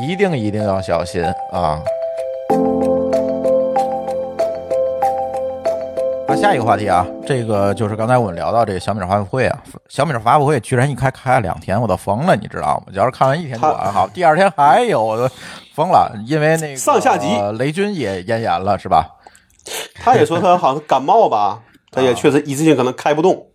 [0.00, 1.82] 一定一定要小心啊！
[6.42, 12.92] 下一个话题啊，这个就是刚才我们聊到这个小米的发布会啊，小米的发布会居然一开开了两天，我都疯了，你知道吗？
[12.92, 15.32] 要是看完一天就完好，第二天还有，我都
[15.72, 19.08] 疯了，因为那个上下级呃雷军也咽炎了，是吧？
[19.94, 21.60] 他也说他好像感冒吧，
[21.92, 23.46] 他也确实一次性可能开不动。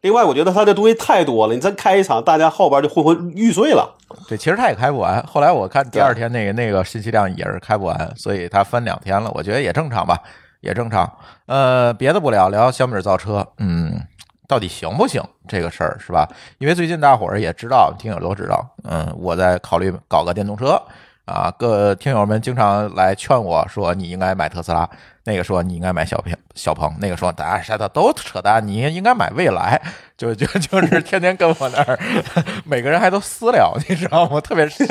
[0.00, 3.88] 另外，我觉得他这东西太多了，你真开一场，大家后边就昏昏欲睡了。
[4.28, 5.24] 对，其实他也开不完。
[5.28, 10.18] 后来我看第二天那个那个信息量也是开不完，所以他分两天了，我觉得也正常吧，
[10.62, 11.12] 也正常。
[11.44, 14.00] 呃，别的不聊，聊小米造车，嗯，
[14.48, 16.26] 到底行不行这个事儿是吧？
[16.56, 20.80] 因为最近大伙儿也知道，听友都知道，嗯，我在考虑搞个电动车
[21.26, 24.88] 啊，各听友们经常来劝我说你应该买特斯拉，
[25.24, 29.80] 那个说你应该买小鹏，小鹏，那个说大家都都扯淡，你应该买未来，
[30.22, 31.98] 就就 就是天天跟我那儿，
[32.64, 34.40] 每个人还都私聊，你知道吗？
[34.40, 34.86] 特别是？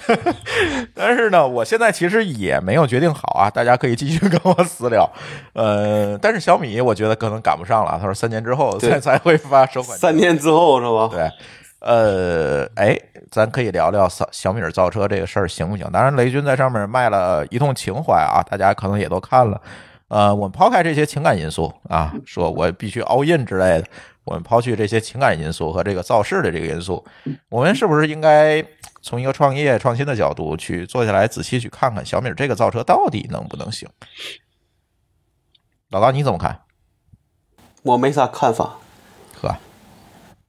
[0.94, 5.10] 但是呢，我现在其实也没有决定好啊，大家可以继续跟我私聊。
[5.54, 9.96] 呃，但是小米我觉得可能赶不上了，他说三年之后才对才会发首款。
[9.98, 11.08] 三年之后是吧？
[11.10, 11.30] 对，
[11.80, 12.94] 呃，哎，
[13.30, 15.88] 咱可以聊聊小小米造车这个事儿行不行？
[15.90, 19.58] 当然，雷军在上面卖了一通情怀啊，大家可能也都看了。
[20.08, 23.84] 呃，我们抛开这些情感因素啊，说我必须 all in 之类的，
[24.24, 27.04] 我们抛去这些情感因素和这个造势的这个因素，
[27.48, 28.64] 我们是不是应该
[29.02, 33.88] 从一个创业创新的角度去坐下来仔细去看看小米这个造车到底能不能行？
[35.90, 36.60] 老高你怎么看？
[37.82, 38.78] 我没啥看法，
[39.40, 39.56] 呵，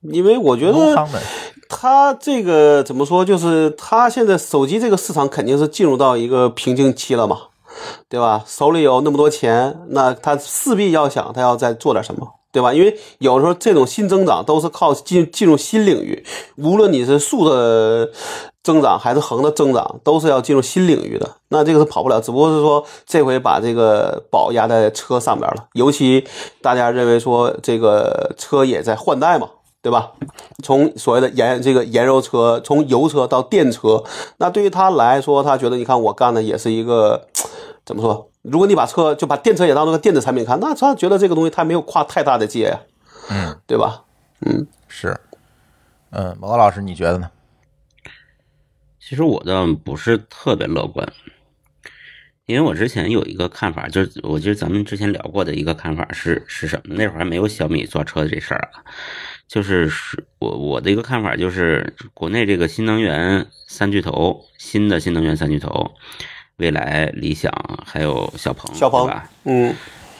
[0.01, 0.95] 因为我觉得
[1.69, 7.49] 它这个怎么说，就是他现在手机这个市场肯定是进入到一个瓶颈期了嘛，
[8.09, 8.43] 对吧？
[8.45, 12.27] 手里有那么多钱，那他势必要想他要再做点什么。
[12.49, 12.73] 对吧？
[12.73, 16.25] 因为有时候这种新增长都是靠进进入新领域，
[16.55, 18.09] 无论你是竖的
[18.63, 21.29] 增长还是横的增长，都是要进入新领域的。
[21.49, 25.65] 那这个是跑不了，只不过是说这回把这个宝压在车上边了。
[25.73, 26.25] 尤其
[26.59, 29.49] 大家认为说这个车也在换代嘛，
[29.83, 30.13] 对吧？
[30.63, 34.03] 从所谓的燃这个燃油车，从油车到电车，
[34.37, 37.27] 那对于他来说，他觉得你看我干的也是一个
[37.87, 38.29] 怎么说？
[38.41, 42.81] 如果你把车就把电车也当做个电子产品看，那他觉得这个东西他没有跨太大的界呀，
[43.29, 44.03] 嗯，对吧？
[44.41, 45.17] 嗯，是，
[46.09, 47.31] 嗯，毛高老师你觉得呢？
[48.99, 51.07] 其实我倒不是特别乐观，
[52.45, 56.93] 因为我之前有一个看法，就是我觉得咱们之前聊过的一个看法是是什么？
[56.93, 58.83] 那会儿还没有小米造车的这事儿啊，
[59.47, 65.93] 就是是我我的一个看法就是，国内这个新能源三巨头，新的新能源三巨头，
[66.57, 67.51] 蔚来、理想
[67.85, 69.29] 还有小鹏，小鹏对吧？
[69.45, 69.75] 嗯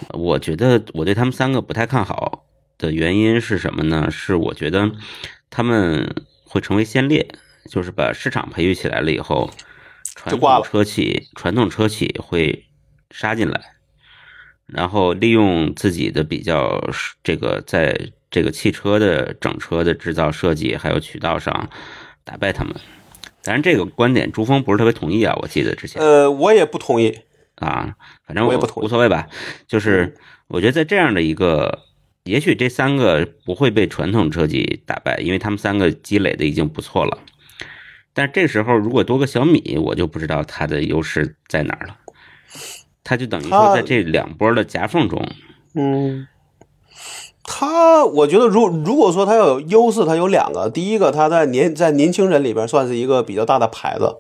[0.10, 2.46] 我觉得我对他们三个不太看好
[2.78, 4.12] 的原因是什么呢？
[4.12, 4.92] 是我觉得
[5.50, 6.16] 他们
[6.46, 7.28] 会成为先烈，
[7.68, 9.50] 就是把市场培育起来了以后，
[10.14, 12.68] 传统车企传统车企会
[13.10, 13.60] 杀进来，
[14.68, 16.80] 然后利用自己的比较
[17.24, 21.68] 这个在这个汽车的整车的制造设计还有渠道上
[22.24, 22.76] 打败他们。
[23.48, 26.02] 当然，这个观点朱峰不是特别同意啊，我记得之前。
[26.02, 27.18] 呃，我也不同意。
[27.56, 27.96] 啊，
[28.26, 29.30] 反正我我也不同意无所谓吧。
[29.70, 30.18] 就是
[30.50, 31.80] 我觉得在这样的一个，
[32.26, 37.20] 也许这三个不会被传统车企打败，因为他们三个积累的已经不错了。
[38.14, 41.96] 但这时候如果多个小米，我就不知道它的优势在哪儿了。
[43.06, 45.26] 它就等于说在这两波的夹缝中，
[45.74, 46.28] 嗯，
[47.50, 50.70] 他我觉得如如果说他要有优势，他有两个。
[50.70, 54.18] 第一个，他在年在年轻人里边算是一个比较大的牌子，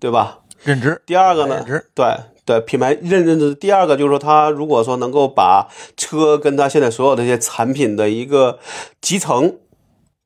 [0.00, 0.40] 对吧？
[0.64, 3.54] 认知，第二个呢认知，对对，品牌认认知。
[3.54, 8.58] 第二个就是说，他如果说能够把车跟他现在所有的这些产品的一个
[9.00, 9.56] 集成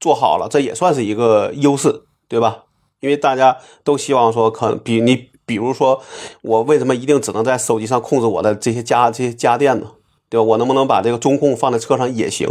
[0.00, 2.64] 做好了，这也算是一个优势，对吧？
[3.00, 6.00] 因为大家都希望说，可能比你比如说，
[6.40, 9.92] 我为什么一定只能在手机上控制我的这些家这些家电呢？
[10.30, 10.42] 对吧？
[10.44, 12.46] 我能不能把这个中控放在车上也行，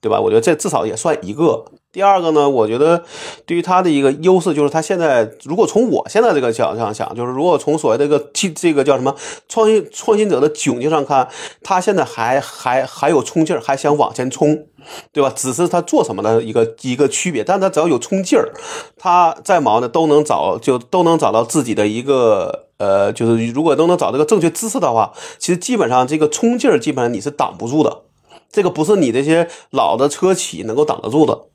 [0.00, 0.20] 对吧？
[0.20, 1.64] 我觉得这至少也算一个。
[1.90, 3.02] 第二个呢，我觉得
[3.46, 9.14] 对于它的一个优势就是，它现在如果从我现在这个角度上想，就是如果从所谓这个这个叫什么
[9.48, 11.26] 创新创新者的窘境上看，
[11.62, 14.66] 它现在还还还有冲劲儿，还想往前冲，
[15.12, 15.32] 对吧？
[15.34, 18.52] 只是它做什么的一个一个区别，但它只要有冲劲儿，
[18.98, 22.66] 它再忙的都能找就都能找到自己的一个。
[22.78, 28.02] 呃，就是如果都能找这个正确姿势的话，其实基本上这个冲劲儿，基本上你是挡不住的。
[28.50, 31.46] 这个不是你这些老的车企能够挡得住的，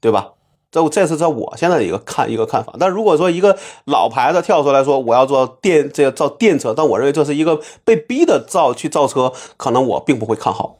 [0.00, 0.32] 对吧？
[0.70, 2.74] 这这是在我现在的一个看一个看法。
[2.80, 10.78] 但如果说一个老牌子跳出来说我要做电这个造电车，但我认为这是一个被逼的造去造车，可能我并不会看好。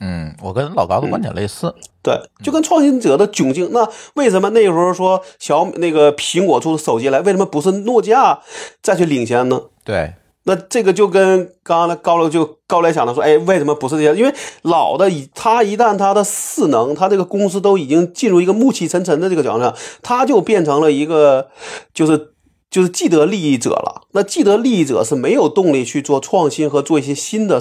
[0.00, 8.40] 嗯，我跟老高的观点类似，对，就跟创新者的窘境，那为什么那个时候说小那个苹果出手机来，为什么不是诺基亚
[8.82, 9.60] 再去领先呢？
[9.84, 10.14] 对，
[10.46, 14.16] 那这个就跟刚刚的高楼就高来想的说，哎，为什么不是这样？
[14.16, 21.48] 因为老的一他一旦他的势能，他这个公司都已经进入一个暮气沉沉的这个角度上，他就变成了一个
[21.94, 22.34] 就是
[22.70, 24.02] 就是既得利益者了。
[24.12, 27.58] 那既得利益者是没有动力去做创新和做一些新的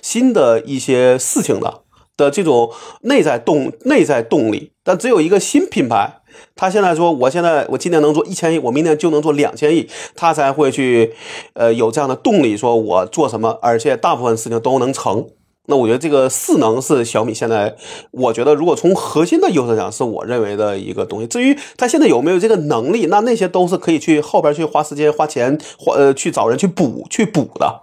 [0.00, 1.82] 新的一些事情的
[2.16, 2.72] 的这种
[3.02, 4.72] 内在动内在动力。
[4.82, 6.20] 但只有一个新品牌。
[6.54, 11.14] 他现在说，我现在我今年能做一千亿，我明年就能做两千亿，他才会去，
[11.54, 15.26] 呃，有这样的动力，说我做什么，而且大部分事情都能成。
[15.66, 17.74] 那我觉得这个势能是小米现在，
[18.10, 21.26] 我觉得如果从核心的优势讲，是我认为的一个东西。
[21.26, 27.80] 至于他现在有没有这个能力，那那些都是可以去后边去花时间、花钱、花呃去找人去补、去补的。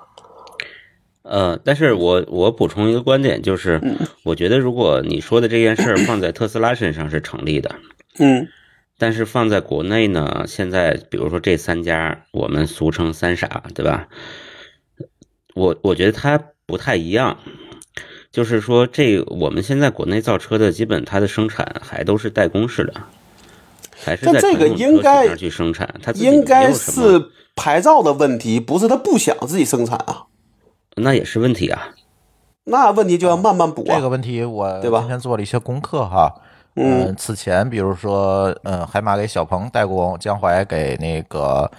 [1.24, 3.82] 呃，但是我我补充一个观点，就是
[4.26, 7.72] 我觉得如果你说的这件事儿放在特斯拉身上是成立的，
[8.18, 8.48] 嗯
[8.98, 14.08] 但是放在国内呢，现在比如说这三家，我们俗称三傻，对吧？
[15.56, 17.40] 我我觉得它不太一样，
[18.32, 22.94] 就是说这我们现在国内造车的基本它的生产还都是代工式的，
[23.98, 30.28] 还是在这个在传统应该去生产，它应该是牌照的问题，不是他不想自己生产啊。
[30.98, 31.96] 那也是问题啊。
[32.66, 33.96] 那问题就要慢慢补啊。
[33.96, 36.42] 这个问题我对吧今天做了一些功课哈。
[36.76, 37.16] 嗯。
[37.16, 41.70] 此前比如说，呃，海马给小鹏代工，江淮给那个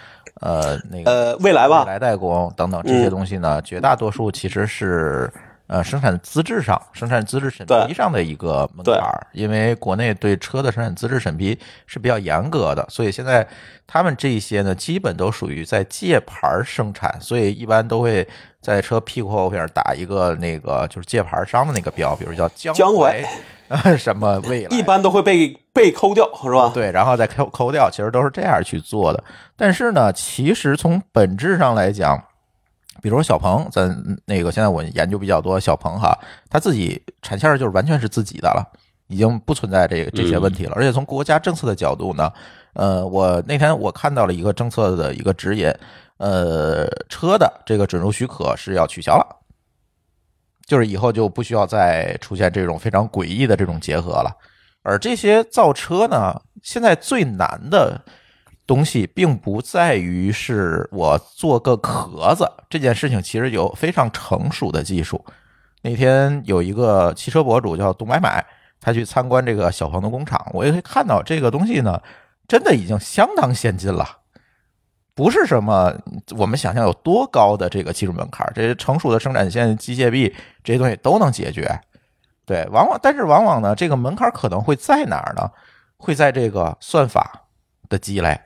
[0.40, 3.11] 呃那个呃，未来吧，未来代工等等这些嗯。
[3.11, 5.32] 东西呢，绝大多数其实是
[5.66, 13.47] 呃生产资质上、生产资质审批上的一个门槛儿，因为国内对车的生产资质审批是比较严格的，所以现在
[13.86, 18.26] 他们这些呢，基本都属于在借牌儿生产，所以一般都会
[18.61, 23.24] 在车屁股后边打一个那个就是借牌商的那个标，比如叫江淮
[23.99, 26.71] 什么未来，一般都会被被抠掉，是吧？
[26.75, 29.25] 对，然后再抠抠掉，其实都是这样去做的。
[29.57, 32.23] 但是呢，其实从本质上来讲，
[33.01, 33.97] 比如说小鹏，咱
[34.27, 36.17] 那个现在我研究比较多，小鹏哈，
[36.51, 38.65] 他自己产线就是完全是自己的了，
[39.09, 40.73] 已经不存在这个这些问题了。
[40.77, 42.31] 而且从国家政策的角度呢，
[42.75, 45.73] 呃，我那天我看到了一个政策的一个指引，
[46.19, 49.27] 呃，车的这个准入许可是要取消了。
[50.73, 54.35] 就是以后就不需要再出现这种非常诡异的这种结合了。
[54.83, 58.01] 而这些造车呢，现在最难的
[58.66, 65.23] 东西，并不在于是我做个壳子这件事情，其实有非常成熟的技术。
[65.83, 68.43] 那天有一个汽车博主叫杜买买，
[68.81, 72.01] 他去参观这个小鹏的工厂，我也可以看到这个东西呢，
[72.49, 74.22] 真的已经相当先进了。
[75.15, 75.93] 不是什么
[76.37, 80.35] 我们想象有多高的这个技术门槛，这些成熟的生产线、机械臂
[80.65, 81.81] 这些东西都能解决。
[82.45, 85.51] 对，往往但是往往呢，这个门槛可能会在哪儿呢？
[85.97, 87.45] 会在这个算法
[87.89, 88.37] 的积累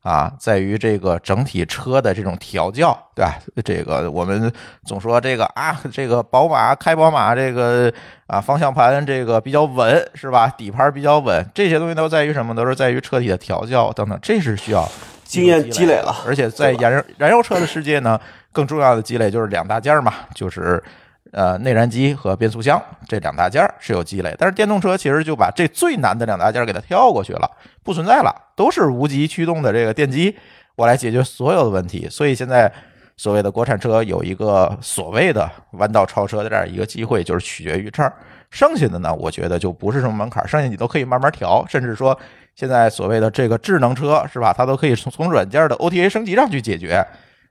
[0.00, 3.38] 啊，在于这个整体车的这种调教，对吧？
[3.62, 4.50] 这个我们
[4.86, 7.92] 总说这个啊，这个宝马开宝马这个
[8.26, 10.48] 啊方向盘这个比较稳，是吧？
[10.56, 12.54] 底盘比较稳，这些东西都在于什么？
[12.54, 14.88] 都是在于车体的调教等等，这是需要
[15.32, 18.20] 经验积积累了而且在燃油燃油车的世界呢，
[18.52, 20.82] 更重要的积累就是两大件儿嘛，就是
[21.30, 27.50] 呃内燃机和变速箱这两大件儿是有积累，但是电动车其实就把这最难的两大件儿给它跳过去了，
[27.82, 30.36] 不存在了，都是无极驱动的这个电机，
[30.76, 32.06] 我来解决所有的问题。
[32.10, 32.70] 所以现在
[33.16, 38.12] 所谓的国产车有一个所谓的弯道超车的这样一个机会，就是取决于这儿。
[38.50, 42.18] 剩下的呢，我觉得就不是什么门槛儿，剩下你都可以慢慢调，甚至说
[42.54, 44.52] 现在所谓的这个智能车是吧？
[44.52, 47.02] 它都可以从从软件的 OTA 升级上去解决。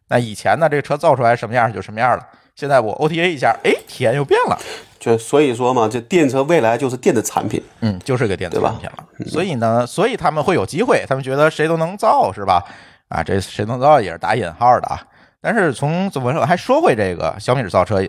[0.10, 2.28] 那以前呢，这个车造出来什么样就什么样了。
[2.56, 4.60] 现在我 OTA 一下，哎，体验又变了。
[5.00, 7.64] 就所以说嘛，这电车未来就是电子产品。
[7.80, 9.26] 嗯，就是个电子产品了。
[9.26, 12.64] 所以呢，所以他们会有机会，他们觉得谁都能造，是吧？
[13.08, 15.02] 啊，这谁能造也是打引号的啊。
[15.42, 18.02] 但是从怎么说，还说回这个小米造车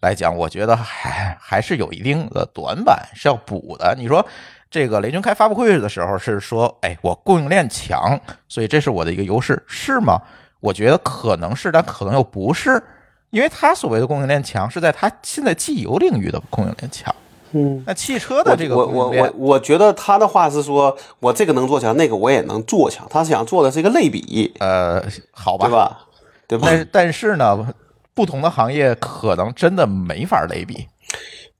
[0.00, 3.94] 来讲，我觉得还还是有一定的短板是要补的。
[3.96, 4.24] 你说
[4.70, 10.20] 这个雷军开发布会的时候是说，哎，我供应链强，所以这是我的一个优势，是吗？
[10.60, 12.82] 我觉得可能是，但可能又不是，
[13.30, 17.14] 因为他所谓的供应链强是在他现在汽油领域的供应链强。
[17.52, 23.06] 嗯，那汽车的这个我我我我觉得他的话是说，我这个能做强，那个我也能做强。
[23.08, 26.05] 他想做的是一个类比，呃，好吧，对吧？
[26.48, 26.68] 对吧？
[26.68, 27.74] 但是但是呢，
[28.14, 30.86] 不同的行业可能真的没法类比。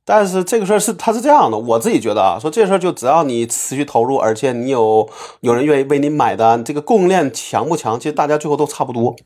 [0.05, 5.09] 但是这个事儿是它是这样的，我自己觉得啊，说这事儿就只要你持续投入，而且你有
[5.41, 9.17] 有人愿意为你买单，这个供应链强不强，其实大家最后都差不多，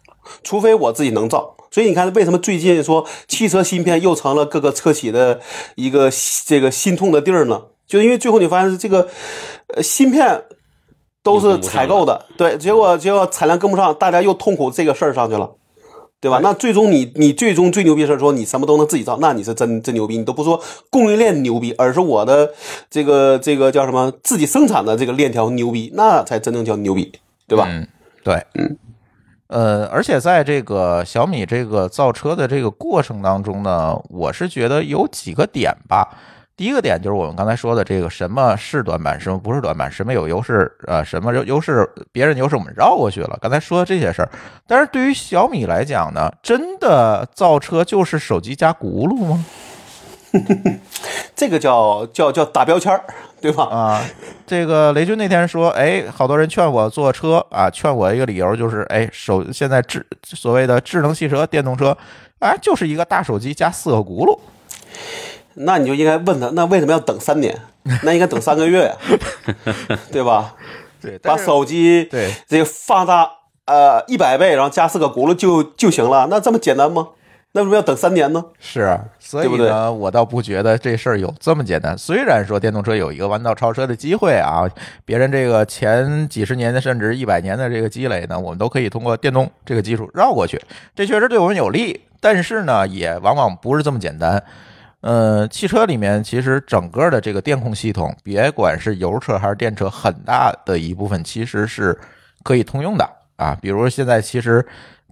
[0.43, 1.55] 除非我自己能造。
[1.71, 5.41] 所以你看，为什么最近说汽车芯片又成了各个车企的
[5.75, 6.11] 一个
[6.47, 7.65] 这个心痛的地儿呢？
[7.87, 9.07] 就因为最后你发现这个
[9.75, 10.45] 呃芯片
[11.23, 15.51] 都是采购的，对，结果结果产量跟不上，大家又痛苦这个事儿上去了。
[16.23, 16.39] 对吧？
[16.43, 20.19] 那最终你你最终最牛逼的是说你什么都能自己造，那你是真真牛逼。
[20.19, 20.61] 你都不说
[20.91, 22.53] 供应链牛逼，而是我的
[22.91, 27.11] 这个这个叫什么自己生产的这个链条牛逼，那才真正叫牛逼，
[27.49, 27.67] 对吧？
[27.71, 27.89] 嗯，
[28.23, 28.77] 对，嗯，
[29.47, 36.07] 呃，而且在这个小米这个造车的这个过程当中呢，我是觉得有几个点吧。
[36.61, 43.39] 第一个点就是我们刚才说的这个什么是短板，什么不是短板，什么有优势，呃，什么优优势别人优势我们绕过去了。
[43.41, 44.29] 刚才说的这些事儿，
[44.67, 49.43] 但是对于小米来讲呢，真的造车就是手机加轱辘吗？
[51.35, 53.03] 这个叫叫叫打标签儿，
[53.41, 53.65] 对吧？
[53.65, 54.05] 啊，
[54.47, 61.97] 这个雷军那天说，哎，好多人劝我坐车啊，劝我一个理由就是，哎，手现在智所谓的智能汽车、电动车，
[62.39, 64.39] 啊，就是一个大手机加四个轱辘。
[65.55, 67.57] 那你就应该问他，那为什么要等三年？
[68.05, 68.97] 那应该等三个月呀，
[70.13, 70.55] 对吧？
[71.01, 73.29] 对，把手机对这个放大
[73.65, 77.09] 呃一百倍，然后加四个轱辘就就行了，那这么简单吗？
[77.53, 78.45] 那为什么要等三年呢？
[78.61, 81.99] 是，所以对对呢，我倒不觉得这事儿有这么简单。
[81.99, 84.69] 虽然说电动车有一个弯道超车的机会啊，
[85.05, 90.61] 别人这个前几十年的甚至一百年的这个积累呢，我们都可以通过电动这个技术绕过去，
[90.95, 92.03] 这确实对我们有利。
[92.21, 94.41] 但是呢，也往往不是这么简单。
[95.01, 101.99] 呃，汽车里面其实整个的这个电控系统，别管是油车还是电车，很大的一部分其实是
[102.43, 103.57] 可以通用的啊。
[103.63, 104.65] 比如现在其实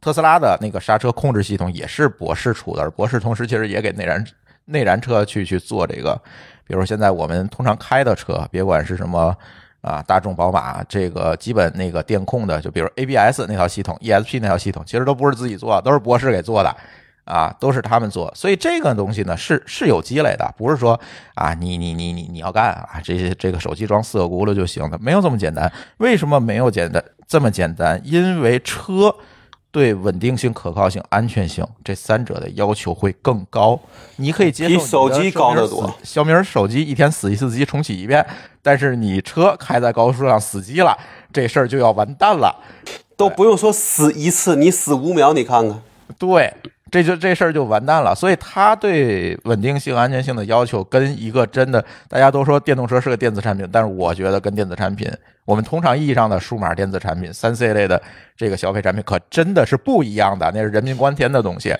[0.03, 4.23] 特斯拉的那个刹车控制系统也是博士出的，而博士同时其实也给内燃
[4.67, 6.21] 内燃车去去做这个。
[6.67, 9.35] 比如现在我们通常开的车，别管是什么
[9.81, 16.77] 啊，大众、宝马，这个基本那个电控的，就比如 ABS 那套系统、ESP 那套系统，其实都不是自己做，都是博士给做的。
[17.29, 20.99] 啊，都是他们做，所以这个东西呢是是有积累的，不是说
[21.35, 25.71] 啊你你你你你要干啊，这些这个手机装四个轱辘就行了，没有这么简单。
[25.99, 28.01] 为什么没有简单这么简单？
[28.03, 29.15] 因为车
[29.71, 33.79] 对稳定性、可靠性、安全性这三者的要求会更高。
[34.17, 35.95] 你可以接受手机高得多。
[36.03, 38.27] 小米手机一天死一次机重启一遍，
[38.63, 40.97] 但是你车开在高速上死机了，
[41.31, 42.57] 这事儿就要完蛋了。
[43.17, 45.83] 都不用说死一次，你死五秒，你看看。
[46.19, 46.55] 对，
[46.91, 48.15] 这就这事儿就完蛋了。
[48.15, 55.11] 所以它对稳定性、安全性的要求，跟一个真的大家都说电动车是个电子产品，但是我觉得跟电子产品，
[55.45, 58.01] 我们通常意义上的数码电子产品、三 C 类的
[58.37, 61.75] 这个消费产品，可真的是不一样的，那是人命关天的东西。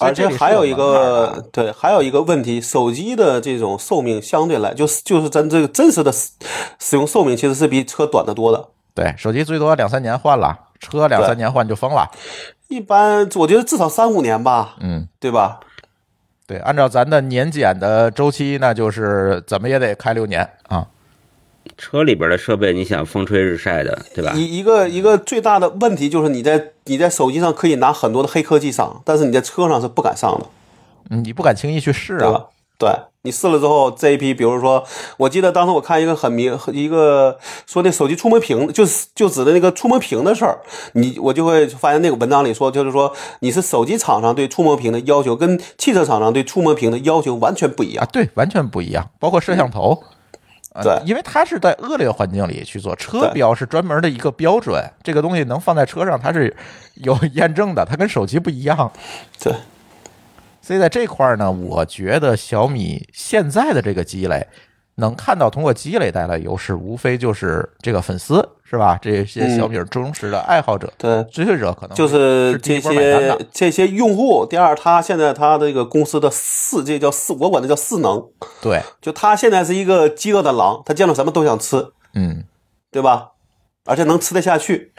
[0.00, 6.30] 而且还有一个对，还有一个问题，手机的这种寿命相对来就是就是真这个真实的使
[6.78, 8.68] 使用寿命其实是比车短得多的。
[8.94, 12.10] 对手机最多两三年换了，车两三年换就疯了。
[12.68, 15.60] 一般我觉得至少三五年吧，嗯，对吧？
[16.46, 20.86] 对，按照咱的年检的周期，那就是怎么也得开六年啊。
[21.76, 24.32] 车里边的设备，你想风吹日晒的，对吧？
[24.34, 30.46] 一一个一个最大的问题就是你在你在手机上可以拿很多的黑科技上，但是你在车上是不敢上的，
[31.10, 32.46] 嗯，你不敢轻易去试啊。
[32.78, 32.88] 对？
[32.88, 34.84] 对你试了之后，这一批，比如说，
[35.16, 40.60] 我记得当时我看一个很明一个说那手机触摸屏，就是就指的那个触摸屏的事儿，
[40.92, 48.06] 你我就会发现那个文章里说，就是说你是手机厂商对触摸屏的要求跟汽车厂商对触摸屏的要求完全不一样啊，。
[48.12, 50.02] 对，完全不一样，包括摄像头。
[50.74, 56.54] 呃对因为它是在恶劣环境里去做，车对标是专门的一个标准，这个东西能放在车上，它是
[56.94, 58.92] 有 验证的，它跟手机不一样。
[59.40, 59.52] 对，
[60.68, 64.46] 所以在这块儿呢，我觉得小米现在的这个积累，
[64.96, 68.98] 能看到通过积累带来优势，无非就是这个粉丝是吧？
[69.00, 73.34] 这些小米忠实的爱好者、对，追随者可能就是这些。
[73.50, 74.44] 这些用户。
[74.44, 78.22] 第二，他现在他这个公司的四，这叫四，我管它叫四能，
[78.60, 82.44] 对， 就他现在是一个饥饿的狼，他见到什么都想吃，嗯。
[82.90, 83.28] 对吧？
[83.86, 84.92] 而且能吃得下去，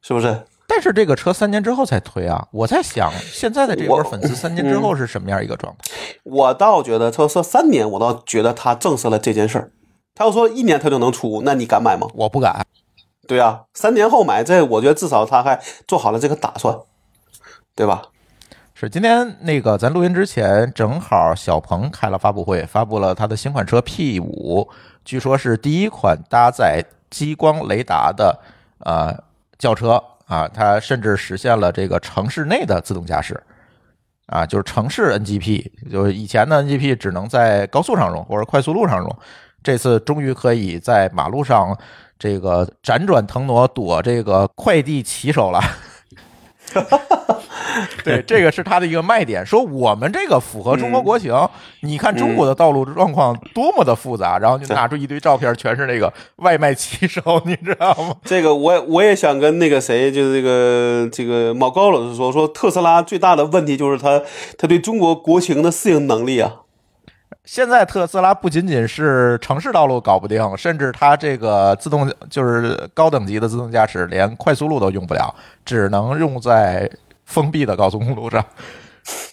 [0.00, 0.44] 是不是？
[0.68, 2.46] 但是这个车三年之后才推啊！
[2.52, 5.90] 我在想，现在的这波粉丝三年之后是什么样一个状态？
[6.24, 9.72] 我倒觉得，他说三年，我倒觉得他证实了这件事儿。
[10.14, 12.06] 他要说一年他就能出，那你敢买吗？
[12.14, 12.66] 我不敢。
[13.26, 16.78] 对啊，三年后买这，我觉得至少他还做好了这个打算，
[17.74, 18.02] 对吧？
[18.74, 24.68] 是今天那个咱录音之前，正好小鹏开了发布会，发布了他的新款车 P 五，
[25.04, 28.38] 据说是第一款搭载激光雷达的
[28.84, 29.16] 呃
[29.58, 33.42] 轿车啊，它甚至实现了这个城市内的自动驾驶
[34.26, 39.18] 啊，就是城市 NGP，就是以前的 NGP 只能在高速上用或者快速路上用，
[39.62, 41.76] 这次终于可以在马路上
[42.18, 45.60] 这个辗转腾挪躲这个快递骑手了。
[45.60, 47.37] 哈哈哈哈
[48.04, 51.34] 对，这个是它的一个卖点，说我们这个符合中国国情。
[51.80, 58.14] 你看中国的道路状况多么的复杂，然后就拿出一堆照片，全是那个外卖骑手，你知道吗？
[58.24, 64.20] 这个我我也想跟那个谁，就是这个这个毛高老师说，说特斯拉最大的问题就是它
[64.56, 66.52] 它对中国国情的适应能力啊。
[67.44, 76.90] 现在特斯拉不仅仅是城市道路搞不定，甚至它这个自动就是高等级的自动驾驶，连快速路都用不了，只能用在
[77.28, 78.44] 封闭的高速公路上。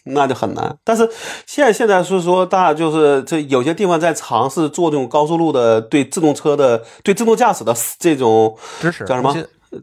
[0.03, 0.77] 那就很难。
[0.83, 1.09] 但是
[1.47, 9.33] 现在现在是说，大家就是这有些地方在尝试做这种高速路的对自动车的对自动驾驶的这种支持叫什么？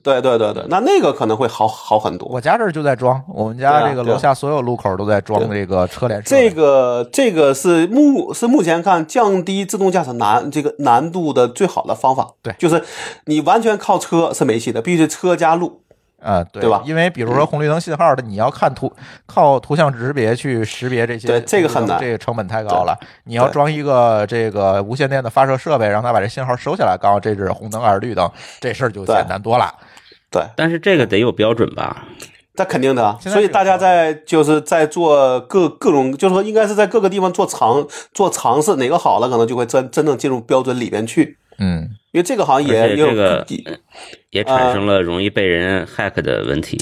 [0.03, 2.27] 对对对对，那那个可能会好好很多。
[2.29, 6.23] 我家这儿就在装，我们家这个楼下所有路口都在装这个车联。
[6.23, 12.31] 这个这个是目是目前看降低自动驾驶难这个难度的最好的方法。
[12.41, 12.83] 对就是
[13.27, 15.83] 你完全靠车是没戏的，必须车加路。
[16.23, 18.93] 啊，对对吧因为比如说红绿灯信号的，你要看图
[19.27, 22.97] 靠图像识别去识别这些，对这个很难这个成本太高了。
[23.25, 29.75] 你要装一个这个无线电的发射设备，让它把这信号收下来，告诉这是红灯还是绿灯，这事儿就简单多了。
[30.31, 32.05] 对，但是这个得有标准吧？
[32.55, 41.39] 那肯定的所以大家在就是在做各各种，就是说应该是在各个地方做尝做尝试，哪个好了，可能就会真真正进入标准里边去。
[41.65, 43.47] 嗯，因为这个好像也也有这个
[44.31, 46.77] 也产啊生了容易被人 hack 的问题。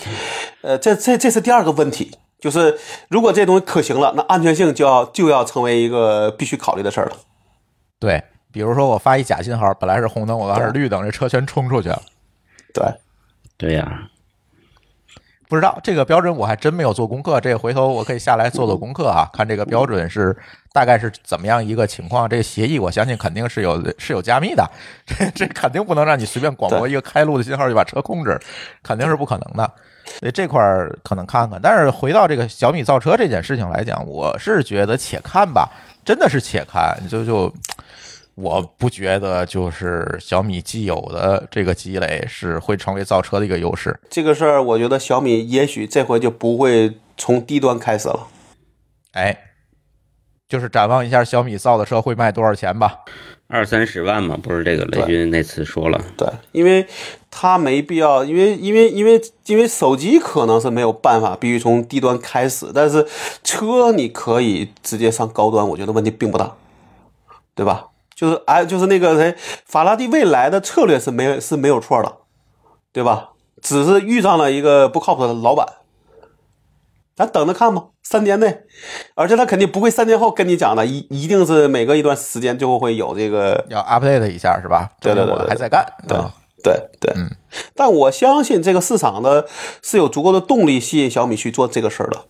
[0.63, 2.11] 呃，这这这是第二个问题，
[2.41, 2.79] 就是
[3.09, 7.13] 如果这东西可行了，那安全性就要就要成为一个必须考虑的事儿了。
[7.99, 12.01] 对，比如说我发一假信号，本来是红灯，我发是绿灯，这车全冲出去了。
[12.73, 12.85] 对，
[13.59, 14.09] 对呀、
[15.49, 20.35] 不知道这个标准我还真没有做功课，这个回头我可以下来做做功课啊，看这个标准是
[20.73, 22.29] 大概是怎么样一个情况。
[22.29, 24.69] 这个协议我相信肯定是有是有加密的，
[25.07, 28.39] 这这肯定不能让你随便广播一个开路的信号就把车控制，
[28.83, 29.73] 肯定是不可能的。
[30.19, 35.71] 所以这块儿可能看看，但是回到这个小米造车这件事情来讲，我是觉得且看吧，
[36.05, 37.53] 真的是且看，就就。
[38.37, 43.95] 我不觉得就是小米既有的这个积累是会成为造车的一个优势。
[44.09, 48.29] 这个事儿，我觉得小米也许这回就不会从低端开始了。
[49.13, 49.37] 哎，
[50.51, 52.99] 就是展望一下小米造的车会卖多少钱吧。
[53.47, 56.87] 二三十万嘛，不是这个雷军那次说了，对，因为
[57.31, 63.07] 他没必要，因为因为因为因为手机可能是没有办法必须从低端开始，但是
[63.43, 66.53] 车你可以直接上高端，我觉得问题并不大，
[67.55, 67.87] 对吧？
[68.15, 69.35] 就是哎，就是那个谁，
[69.65, 72.19] 法拉第未来的策略是没有是没有错的，
[72.93, 73.31] 对吧？
[73.63, 75.67] 只是遇上了一个不靠谱的老板，
[77.21, 78.63] 咱等着看吧，三年内，
[79.15, 84.89] 而且他肯定不会三年后跟你讲的，一一定是每隔一段时间就会有这个要 update 一下是吧？
[85.03, 85.85] 对对对还在干。
[86.09, 87.31] 对啊对对，嗯，
[87.75, 89.47] 但我相信这个市场的
[89.83, 92.25] 是有足够的动力吸引小米去做这个事儿的。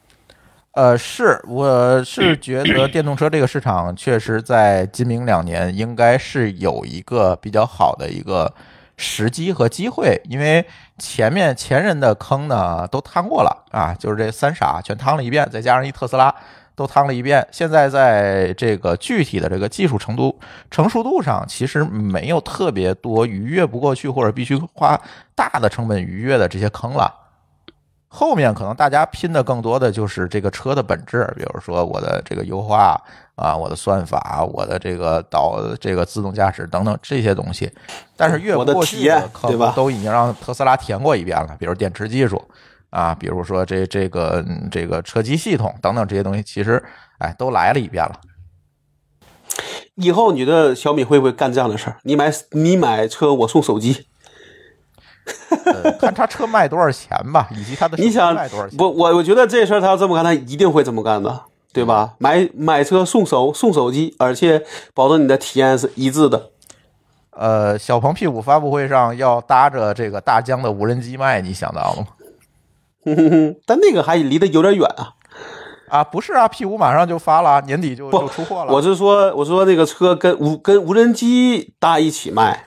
[0.73, 8.53] 呃，是，我是觉得电动车这个市场确实在今明两年应该是有一个比较好的一个
[9.01, 10.63] 时机和机会，因为
[10.99, 16.33] 前面前人的坑呢都趟过了啊，就是这三傻全趟了一遍，再加上一特斯拉
[16.77, 20.39] 都趟了一遍，现在在这个具体的这个技术程度
[20.71, 25.01] 成熟度上，其实没有特别多逾越不过去或者必须花
[25.35, 27.11] 大的成本逾越的这些坑了。
[28.13, 33.01] 后面可能大家拼的更多的就是这个车的本质，比如说我的这个优化
[33.37, 37.71] 啊，我的算法，我的这个导这个自动驾驶等等这些东西。
[38.17, 42.43] 但是越过去体验坑对吧都已经让特斯拉填过一遍了，比如电池技术
[42.91, 46.83] 啊，比如说这这个嗯这个车机系统等等这些东西，其实
[47.19, 48.21] 哎都来了一遍了。
[49.95, 51.99] 以后你觉得小米会不会干这样的事儿？
[52.03, 54.09] 你买你买车，我送手机。
[55.65, 58.77] 呃， 看他车卖多少钱吧，以及他的你想卖多少钱。
[58.77, 58.85] 不？
[58.85, 62.15] 我我觉得这事儿他要这么干，他一定会这么干的，对吧？
[62.19, 64.65] 买买车送手送手机，而且
[64.95, 66.51] 保证你的体验是一致的。
[67.33, 72.07] 呃，小鹏 P 五发布会上要搭着这个大疆的无人机卖，你想到了吗？
[73.05, 75.15] 哼哼哼，但那个还离得有点远啊。
[75.89, 78.73] 啊，不是啊，P 五马上就发了，年底就就出货了。
[78.73, 82.67] 我是说，我是说那个车跟无跟无人机搭一起卖，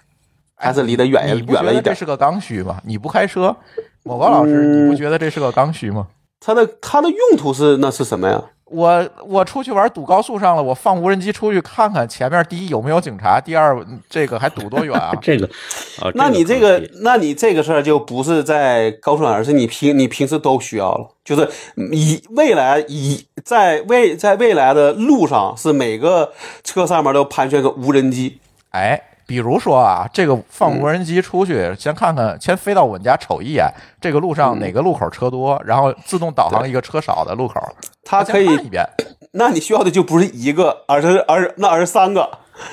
[0.63, 1.83] 还是离得远哎你不觉远了一点。
[1.83, 2.79] 得这是个刚需吗？
[2.85, 3.55] 你不开车，
[4.03, 6.07] 某高老师，嗯你不觉得这是个刚需吗？
[6.39, 8.41] 它的它的用途是那是什么呀？
[8.65, 13.77] 我我出去玩堵高速上了，我放无人机出去看看前面，第一有没有警察，第二
[14.09, 15.13] 这个还堵多远啊？
[15.21, 15.45] 这个，
[16.01, 21.07] 哦，那你这个，那你这个事儿就不是在高速上，而是你平你平时都需要了。
[21.23, 21.47] 就是
[21.91, 26.33] 以未来以在未在未来的路上，是每个
[26.63, 28.39] 车上面都盘旋个无人机。
[28.71, 33.71] 哎，比如说啊，这个放无人机出去，先看看，先飞到我们家瞅一眼，
[34.01, 38.85] 这个路上哪个路口车多，然后自动导航一个车少的路口，先它可以，一遍。
[39.31, 42.29] 那你需要的就不是一个，而是而那而是三个。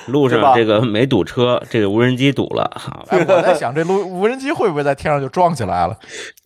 [0.06, 5.96] 路上这个没堵车，这个无人机堵了，好，哎，我在想，这路无人机会不会在天上就撞起来了？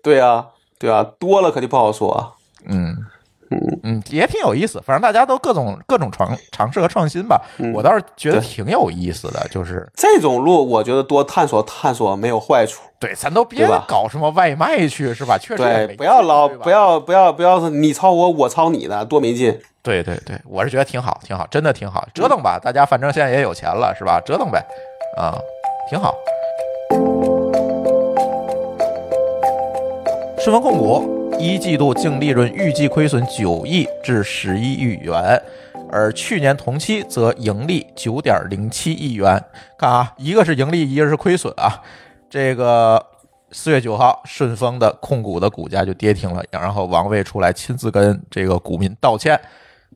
[0.05, 0.47] 对啊，
[0.79, 2.31] 对啊，多了可就不好说啊。
[2.67, 2.97] 嗯
[3.82, 4.80] 嗯，也挺有意思。
[4.84, 7.40] 反正大家都各种各种尝尝试和创新吧。
[7.59, 12.82] 嗯我倒是觉得挺有意思的，就是这种路，我觉得多探索探索没有坏处。
[12.99, 15.36] 对，咱都别搞什么外卖去，是吧？
[15.38, 19.59] 确实也对，不要老不要不要不要是你抄我，我抄你的，多没劲。
[19.82, 24.20] 对对对，我是觉得挺好，挺好，真的挺好，折腾吧，大家反正现在也有钱了，是吧？
[24.24, 24.64] 折腾呗，
[25.18, 25.36] 啊，
[25.90, 26.14] 挺好。
[30.38, 35.41] 顺丰控股一季度净利润预计亏损九亿至十一亿元，
[35.91, 39.43] 而去年同期则盈利九点零七亿元。
[39.78, 41.82] 看啊，一个是盈利，一个是亏损啊。
[42.30, 43.05] 这个
[43.53, 49.39] 四月九号，顺丰的控股的股价就跌停了，然后王卫出来亲自跟这个股民道歉，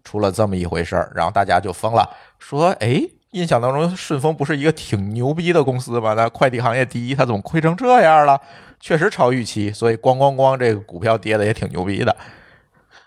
[0.05, 2.09] 出了这么一回事儿，然后大家就疯了，
[2.39, 3.03] 说：“哎，
[3.33, 6.15] 印象当中顺丰不是一个挺牛逼的公司吗？
[6.15, 8.41] 那快递行业第一，它怎么亏成这样了？
[8.81, 12.17] 确实超预期，所以咣咣咣，这个股票跌的也挺牛逼的。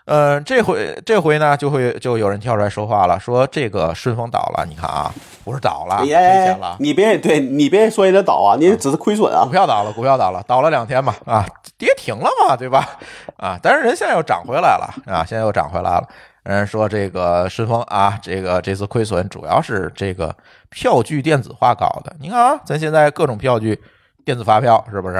[0.04, 5.14] 呃，这回这回呢，就会就有人跳出来说话了，说这个顺丰倒了，你看啊，
[5.44, 9.50] 不是倒了，赔哎钱了，你别对你别说也得倒啊，你只是亏损啊股。
[9.50, 11.46] 票倒了，股票倒了，倒了两天嘛，啊，
[11.78, 12.98] 跌停了嘛，对吧？
[13.36, 16.08] 啊，但是人现在又涨回来了啊，现在又涨回来了。
[16.44, 20.34] 人说这个顺丰啊，这个这次亏损主要是这个
[20.70, 22.14] 票据电子化搞的。
[22.18, 23.80] 你看啊，咱现在各种票据
[24.24, 25.16] 电子发票是不是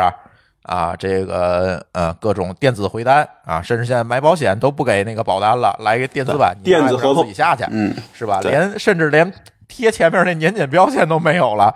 [0.62, 0.96] 啊？
[0.98, 8.40] 这个呃各种电子回单啊，甚至现在买保险都不给那个保单了，来一个电子版，你电子合同自己下去，嗯，是吧？
[8.42, 9.32] 连甚至连
[9.68, 11.74] 贴前面那年检标签都没有了。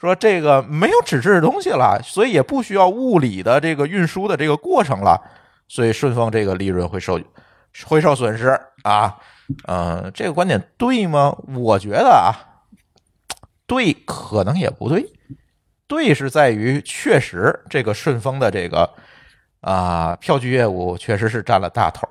[0.00, 5.20] 说这个没有纸质的东西了，所以也不需要物理的这个运输的这个过程了，
[5.66, 7.18] 所以顺丰这个利润会受
[7.86, 8.48] 会受损失
[8.82, 9.18] 啊。
[9.66, 11.34] 嗯、这个观点对吗？
[11.56, 12.36] 我觉得啊，
[13.66, 15.10] 对，可能也不对。
[15.86, 18.90] 对是在于确实这个顺丰的这个
[19.60, 22.06] 啊、票据业务确实是占了大头。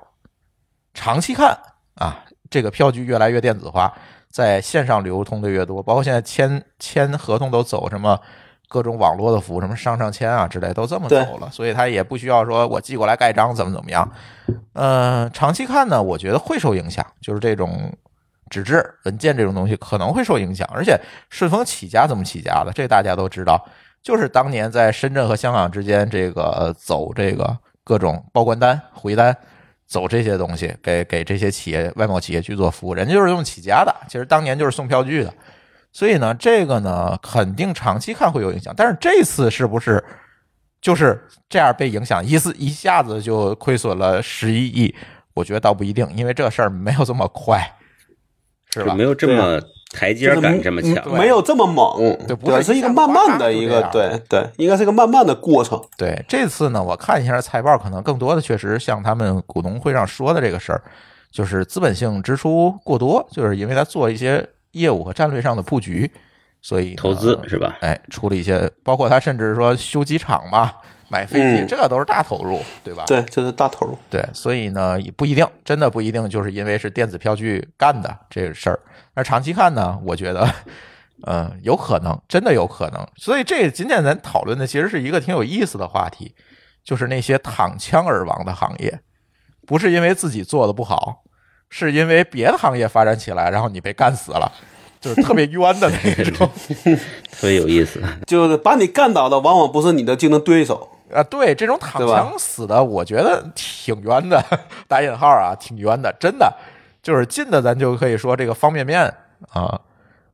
[0.94, 1.56] 长期看
[1.94, 3.96] 啊，这个票据越来越电子化，
[4.30, 8.20] 在线上流通的越多，包括现在签签合同都走什么
[8.68, 14.08] 各种网络的服务，什么上上签啊之类都这么走了，所以它也不需要说我寄过来盖章怎么怎么样。
[14.74, 17.92] 呃，长期看呢，我觉得会受影响，就是这种
[18.50, 21.00] 纸质文件这种东西可能会受影响，而且
[21.30, 23.66] 顺丰起家怎么起家的，这大家都知道，
[24.02, 29.36] 就是当年在深圳和香港之间这个呃走这个各种报关单、回单。
[29.90, 33.96] 走这些东西，给给这些企业外贸企业去做服务，人家就是用起家的。
[34.06, 35.32] 其实当年就是送票据的，
[35.98, 38.72] 所以呢，这个呢肯定长期看会有影响。
[38.76, 40.02] 但是这次是不是
[40.80, 44.94] 就是这样被影响，一次一下子就亏损了十一亿？
[45.34, 47.68] 我觉得倒不一定，因为这事儿没有这么快，
[48.72, 49.02] 是吧没？
[49.02, 51.12] 有这么台阶感这么强。
[51.12, 55.82] 没有这么猛，对不是是一个慢慢的一个，对对，应该是一个慢慢的过程。
[55.96, 60.80] 对，这次呢，我看一下财报，可能更多的确实像他们股东会上说的这个事儿，
[61.32, 66.10] 就是资本性支出过多，就是因为他做一些业务和战略上的布局，
[66.62, 67.76] 所以投资是吧？
[67.80, 70.72] 哎，出了一些，包括他甚至说修机场嘛，
[71.08, 73.04] 买飞机，嗯这都是大投入，对吧？
[73.06, 73.98] 对，这是大投入。
[74.08, 78.78] 对，所以呢，也不一定，真的不一定，就是因为是电子票据干的这个事儿。
[79.14, 80.48] 那长期看呢，我觉得，
[81.26, 83.06] 嗯、有可能，真的有可能。
[83.16, 86.34] 所以这今天咱讨论的其实是一个挺有意思的话题，
[86.84, 89.00] 就是那些躺枪而亡的行业，
[89.66, 91.24] 不是因为自己做的不好，
[91.70, 94.50] 是因为别的行业发展起来，然后你被干死了，
[95.00, 96.48] 就是特别冤的那种。
[97.30, 98.02] 特别有意思。
[98.26, 100.88] 就是把你干倒的，往往不是你的竞争对手。
[101.14, 104.44] 啊，对，这种躺枪死的，我觉得挺冤的，
[104.86, 106.52] 打引号啊，挺冤的，真的，
[107.02, 109.02] 就是近的，咱就可以说这个方便面
[109.48, 109.80] 啊，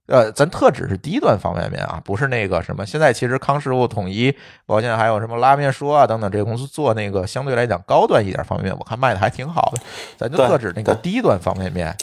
[0.06, 4.30] 呃，咱特指是低端方便面啊，不是那个什么，现在其实康师傅、统一，
[4.66, 9.82] 包括现在还有什么拉面说啊等等这些公司做那个相对来讲高端一点方便面，我看卖的还挺好的，
[10.18, 11.96] 咱就特指那个低端方便面，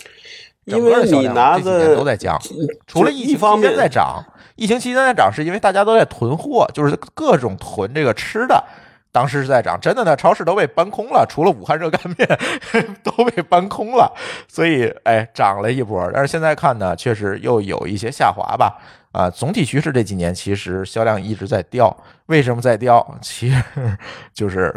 [0.66, 2.40] 因整个的为你销量这几年都在降，
[2.88, 4.24] 除了疫情期间一方面在涨，
[4.56, 8.64] 疫情期间在涨，是因为大家都在囤货，就是各种囤这个吃的。
[9.12, 12.40] 当时是在涨，真的呢，超市都被搬空了，除了武汉热干面
[13.04, 14.12] 都被搬空了，
[14.48, 16.10] 所以哎涨了一波。
[16.14, 18.80] 但是现在看呢，确实又有一些下滑吧。
[19.12, 21.94] 啊，总体趋势这几年其实销量一直在掉，
[22.28, 23.06] 为什么在掉？
[23.22, 23.62] 其实
[24.34, 24.74] 就是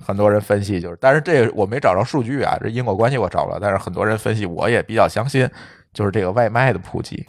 [0.00, 5.50] 很多人分析，就是，但是这我没找着数据啊，这因果关系我找不了，但是很多人分析，我也比较相信，
[5.92, 7.26] 就是这个外卖的普及。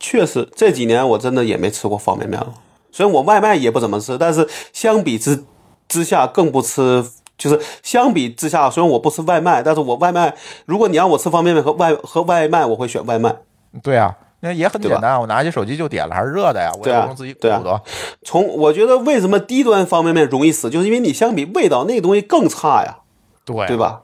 [0.00, 2.52] 确实，这几年我真的也没吃过方便面了。
[2.90, 5.44] 虽然我外卖也不怎么吃，但是相比之
[5.92, 7.04] 之下更不吃。
[7.38, 10.32] 就是相比之下，虽然我不吃外卖，但是我外卖，
[10.64, 13.34] 如果你让我吃方便面和外和外卖，我会选外卖。
[13.82, 17.82] 对啊，那也很简单，我拿起手机就点了，还是热的呀，我用自己鼓对啊捣。
[18.22, 22.98] 从我觉得为什么低端方便面容易死，就是因为你相比味道那个东西更差呀，
[23.44, 23.76] 对对？
[23.76, 24.02] 吧？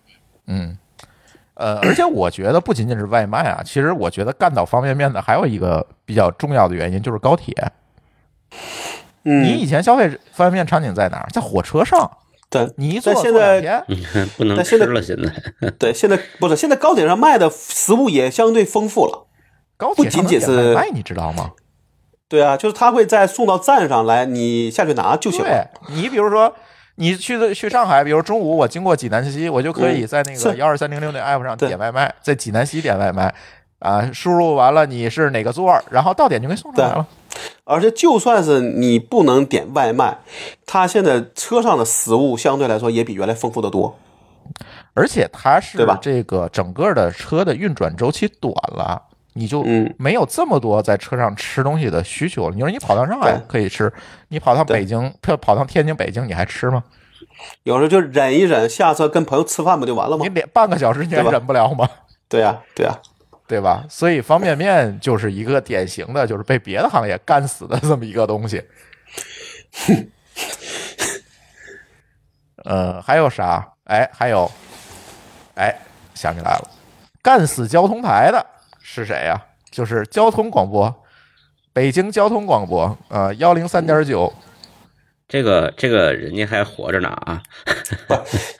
[0.48, 0.76] 嗯，
[1.54, 7.54] 呃，而且我觉得不仅仅是外卖啊，其实我觉得干倒方便面的还有一个比较重要的原因就是高铁。
[9.28, 11.28] 嗯，你以前消费方便面场景在哪儿？
[11.30, 12.10] 在火车上，
[12.48, 13.84] 对你一坐坐两在天，
[14.38, 19.26] 不能在吃了，现在 对，现在不是现在高铁上卖的食物也相对丰富了。
[19.76, 21.52] 高铁上不仅仅是能点外卖，你知道吗？
[22.28, 25.70] 对啊，就是他会再送到站上来，你下去拿就行对了。
[25.88, 26.54] 你比如说，
[26.96, 33.34] 你去的去上海，比如中午我经过济南西，我就可以在那个是幺二三零六那 app 上点外卖，在济南西点外卖。
[33.80, 37.06] 啊，输入完了你是哪个座儿，然后到点就给你送上来了。
[37.64, 40.18] 而且就算是你不能点外卖，
[40.66, 43.98] 它现在车上的食物相对来说也比原来丰富的多。
[44.94, 49.02] 而且它是对吧这个整个的车的运转周期短了。
[49.34, 52.54] 你就嗯没有这么多在车上吃东西的需求了。
[52.56, 53.92] 你说你跑到上海可以吃，
[54.28, 56.82] 你跑到北京，跑跑趟天津、北京，你还吃吗？
[57.62, 60.34] 有时候就忍一忍，下车跟朋友吃饭不就完了吗你？
[60.34, 61.88] 连半个小时你也忍不了吗？
[62.28, 62.98] 对呀、对呀、
[63.48, 63.84] 对吧？
[63.88, 68.62] 所以方便面就是一个典型的，就是被别的行业干死的这么一个东西。
[72.64, 73.66] 呃，还有啥？
[73.84, 74.50] 哎，还有，
[75.54, 75.74] 哎，
[76.14, 76.70] 想起来了，
[77.22, 78.44] 干死交通台的
[78.80, 80.94] 是谁呀、就是交通广播，
[81.72, 84.30] 北京交通广播，呃，幺零三点九。
[85.28, 87.42] 这个这个人家还活着呢啊！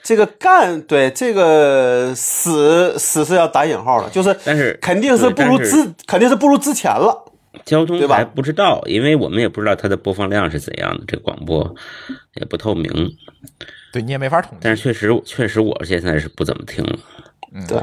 [0.02, 7.24] 这个干对这个死死是要打引号的，就是但是肯定是不如之肯定是不如之前了。
[7.64, 11.74] 交通对吧台不知道，因为我们也不知道它的播放量是怎样的，这个广播
[12.34, 13.16] 也不透明。
[13.90, 16.98] 对你也没法统计但，是确实确实我现在是不怎么听了。
[17.66, 17.82] 对，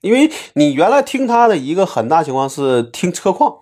[0.00, 3.58] 因为你原来听它的一个很大情况是听车况，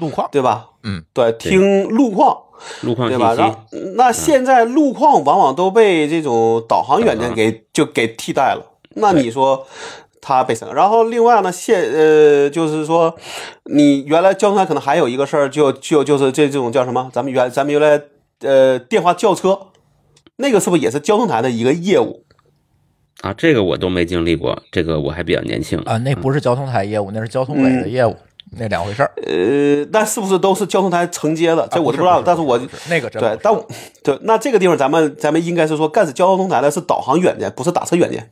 [0.00, 0.70] 路况，对吧？
[0.82, 2.44] 嗯，对，听路况，
[2.82, 3.34] 路况对吧？
[3.34, 3.56] 然后，
[3.96, 8.78] 那现在路况往往都被这种导航软件给就给替代了。
[8.94, 9.66] 那你说
[10.20, 10.74] 它被什么？
[10.74, 13.14] 然后另外呢，现呃就是说，
[13.64, 17.10] 你原来交通台可能还有一个事儿，就就就是这这种叫什么？
[17.12, 18.02] 咱们原咱们原来
[18.40, 19.58] 呃电话叫车，
[20.36, 22.24] 那个是不是也是交通台的一个业务？
[23.20, 28.14] 啊，这个我都没经历过，这个我还比较年轻啊，那不是交通台业务，那是交通委的业务，
[28.52, 29.10] 那两回事儿。
[29.26, 31.68] 呃，那是不是都是交通台承接的？
[31.70, 32.58] 这啊我就不知道，但是我
[32.88, 33.54] 那个对但
[34.02, 38.30] 对那这个地方咱们咱们应该是说干是交通台的是导航软件，不是打车软件。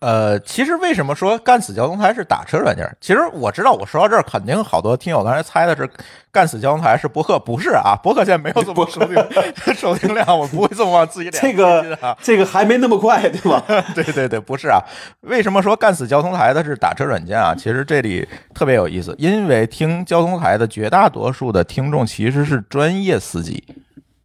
[0.00, 2.88] 呃，其实为什么说干死交通台是打车软件？
[3.00, 5.90] 其实我知道，我说到这儿，肯定好多听友刚才猜的是
[6.30, 7.98] 干死交通台是博客，不是啊？
[8.00, 12.16] 博客现在没有这么收听收听量，我不会这么往自己脸上这个。
[12.22, 13.60] 这个还没那么快，对吧？
[13.92, 14.80] 对对对，不是啊。
[15.22, 17.52] 为什么说干死交通台的是打车软件啊？
[17.52, 23.64] 其实这里特别有意思，因为听交通台的绝大多数的听众其实是专业司机，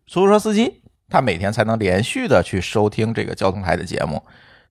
[0.05, 4.21] 出租车司机，他每天才能连续的去收听这个交通台的节目。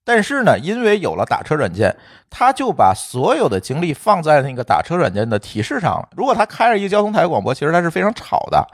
[0.04, 1.96] 但是呢，因为有了打车软件，
[2.28, 6.08] 他就把所有的精力放在那个打车软件的提示上了。
[6.16, 8.66] 如果他开着一个交通台广播，其实他是非常吵的，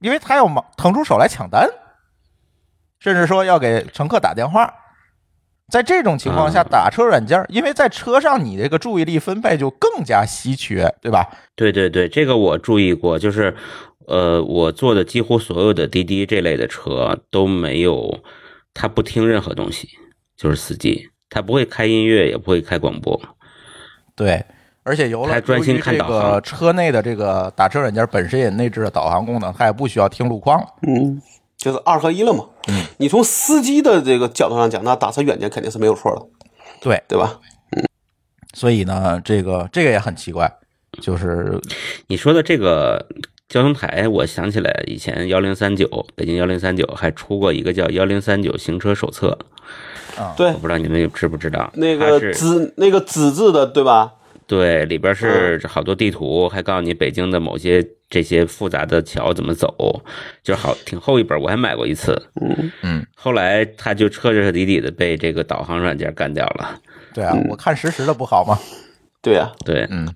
[0.00, 1.70] 因为他要忙腾出手来抢单，
[2.98, 4.74] 甚至说要给乘客打电话。
[5.70, 11.28] 在这种情况下，啊打车软件，因为在车上你这个注意力分配就更加稀缺，对吧？
[11.54, 13.54] 对对对，这个我注意过，就是
[14.06, 18.18] 呃，我坐的几乎所有的滴滴这类的车都没有，
[18.78, 19.88] 他不听任何东西，
[20.36, 23.20] 就是司机，他不会开音乐，也不会开广播。
[24.14, 24.44] 对，
[24.84, 30.66] 而且有了他专心由于这个看导航车内的这个打车软件本身也内置了导航功能，他也不需要听路况了。
[30.86, 31.20] 嗯，
[31.56, 32.46] 就是二合一了嘛。
[32.68, 36.24] 嗯，你从司机的这个角度上讲，那打车软件肯定是没有错的，
[36.80, 37.40] 对，对吧？
[37.76, 37.84] 嗯
[38.54, 40.50] 所以呢，这个这个也很奇怪，
[41.02, 41.60] 就是
[42.08, 43.06] 你说的这个
[43.48, 49.38] 交通台，我想起来以前幺零三九，北京幺零三九还出过一个叫幺零三九行车手册，
[50.18, 51.70] 啊对我，不知道你们知不知道？
[51.74, 54.12] 那个它是纸那个纸质的，对吧？
[54.46, 60.02] 对，里边是嗯好多地图，还告诉你北京的某些这些复杂的桥怎么走，
[60.42, 62.30] 就是好挺厚一本，我还买过一次。
[62.40, 66.78] 嗯，嗯，后来他就彻彻底底的被这个导航软件干掉了。
[67.14, 68.58] 对啊，我看实时的不好吗？
[69.22, 70.06] 对啊、对，嗯，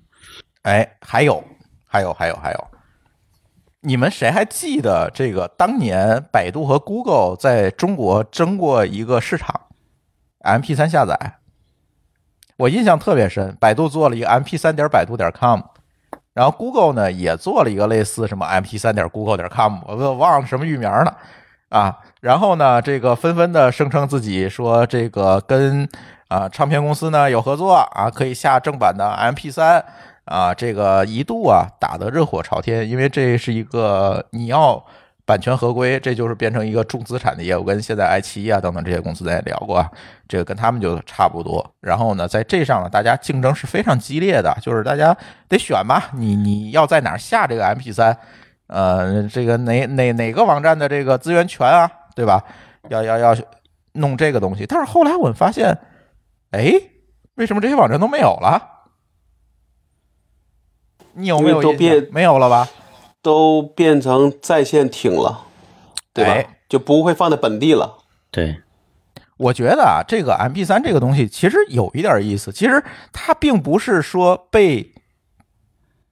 [0.61, 1.43] 哎，还有，
[1.87, 2.67] 还有，还有，还有，
[3.85, 9.59] 你们谁还记得这个当年百度和 Google 在中国争过一个市场
[10.39, 11.35] ，MP 3下载？
[12.55, 15.59] 我印象特别深，百度做了一个 MP 3点百度点 com，
[16.33, 21.17] 然后 Google 呢也做了一个类似什么 MP 3点 Google 点 com，我都忘了什么域名了
[21.67, 21.99] 啊。
[22.21, 25.89] 然后呢，这个纷纷的声称自己说这个跟
[26.29, 29.83] 啊唱片公司呢有合作啊，可以下正版的 MP 3
[30.25, 34.83] 啊，这个一度啊打得热火朝天，因为这是一个你要
[35.25, 39.89] 版权合规，这就是变成一个重资产的业务，跟现在爱奇艺啊等等这些公司咱也聊过啊，
[40.27, 41.65] 这个跟他们就差不多。
[41.81, 45.15] 然后呢，在这上呢，大家竞争是非常激烈的，就是大家
[45.47, 48.15] 得选吧，你你要在哪儿下这个 MP 3
[48.67, 52.43] 呃，这个哪哪哪个网站的这个资源权啊，对吧？
[52.89, 53.35] 要要要
[53.93, 55.77] 弄这个东西，但是后来我们发现，
[56.51, 56.73] 哎，
[57.35, 58.69] 为什么这些网站都没有了？
[61.13, 62.69] 你有没有都变没有了吧？
[63.21, 65.45] 都变成在线听了，
[66.13, 66.31] 对吧？
[66.31, 67.99] 哎就不会放在本地了。
[68.31, 68.59] 对，
[69.37, 72.51] 我觉得啊，这个 MP 三这个东西其实有一点意思。
[72.51, 74.91] 其实它并不是说被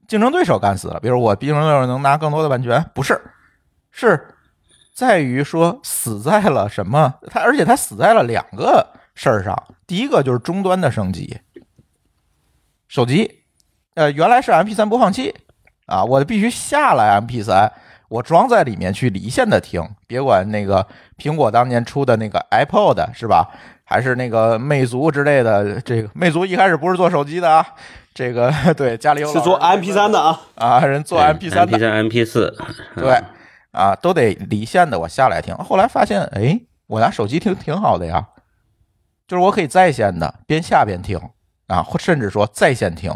[0.07, 3.19] 竞争对手干死了，比如我竞争对手能拿更多的版权，不是，
[3.90, 4.36] 是
[4.94, 7.15] 在于说死在了什么？
[7.32, 9.56] 它而且它死在了两个事儿上。
[9.88, 11.40] 第一个就是终端的升级，
[12.88, 13.40] 手机
[13.95, 15.34] 呃，原来是 MP 三播放器
[15.85, 17.72] 啊，我必须下来 MP 三
[18.09, 20.85] 我装在里面去离线的听，别管那个
[21.18, 23.49] 苹果当年出的那个 iPod 是吧？
[23.84, 27.65] 还是那个魅族之类的，这个魅族一开始不是做手机的啊，
[28.13, 32.55] 这个 对家里有是做 MP 三的啊啊，人做 MP 三的，MP 三 MP 四
[32.95, 33.22] 对
[33.72, 35.53] 啊，都得离线的，我下来听。
[35.55, 38.26] 后来发现，哎，我拿手机听挺好的呀，
[39.27, 41.19] 就是我可以在线的，边下边听
[41.68, 43.13] 啊，或甚至说在线听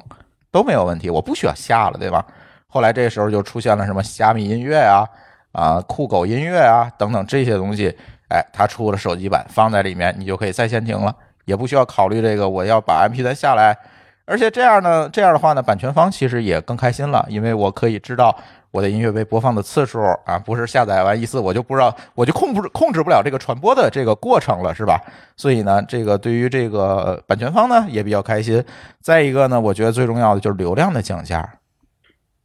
[0.55, 2.25] 都没有问题，我不需要下了，对吧？
[2.65, 5.03] 后来这时候就出现了什么虾米音乐啊、
[5.51, 7.93] 啊酷狗音乐啊等等这些东西。
[8.29, 11.13] 哎，它出了手机版，放在里面，你就可以在线听了，
[11.43, 13.77] 也不需要考虑这个我要把 M P 三下来。
[14.25, 18.35] 而且这样呢，这样的话呢，版权方其实也更开心了，因为我可以知道
[18.71, 24.99] 我的音乐被播放的次数啊，不是下载完一次我就不知道，我就控制控制不了这个传播的这个过程了，是吧？
[25.37, 28.63] 所以呢，这个对于这个版权方呢也比较开心。
[29.01, 31.57] 再一个呢，我觉得最重要的就是流量的降价，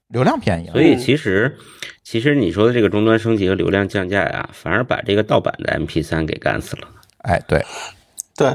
[0.08, 0.72] 流量便宜了。
[0.74, 1.56] 所以其实。
[2.02, 6.88] 其实你说的这个终端升级和流量降价呀，反而把这个盗版的 MP3 给干死了。
[7.18, 7.64] 哎，对，
[8.36, 8.48] 对。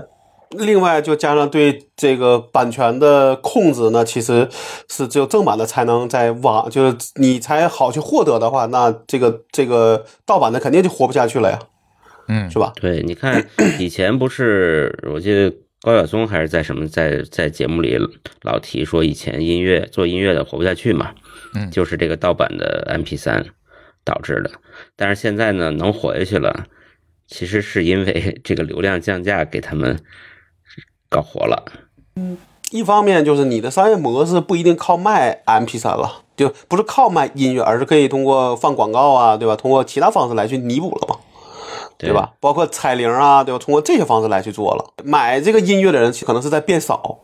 [0.58, 4.48] 另外，就加上对这个版权的控制呢，其实
[4.90, 11.60] 是只有正版的才能在网，就是你才好去获得的话，那这个这个盗版的肯定就活不下去了呀。
[12.28, 12.74] 嗯，是吧？
[12.76, 13.46] 对，你看
[13.80, 17.98] 以前不是，我记得高晓松还是在什么在在节目里
[18.42, 21.14] 老提说，以前音乐做音乐的活不下去嘛。
[21.54, 23.46] 嗯，就是这个盗版的 MP 三
[24.04, 24.52] 导致的，
[24.96, 26.66] 但是现在呢，能活下去了，
[27.28, 29.98] 其实是因为这个流量降价给他们
[31.16, 31.64] 搞活了。
[32.18, 32.38] 嗯，
[32.72, 39.56] 一方面就是你的商业模式不一定靠卖 MP 三了，就不是靠卖音乐，而是可以通过放广告啊，对吧？
[39.56, 41.16] 通过其他方式来去弥补了嘛，
[41.98, 42.34] 对吧？
[42.40, 43.60] 包括彩铃啊，对吧？
[43.64, 47.20] 通过这些方式来去做了，买这个音乐的人可能是在变少。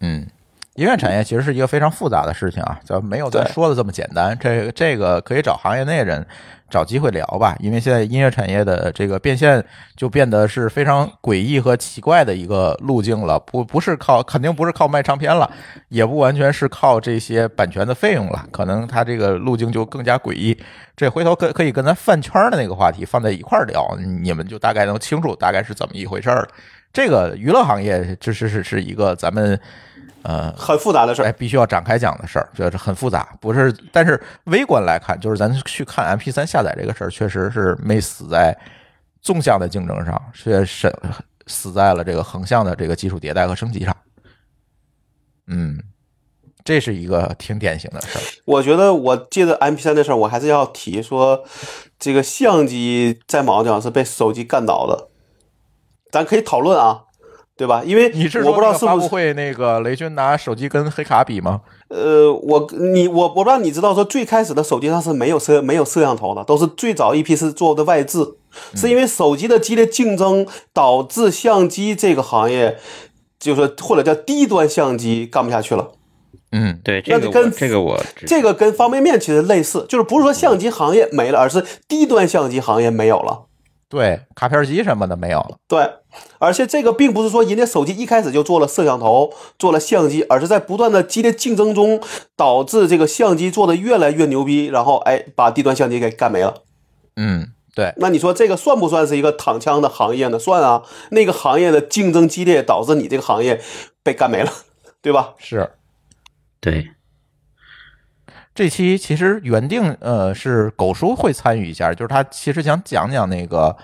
[0.00, 0.26] 嗯。
[0.74, 4.38] 音乐产业其实是一个非常复杂的事情啊，就没有咱说的这么简单。
[4.40, 6.24] 这个这个可以找行业内人
[6.70, 9.64] 找机会聊吧，因为现在音乐产业的这个变现
[9.96, 13.38] 就变得是非常诡异和奇怪的一个路径了。
[13.40, 15.50] 不不是靠，肯定不是靠卖唱片了，
[15.88, 20.56] 也不完全是靠这些版权的费用了，可能它这个路径就更加诡异。
[20.96, 26.48] 这回头可可以跟咱饭圈的那个话题放在一块儿聊，你们就大概能清楚大概是怎么一回事儿。
[26.92, 29.58] 这个娱乐行业这是是是一个咱们。
[30.22, 33.72] 呃，很复杂的事儿，哎，必须要展开讲的事儿，这是很复杂，不是？
[33.92, 38.56] 但是微观来看，就是咱去看 MP 三下载这个事儿，确实是没死在
[39.22, 40.92] 纵向的竞争上，是死
[41.46, 43.96] 死在了这个横向的这个技术迭代和升级上。
[45.46, 45.78] 嗯，
[46.64, 48.22] 这是一个挺典型的事儿。
[48.44, 51.44] 我觉得，我记得 MP 三的事儿，我还是要提说，
[51.98, 55.08] 这个相机在某种讲是被手机干倒的，
[56.10, 57.04] 咱可以讨论啊。
[57.58, 57.82] 对吧？
[57.84, 61.60] 因为你是我不知道是不是会那个雷军拿手机跟黑卡比吗？
[61.88, 68.24] 呃，我你我我不知道你知道说最开始的手机上是没有摄没有摄像头的，都是最早一批是做的外置，
[68.76, 72.78] 是因为手机的激烈竞争导致相机这个行业
[73.40, 75.90] 就是或者叫低端相机干不下去了。
[76.52, 83.47] 嗯，对，这个跟这个我这个跟方便面其实类似，就是不是说相机行业没了，而是低端相机行业没有了。
[83.88, 85.56] 对，卡片机什么的没有了。
[85.66, 85.90] 对，
[86.38, 91.98] 而且这个并不是说人家手机一开始就做了摄像头、做了相机，而是在不断的激烈竞争中，
[92.36, 96.62] 导致这个相机做的越来越牛逼，然后哎，把低端相机给干没了。
[97.16, 97.94] 嗯，对。
[97.96, 100.38] 那你说这个算不算是一个躺枪的行业呢？
[100.38, 103.58] 算啊，那个行业的竞争激烈，导致你这个行业
[104.02, 104.52] 被干没了，
[105.00, 105.32] 对吧？
[105.38, 105.70] 是，
[106.60, 106.90] 对。
[108.58, 113.76] 这期其实原定呃是狗叔会参与一下，就是他其实想讲讲那个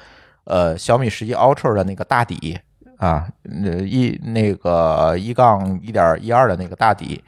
[0.43, 2.59] 呃小米十一 Ultra 的那个大底
[2.97, 7.23] 啊，那一那个一杠一点一二的那个大底。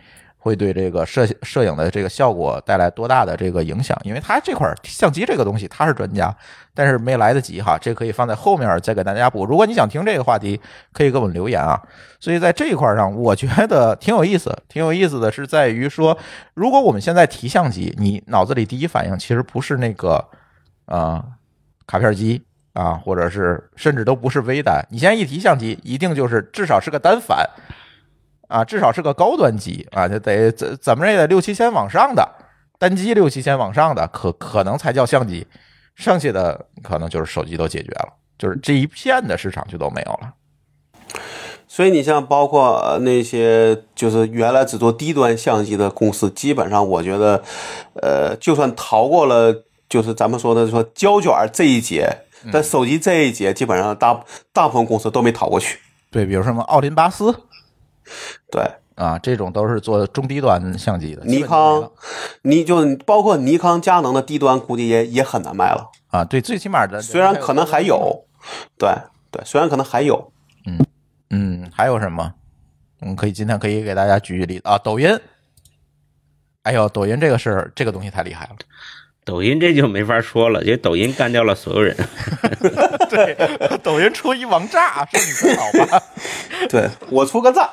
[0.47, 3.98] 会对这个摄摄影的这个效果带来多大的这个影响？
[4.05, 6.32] 因为他这块相机这个东西他是专家，
[6.73, 9.44] 但是没来得及哈，这可以放在后面再给大家补。
[9.44, 10.60] 如果你想听这个话题，
[10.93, 11.82] 可以给我们留言啊。
[12.20, 16.16] 所以在这一块上，我觉得挺有意思，挺有意思的是在于说，
[16.55, 20.24] 如果我们现在提相机，你脑子里第一反应其实不是那个
[20.85, 21.24] 啊
[21.89, 22.40] 卡片机
[22.73, 27.44] 啊，或者是甚至都不是微单，你现在一提相机，一定就是至少是个单反。
[28.48, 32.28] 啊，至少是个高端机啊，就得怎怎么着也得六七千往上的
[32.78, 35.47] 单机，六七千往上的可可能才叫相机，
[35.94, 40.32] 剩下的可能就是手机都解决了，就是这一片的市场就都没有了。
[41.68, 47.43] 所以你像包括那些就是原来只做低端相机的公司，基本上我觉得，
[48.01, 52.09] 呃，就算逃过了就是咱们说的说胶卷这一节，
[52.52, 55.78] 但手机这一节基本上大大部分公司都没逃过去。
[56.10, 57.35] 对，比如什么奥林巴斯。
[58.50, 58.62] 对，
[58.94, 61.24] 啊，这种都是做中低端相机的。
[61.24, 61.90] 尼康，
[62.42, 65.90] 你就包括尼康、佳能的低端，估计也也很难卖了。
[66.08, 68.24] 啊，对，最起码的虽然可能还，有，
[68.78, 68.90] 对
[69.30, 70.32] 对，虽然可能还有，
[70.66, 70.78] 嗯
[71.30, 72.32] 嗯，还有什么？
[73.00, 75.20] 我们可以今天可以给大家举举例子啊，抖音。
[76.62, 78.56] 哎呦，抖音这个是这个东西太厉害了，
[79.26, 81.94] 抖音这就没法说了， 因为抖音干掉了所有人。
[83.10, 83.36] 对，
[83.82, 86.02] 抖音出一王炸，是你真好吧？
[86.70, 87.68] 对我出个炸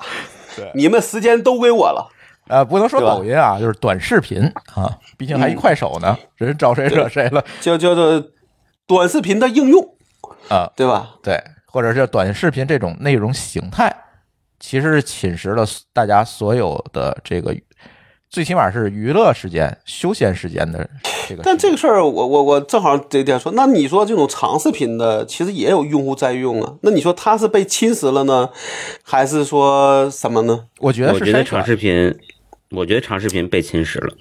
[0.58, 2.10] 对，你们时间都归我了。
[2.48, 4.42] 呃，不能说抖音啊，就是短视频
[4.74, 8.22] 啊，毕竟还一快手呢，人招谁惹谁了就叫做
[8.86, 9.82] 短视频的应用，
[10.50, 10.70] 啊？
[10.76, 11.16] 对吧？
[11.24, 13.96] 对，或者是短视频这种内容形态，
[14.60, 17.56] 其实是侵蚀了大家所有的这个，
[18.34, 20.90] 最起码是娱乐时间、休闲时间的
[21.30, 21.44] 这个。
[21.44, 26.74] 但这个事儿，我我我正好得点说，那你说这种长视频的，其实也有用户在用啊。
[26.82, 28.50] 那你说它是被侵蚀了呢，
[29.04, 30.66] 还是说什么呢？
[30.80, 32.18] 我觉得是我觉得长视频，
[32.72, 34.16] 我觉得长视频被侵蚀了。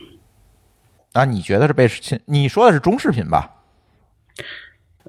[1.15, 2.21] 啊，你觉得是被侵？
[2.27, 3.62] 你说的是中视频吧？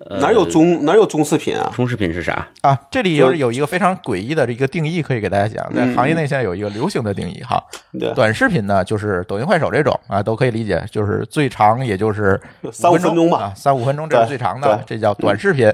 [0.09, 1.71] 呃哪有中哪有中视频啊？
[1.75, 2.47] 中视频是啥？
[2.61, 7.63] 啊，这里有就有一个非常诡异的这个定义，可以给大家讲，在嗯行业内现在有一个流行的定义哈。
[7.99, 12.39] 对，短视频呢，就是抖音、快手这种啊，都可以理解，就是最长也就是
[12.71, 15.71] 三五分分钟吧啊，三五分钟这是最长的，这叫短视频。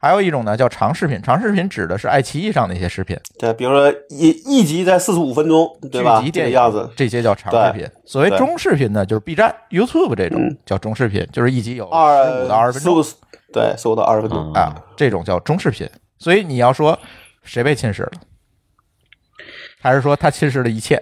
[0.00, 6.18] 还有一种呢叫长视频，长视频指的是爱奇艺上的一些视频，对，比如说一一集在四十五分钟，对吧？
[6.18, 7.84] 这剧集电影个样子，这些叫长视频。
[8.04, 13.04] 所谓中视频呢，就是 B 站、YouTube 这种嗯叫中视频，就是一集有十五到二十分钟
[13.52, 14.52] 对，十五到二十分钟。
[14.96, 15.88] 这种叫中视频。
[16.18, 16.98] 所以你要说
[17.42, 18.12] 谁被侵蚀了，
[19.80, 21.00] 还是说他侵蚀了一切？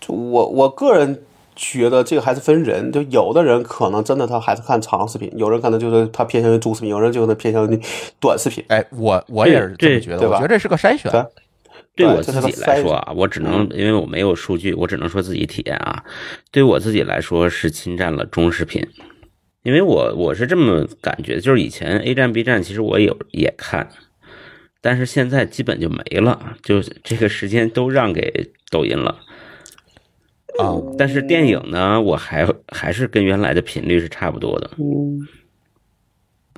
[0.00, 1.22] 就我我个人
[1.56, 7.80] 觉得这个还是分人，就有的人可能真的他还是看长视频，有人可能就是他偏向于中视频，有人就是偏向于
[8.20, 8.64] 短视频。
[8.68, 11.10] 哎，我我也是这么觉得，对吧我觉得这是个筛选。
[11.10, 11.20] 对
[11.96, 16.02] 对对我自己来说啊，我只能因为我没有数据，我只能说自己体验啊。
[16.50, 18.86] 对我自己来说是侵占了中视频，
[19.62, 23.88] 因为我我是这么感觉，就是以前 A 站、B 站其实我有也看，
[24.80, 29.20] 但是现在基本就没了，就这个时间都让给抖音了。
[30.58, 34.70] 啊，但是电影呢，我还还是跟原来的频率是差不多的。
[34.78, 35.28] 嗯，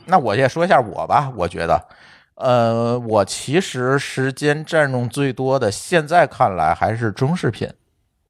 [0.06, 1.88] 那我也说一下我吧，我觉得，
[2.36, 7.68] 呃，我其实时间占用最多的，现在看来还是中视频。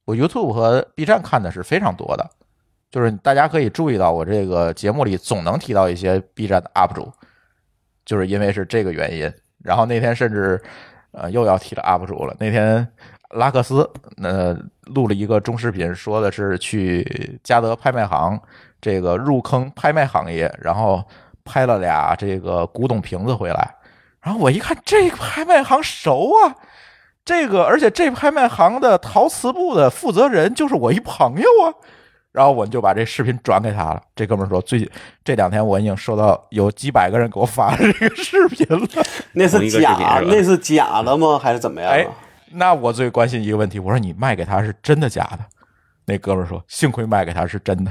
[0.05, 2.29] 我 YouTube 和 B 站看的是非常多的，
[2.93, 7.11] 就是大家可以注意到，我这个节目里总能提到一些 B 站的 UP 主，
[8.05, 9.33] 就是因为是这个原因。
[9.65, 10.61] 然后那天甚至，
[11.13, 12.37] 呃，又要提了 UP 主了。
[12.39, 12.87] 那天
[13.31, 13.91] 拉克斯
[14.23, 18.39] 呃录了一个中视频，说的是去嘉德拍卖行
[18.79, 21.03] 这个入坑拍卖行业，然后
[21.45, 23.75] 拍了俩这个古董瓶子回来。
[24.21, 26.55] 然后我一看，这个拍卖行熟啊，
[27.25, 31.73] 这个而且这拍卖行的陶瓷部的负责人就是我一朋友啊。
[32.33, 34.03] 然后我就把这视频转给他了。
[34.17, 34.91] 这哥们儿说，最近
[35.23, 38.87] 这两天我已经收到有几百个人给我发这个视频了。
[39.33, 41.39] 那是假，是那是假的吗？
[41.39, 41.95] 还是怎么样啊？
[41.95, 42.07] 哎
[42.55, 45.39] 那我最关心一个问题，我说你卖给他是真的假的？
[46.05, 47.91] 那哥们儿说，幸亏卖给他是真的。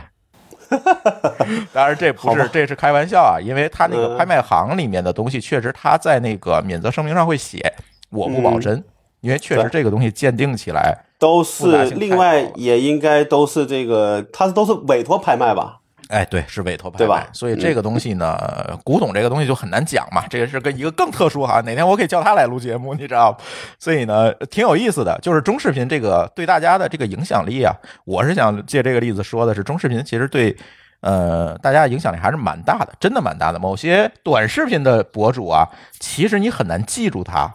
[1.74, 7.74] 当然这不是这是开玩笑啊，因为他那个嗯拍卖行里面的东西，确实他在那个免责声明上会写
[8.12, 8.84] 我不保真，
[9.22, 15.78] 因为确实这个东西鉴定起来都是另外也应该都是这个，它都是委托拍卖吧？
[16.10, 18.38] 哎，对，是委托拍对吧卖，所以这个东西呢，
[18.84, 20.26] 古董这个东西就很难讲嘛。
[20.30, 23.38] 这个是跟一个更特殊哈，哪天我可以叫他来录节目，你知道吗？
[23.80, 25.18] 所以呢，挺有意思的。
[25.22, 27.74] 就是中视频这个对大家的这个影响力啊，
[28.04, 30.54] 我是想借这个例子说的是，中视频其实对
[31.00, 33.60] 呃大家影响力还是蛮大的，真的蛮大的。
[33.60, 35.66] 某些短视频的博主啊，
[35.98, 37.54] 其实你很难记住他，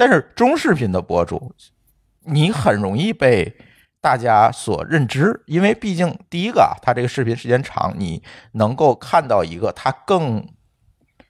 [0.00, 1.52] 但是中视频的博主，
[2.24, 3.54] 你很容易被
[4.00, 8.22] 大家所认知，因为毕竟第一个啊，它这个视频时间长，你
[8.52, 10.48] 能够看到一个它更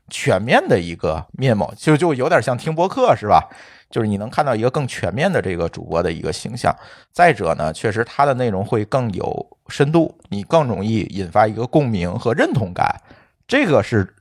[0.09, 3.51] 全面的一个面貌，就就有点像听播客是吧？
[3.90, 6.72] 就是你能看到一个更全面的这个主播的一个形象。
[7.10, 13.02] 再者呢，确实它的内容会更有深度，你更容易引发一个共鸣和认同感，
[13.48, 14.14] 这个是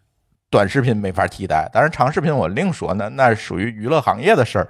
[0.49, 1.69] 短视频没法替代。
[1.71, 4.67] 当然，长视频我另说，那那属于娱乐行业的事儿。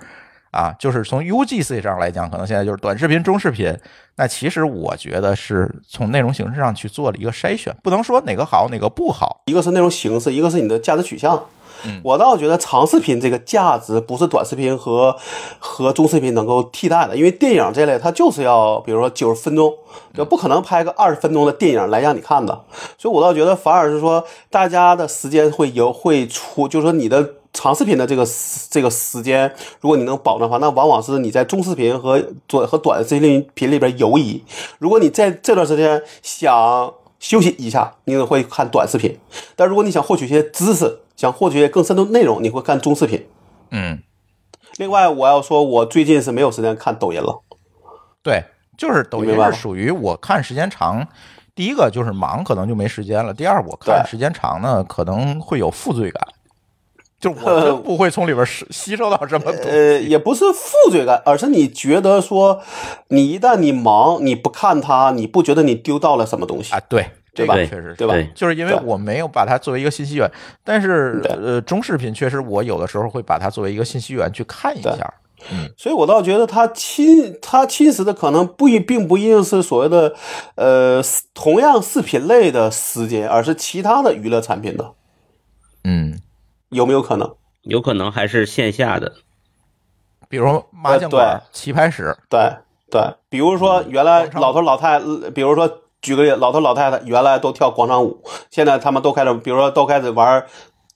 [0.52, 3.72] 啊，就是从 UGC 上来讲，可能现在就是短视频、中视频。
[4.16, 9.44] 那其实我觉得是从内容形式上去做了一个筛选，不能说哪个好哪个不好。
[9.46, 11.40] 一个是内容形式，一个是你的价值取向。
[11.86, 15.16] 嗯我倒觉得长视频这个价值不是短视频和
[15.60, 19.74] 和中视频能够替代的，因为电影这类它就是要，比如说九十分钟，
[20.14, 22.62] 就不可能拍个二十分钟的电影来让你看的。
[22.98, 28.26] 所以我倒觉得反而是说，大家的时间会有会出，就是说你的长视频的这个
[28.70, 33.20] 这个时间，如果你能保证的话，那往往是你在中视频和短和短视
[33.54, 34.44] 频里边游移。
[34.78, 39.14] 如果你在这段时间想休息一下，你可能会看短视频；
[39.56, 43.28] 但如果你想获取一些知识，想获取更深度内容，你会看中视频。
[43.72, 44.02] 嗯，
[44.78, 47.44] 另外，我要说，我最近是没有时间看抖音了。
[48.24, 48.46] 对，
[48.78, 51.06] 就是抖音是属于我看时间长，
[51.54, 56.26] 第一个就是忙，可能就没时间了；第二，我看时间长呢，可能会有负罪感，
[57.20, 59.70] 就我真不会从里边吸吸收到什么东西。
[59.70, 62.62] 呃，也不是负罪感，而是你觉得说，
[63.10, 68.16] 你一旦你忙，你不看它，你不觉得你丢到了什么东西啊，，对，这对吧确实对吧？
[68.36, 70.30] 就是因为我没有把它作为一个信息源，
[70.64, 75.14] 但是呃，中视频确实我有的时候会把它作为一个信息源去看一下。
[75.52, 75.70] 嗯。
[75.78, 80.14] 所以我倒觉得他侵他侵蚀的可能不一并不一定是所谓的
[80.56, 81.02] 呃
[81.34, 84.94] 同样视频类的时间，而是其他的娱乐产品的，
[85.84, 86.20] 嗯，
[86.70, 87.36] 有没有可能？
[87.64, 89.14] 有可能还是线下的，
[90.28, 92.54] 比如说麻将馆、棋牌室，对
[92.90, 100.46] 对，比如说原来老头老太，呃比如说举个例，老头老太太原来都跳广场舞，现在他们都开始，比如说都开始玩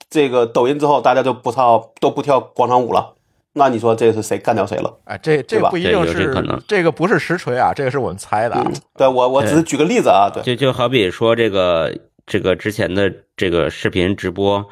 [0.09, 3.13] 这个抖音之后，大家就不跳都不跳广场舞了。
[3.55, 4.91] 那你说这是谁干掉谁了？
[5.03, 8.71] 哎，这这不一定是可能这个不是实锤啊，这个是我们猜的啊。
[8.97, 14.65] 对我我只是举个例子啊，对就就好比说这个这个之前的这个视频直播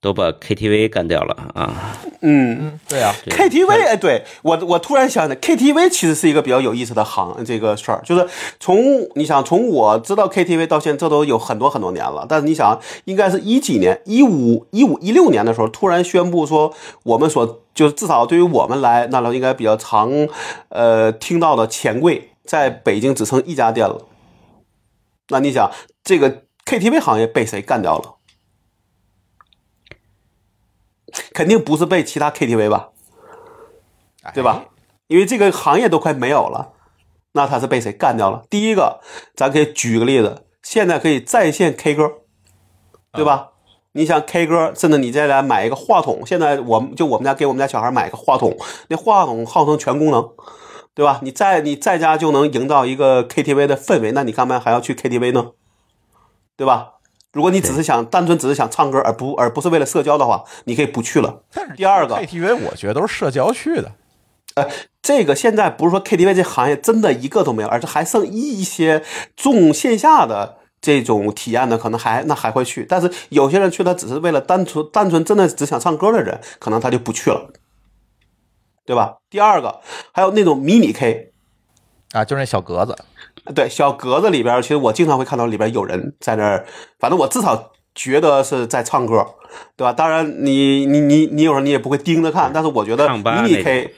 [0.00, 2.56] 都把 KTV 干掉了啊，嗯。
[2.60, 8.26] 嗯，对啊，KTV，哎，对我我突然想起来，KTV 其实是一个比较有意思的行这个事儿，就是
[8.60, 8.76] 从
[9.14, 12.26] 你想从我知道 KTV 到现在，这都有很多很多年了。
[12.28, 16.72] 但是你想，应该是一几年，一五一五一六年的时候，突然宣布说，
[17.02, 20.10] 我们所就是至少对于我们来，那应该比较常
[20.68, 24.06] 呃听到的钱柜，在北京只剩一家店了。
[25.30, 25.70] 那你想，
[26.02, 28.17] 这个 KTV 行业被谁干掉了？
[31.32, 32.90] 肯定不是被其他 KTV 吧？
[34.22, 34.66] 哎对吧？？
[35.06, 36.72] 因为这个行业都快没有了，
[37.32, 38.42] 那他是被谁干掉了？
[38.50, 39.00] 第一个，
[39.34, 42.10] 咱可以举个例子，现在可以在线 K 歌，
[43.12, 43.50] 对吧？
[43.92, 48.54] 你想 K 歌，甚至你再来买一个话筒，现在我们就我们家给我们家小孩买一个话筒，
[48.88, 50.30] 那话筒号称全功能，
[50.94, 51.20] 对吧？
[51.22, 55.52] 你在你在家就能营造一个 KTV 的氛围，那你干嘛还要去 KTV 呢？
[56.56, 56.97] 对吧？
[57.32, 61.42] 如果你只是想单纯只是想唱歌，而不而不是为了社交的话，你可以不去了。
[61.76, 63.92] 第二个 KTV 我觉得都是社交去的。
[65.00, 69.04] 这个现在不是说 KTV 这行业真的一个都没有，而是还剩一些
[69.36, 72.84] 重线下的这种体验的，可能还那还会去。
[72.84, 77.52] 但是有些人去，他只是为了单纯单纯真的只想唱歌的人，可能他就不去了，
[78.84, 79.18] 对吧？
[79.30, 79.80] 第二个，
[80.12, 81.32] 还有那种迷你 K，
[82.12, 82.96] 啊，就是那小格子，
[83.54, 86.66] 对，小格子里边，其实我经常会看到里边有人在那儿，
[86.98, 89.26] 反正我至少觉得是在唱歌，
[89.76, 89.92] 对吧？
[89.92, 93.94] 当然你，你你你有时候你也不会盯着看，但是我觉得迷你 K，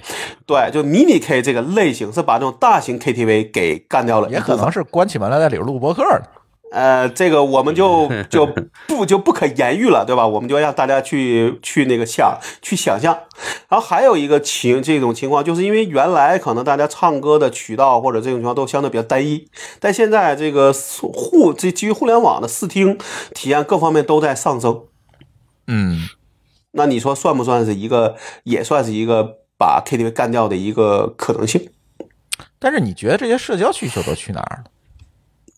[0.47, 6.23] 对，就迷你 K 这个类型是把这种大型 KTV 给干掉了也可能是关起门来在里边录播客呢。
[6.71, 8.47] 呃，这个我们就 就
[8.87, 10.27] 不就不可言喻了，对吧？
[10.27, 13.19] 我们就让大家去去那个想去想象。
[13.69, 19.49] 然后还有一个情这种情况，就是因为原来可能大家唱歌的渠道或者这种情况都相对比较单一，
[19.81, 22.99] 但现在这个互这基于互联网的视听
[23.35, 24.85] 体验各方面都在上升。
[25.67, 26.09] 嗯，
[26.73, 31.71] 那你说算不算是一个，也算是一个把 KTV 干掉的一个可能性？
[32.59, 34.71] 但是你觉得这些社交需求都去哪儿了？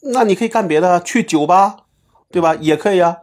[0.02, 1.76] 那你可以干别的，去酒吧，
[2.30, 2.54] 对吧？
[2.56, 3.18] 也可以啊，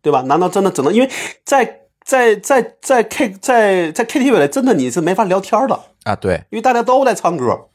[0.00, 0.22] 对吧？
[0.22, 1.10] 难道真的只能因为
[1.44, 7.68] 在在在在 K 在在 KTV 里，真的你是没法聊天的，啊，对，因为大家都在唱歌，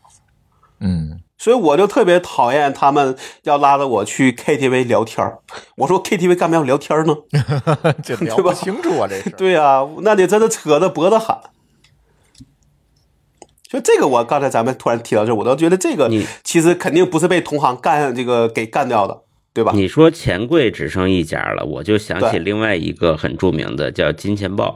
[0.79, 5.39] 嗯，所以我就特别讨厌他们要拉着我去 KTV 聊天儿
[5.77, 7.15] 我说 KTV 干嘛要聊天呢？
[8.03, 9.29] 这聊不清楚啊，这是。
[9.29, 11.39] 对呀、那你真的扯着脖子喊。
[13.69, 19.21] 就这个，我刚才咱们突然提到这，我倒觉得这个你其实肯定不是被同行干这个给干掉的，
[19.53, 19.71] 对吧？
[19.75, 24.73] 你说钱柜只剩一家了，我就想起另外一个很著名的叫金钱豹，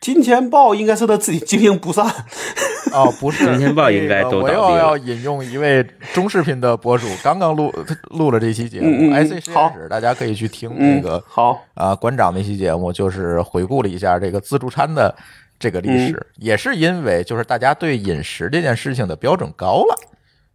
[0.00, 2.04] 金钱豹应该是他自己经营不善，
[2.92, 7.72] 哦，不是，金钱豹应该都倒闭了又要引用一位中视频的博主，刚刚录
[8.10, 15.14] 录了这期节目，IC 实好验室，大家可以去听嗯那个好，啊馆长那期节目，就是回顾了一下这个自助餐的
[15.58, 19.96] 这个历嗯史，也是因为就是大家对饮食这件事情的标准高了。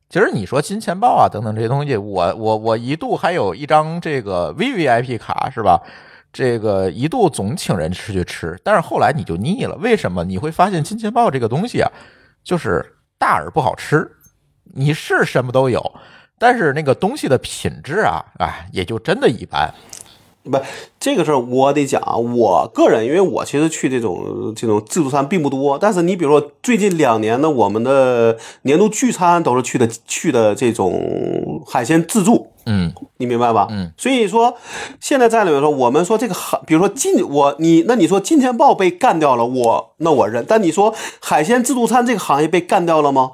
[0.09, 5.81] 其实你说金钱豹啊等等这些东西，我我我一度还有一张这个 VVIP 卡是吧？
[6.31, 9.75] 这个一度总请人吃去吃，但是后来你就腻了。
[9.77, 10.23] 为什么？
[10.23, 11.91] 你会发现金钱豹这个东西啊，
[12.43, 12.83] 就是
[13.17, 14.09] 大而不好吃，
[14.75, 15.93] 你是什么都有，
[16.37, 19.73] 但是那个东西的品质啊，哎，也就真的一般。
[20.49, 20.57] 不，
[20.99, 33.67] 这个事儿我得讲啊，我个人，因为我其实去这种这种自助餐并不多，但是你比如说最近两年呢，我们的年度聚餐都是去的去的这种海鲜自助，嗯你明白吧？
[33.69, 34.55] 嗯，所以说
[34.99, 43.31] 现在在里面说，我们说这个海，比如说金我你那你说金钱豹被干掉了，我那我认，但你说海鲜自助餐这个行业被干掉了吗？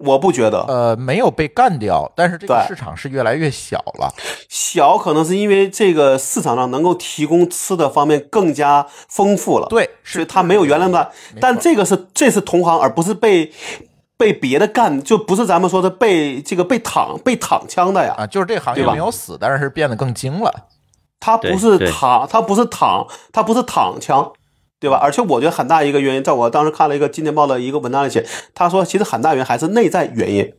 [0.00, 4.12] 我不觉得，呃，没有被干掉，但是这个市场是越来越小了。
[4.48, 11.06] 小可能是因为这个市场上能够提供吃的方面更加丰富了，对，所以它没有原来那么。
[11.40, 13.52] 但这个是这是同行，而不是被
[14.16, 18.14] 被别的干，就不是咱们说的被这个被躺被躺枪的呀。
[18.16, 20.52] 啊，就是这行业对吧没有死，但是变得更精了。
[21.20, 24.32] 它不是躺，它不是躺，它不是躺枪，
[24.80, 24.96] 对吧？
[24.96, 28.24] 而且我觉得很大一个原因，在我当时看了一个《金钱报》的一个文章里写，
[28.54, 30.52] 他说其实很大原因还是内在原因，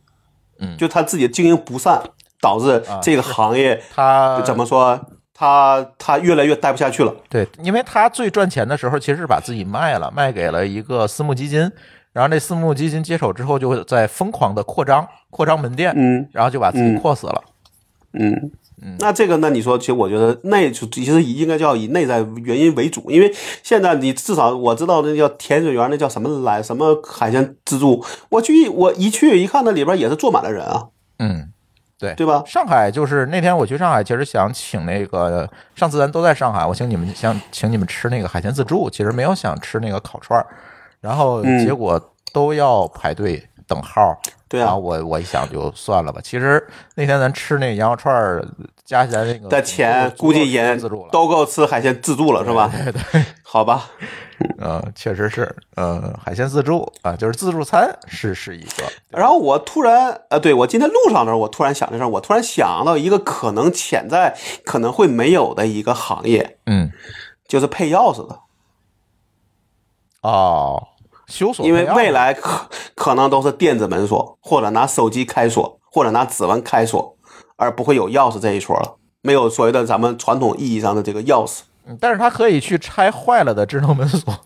[0.60, 2.00] 嗯就他自己经营不善，
[2.40, 4.98] 导致啊这个行业他怎么说，
[5.34, 7.12] 他他越来越待不下去了。
[7.28, 11.60] 对，因为他最赚钱的时候，其实是把自己卖了，卖给了一个私募基金，
[12.12, 17.42] 然后那私募基金接手之后，就在疯狂的扩张，扩张门店，嗯然后就把自己扩死了。
[18.12, 18.52] 嗯。
[18.98, 23.32] 那这个，那你说，其实我觉得内就其实应该叫以内在原因为主，因为
[23.62, 30.88] 现在你至少我知道那叫甜水园，那叫什么来什么海鲜自助，我去我一去一看，那里边也是坐满了人啊，
[31.20, 31.52] 嗯，
[31.98, 32.42] 对对吧？
[32.44, 40.46] 上海就是那天我去上海，其实想请那个上次咱都在上海，我请你们想请你们吃那个海鲜自助，其实没有想吃那个烤串儿，
[41.00, 42.00] 然后嗯结果
[42.32, 44.20] 都要排队等号。
[44.52, 46.20] 对啊然后，我我一想就算了吧。
[46.22, 46.62] 其实
[46.94, 48.46] 那天咱吃那羊肉串儿，
[48.84, 51.08] 加起来那个的钱估计也自助了。
[51.10, 52.70] 都够吃海鲜自助了，是吧？
[52.70, 53.88] 对对， 好吧，
[54.58, 66.92] 呃，确实是，呃，海鲜自助啊，就是自助餐是是一个，然后我突然，呃，对我今天路上的时候，我突然想这事儿，我突然想到一个可能潜在可能会没有的一个行业，嗯，
[67.48, 68.38] 就是配钥匙的，
[70.22, 70.88] 哦，
[71.32, 77.16] 修锁因为未来可可能都是电子门锁，或者拿手机开锁，或者拿指纹开锁，
[77.56, 84.38] 而不会有钥匙这一说了，没有所谓的咱们传统意义上的这个钥匙，嗯但是它可以去拆坏了的智能门锁。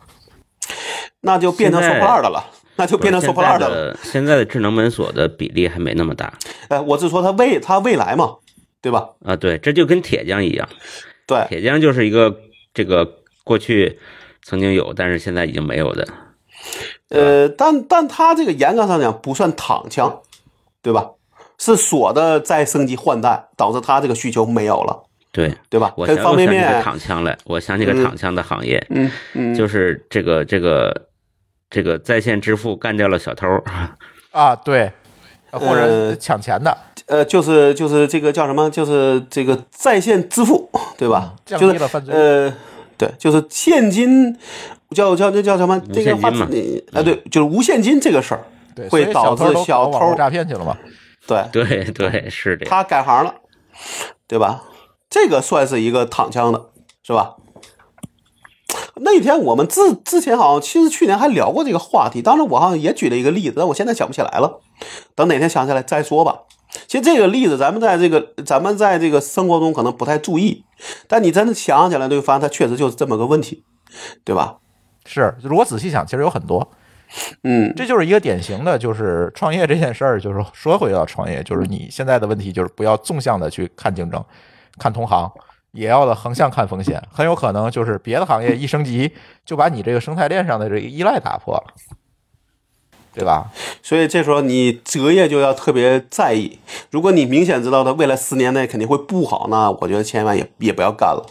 [1.22, 2.44] 那就变成收破烂的了，
[2.76, 3.74] 那就变成收破烂的了。
[3.92, 6.32] 的现在的智能门锁的比例还没那么大
[6.68, 8.36] 哎，我是说它未它未来嘛，
[8.80, 9.08] 对吧？
[9.24, 9.34] 啊。
[9.34, 10.68] 对，这就跟铁匠一样，
[11.26, 12.36] 对，铁匠就是一个
[12.72, 13.04] 这个
[13.42, 13.98] 过去
[14.44, 16.06] 曾经有，但是现在已经没有的。
[17.10, 20.20] 呃，但但他这个严格上讲不算躺枪，
[20.82, 21.10] 对吧？
[21.58, 25.90] 是锁的再升级换代，导致他这个需求没有了，对，对吧？
[25.96, 31.08] 我跟方便想起个面，躺枪来，我想起个嗯躺枪的行业，嗯嗯，就是这个这个
[31.70, 33.46] 这个在线支付干掉了小偷。
[34.32, 34.92] 啊，对，
[35.50, 36.76] 或者呃抢钱的，
[37.06, 38.68] 呃，就是就是这个叫什么？
[38.68, 40.68] 就是这个在线支付，
[40.98, 41.32] 对吧？
[41.34, 42.52] 嗯降就是低了犯罪呃，
[42.98, 44.36] 对，就是现金，
[44.90, 45.80] 叫叫这叫什么？
[45.92, 48.44] 这个话现金嘛你啊，对，就是无现金这个事儿，
[48.88, 50.76] 会导致小偷诈骗去了嘛。
[51.26, 52.66] 对，对对，是的。
[52.66, 53.34] 他改行了，
[54.26, 54.62] 对吧？
[55.10, 56.66] 这个算是一个躺枪的，
[57.02, 57.36] 是吧？
[58.96, 64.60] 那天我们之之前好像其实去年还聊过这个话题，当时我好像也举了一个例子，但我现在想不起来了，
[65.14, 66.42] 等哪天想起来再说吧。
[66.86, 70.64] 其实这个例子，咱们在这个咱们在这个生活中可能不太注意，
[71.08, 73.64] 但你真的想起来，就会发现它确实就是这么个问题，
[74.24, 74.58] 对吧？
[75.04, 76.68] 是，如果仔细想，其实有很多，
[77.44, 84.24] 嗯，这就是一个典型的，就是创业这件事儿，就是说回到创业，就是你现在的问题就是不要纵向的去看竞争，
[84.78, 85.30] 看同行，
[85.72, 89.12] 也要的横向看风险，很有可能就是别的行业一升级，
[89.44, 91.74] 就把你这个生态链上的这个依赖打破了，
[93.16, 93.50] 对吧？
[93.82, 96.58] 所以这时候你择业就要特别在意。
[96.90, 101.24] 如果你明显知道它未来十年内肯定会不好，那我觉得千万也也不要干了，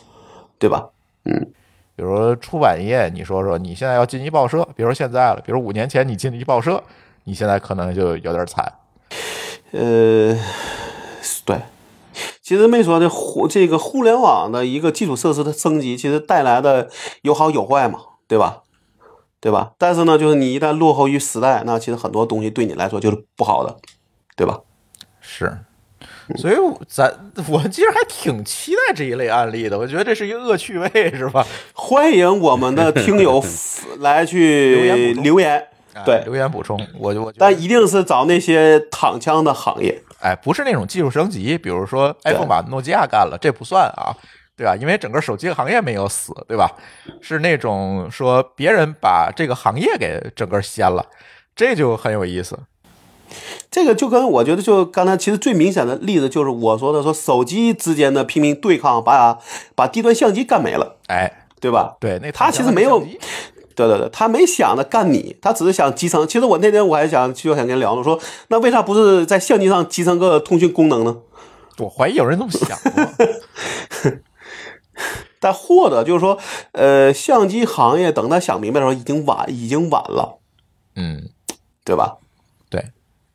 [0.58, 0.90] 对吧？
[1.26, 1.52] 嗯
[1.96, 6.84] 比如说出版业，你说说你现在要进一报社，比如说现在了，比如五年前你进一报社，
[7.24, 8.74] 你现在可能就有点惨。
[9.72, 10.38] 呃，
[11.46, 11.58] 对，
[12.42, 16.90] 其实没说这互这个互联网的一个基础设施的升级，其实带来的
[17.22, 18.64] 有好有坏嘛，对吧？
[19.46, 19.74] 对吧？
[19.78, 23.78] 但是呢，就是你一旦落后于时代，那其实很多东西对你来说就是不好的，
[24.36, 24.60] 对吧？
[25.22, 25.56] 是，
[26.36, 26.56] 所以
[26.88, 27.14] 咱
[27.48, 31.46] 我其实还挺期待这一类案例的，我觉得这是一个恶趣味，是吧？
[31.74, 33.40] 欢迎我们的听友
[34.02, 35.68] 来去留言
[36.04, 40.02] 对哎留言补充，我就我但一定是找那些躺枪的行业。
[40.22, 44.10] 哎，不是那种技术升级，比如说 iPhone 把诺基亚干了，这不算啊，
[44.58, 44.76] 对吧？
[44.76, 46.72] 因为整个手机行业没有死，对吧？
[47.22, 51.06] 是那种说别人把这个行业给整个掀了，
[51.56, 52.58] 这就很有意思。
[53.70, 59.38] 这个就跟我觉得就刚才其实最明显的例子就是我说的说手机之间的拼命对抗，把
[59.76, 61.98] 把低端相机干没了，哎，对吧？
[62.00, 63.00] 对，那他其实没有
[63.76, 66.26] 对对对，他没想着干你，他只是想集成。
[66.26, 68.18] 其实我那天我还想就想跟你聊呢，说
[68.48, 71.18] 那为啥不是在相机上集成个通讯功能呢？
[71.80, 74.14] 我怀疑有人这么想过。
[75.40, 76.38] 但或者就是说，
[76.72, 80.40] 呃，相机行业等他想明白的时候，已经晚，已经晚了，
[80.96, 81.30] 嗯，
[81.84, 82.18] 对吧？
[82.70, 82.84] 对，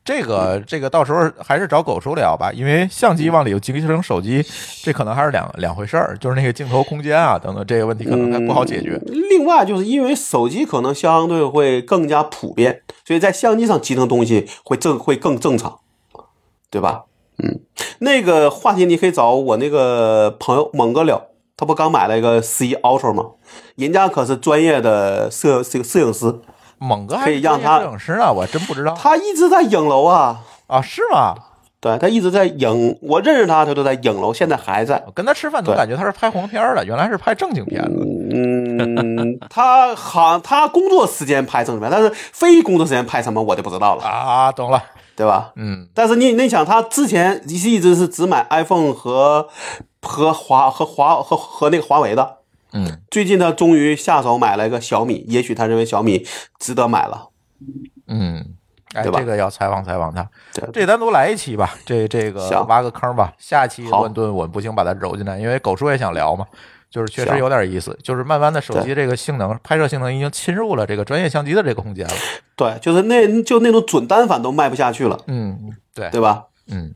[0.05, 4.45] 这个这个到时候还是找狗叔聊吧，因为相机往里有集成手机，
[4.83, 9.01] 这可能还是两两回事儿，就是那个镜头空间啊等等这个问题可能还不好解决。
[9.07, 15.79] 另外，就是因为手机可能相对会更加普遍，所以在相机上集成东西会正会更正常，
[16.71, 17.05] 对吧？
[17.43, 17.61] 嗯，
[18.01, 21.30] 那个话题你可以找我那个朋友猛哥聊，
[21.61, 23.23] 他不刚买了一个十一 Ultra 吗？
[23.77, 26.35] 人家可是专业的摄这个摄影师，
[26.79, 30.41] 猛哥还可以让他摄影师呢，我真不知道他一直在影楼啊。
[30.69, 31.35] 啊，是吗？
[31.81, 35.03] 对他一直在影，我认识他，他都在影楼，现在还在。
[35.07, 38.07] 我跟他吃饭总对感觉他是拍黄片儿的，原来是拍正经片子。
[38.33, 44.83] 嗯， 他好，他工作时间拍正片，但是非工作时间拍什么我就不知道了，啊，懂了，
[45.15, 45.53] 对吧？
[45.57, 49.49] 嗯，但是你你想，他之前一直是只买 iPhone 和
[50.03, 52.39] 和华和华和和那个华为的，
[52.73, 53.01] 嗯。
[53.11, 56.27] 最近他终于下手买了一个小米，也许他认为小米
[56.59, 57.29] 值得买了，
[58.07, 58.55] 嗯，
[58.95, 59.19] 哎，对吧？
[59.19, 60.69] 这个要采访采访他，对。
[60.73, 62.67] 这单独来一期吧，这这个行。
[62.67, 64.01] 挖个坑吧，下期好。
[64.01, 66.47] 乱炖我们不行把它揉进来，因为狗叔也想聊嘛。
[66.91, 72.13] 就是确实有点意思，就是慢慢的手机这个性能、拍摄性能已经侵入了这个专业相机的这个空间了。
[72.57, 76.47] 对，就是那就那种准单反都卖不下去了，嗯，对，对吧？
[76.67, 76.93] 嗯，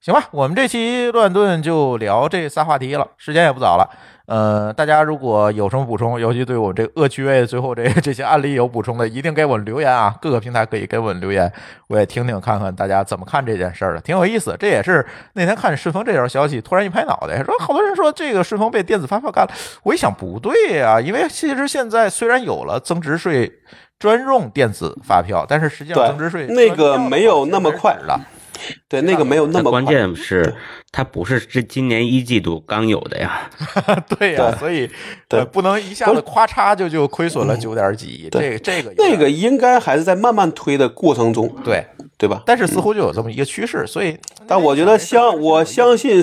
[0.00, 3.90] 行吧，我们这期乱炖就聊这仨话题了，时间也不早了。
[4.26, 10.14] 呃，大家如果有什么补充，尤其对我们这个恶趣味最后这这些案例有补充的，一定给我留言啊！
[10.22, 11.52] 各个平台可以给我留言，
[11.88, 14.54] 我也听听看看大家怎么看这件事儿的，挺有意思。
[14.60, 19.52] 这也是那天看顺丰这条消息，突然一拍脑袋，说好多人说这个顺丰被电子发票干了。
[19.82, 23.50] 我一想不对呀、因为其实现在虽然有了增值税
[23.98, 28.20] 专用电子发票，但是实际上增值税那个没有那么快其实是的。
[28.88, 30.54] 对，那个没有那么关键是
[30.90, 33.50] 它不是这今年一季度刚有的呀，
[34.18, 34.90] 对呀、对所以
[35.28, 41.86] 对呃不能一下子咔嚓就就亏损了九点几亿，这对个这个那个应该还是在慢慢推的过程中，对，
[42.16, 42.42] 对吧？
[42.46, 44.16] 但是似乎就有这么一个趋势，所以
[44.46, 46.22] 但我觉得相我相信，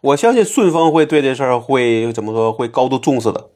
[0.00, 2.52] 我相信顺丰会对这事儿会怎么说？
[2.52, 3.48] 会高度重视的。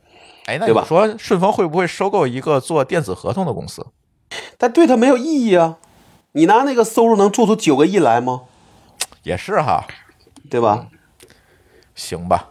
[0.47, 3.87] 哎，那对吧你说顺丰会不会收购一个做电子合同的公司？
[4.57, 5.79] 但对他没有意义啊！
[6.33, 8.43] 你拿那个收入能做出九个亿来吗？
[9.23, 9.87] 也是哈，
[10.49, 10.87] 对吧？
[11.95, 12.49] 行吧，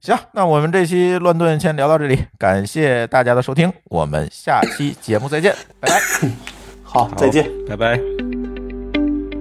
[0.00, 6.28] 行，那我们这期乱炖先聊到这里，感谢大家的收听，我们下期节目再见，拜拜。
[6.82, 7.50] 好，再见。
[7.68, 8.27] 拜拜。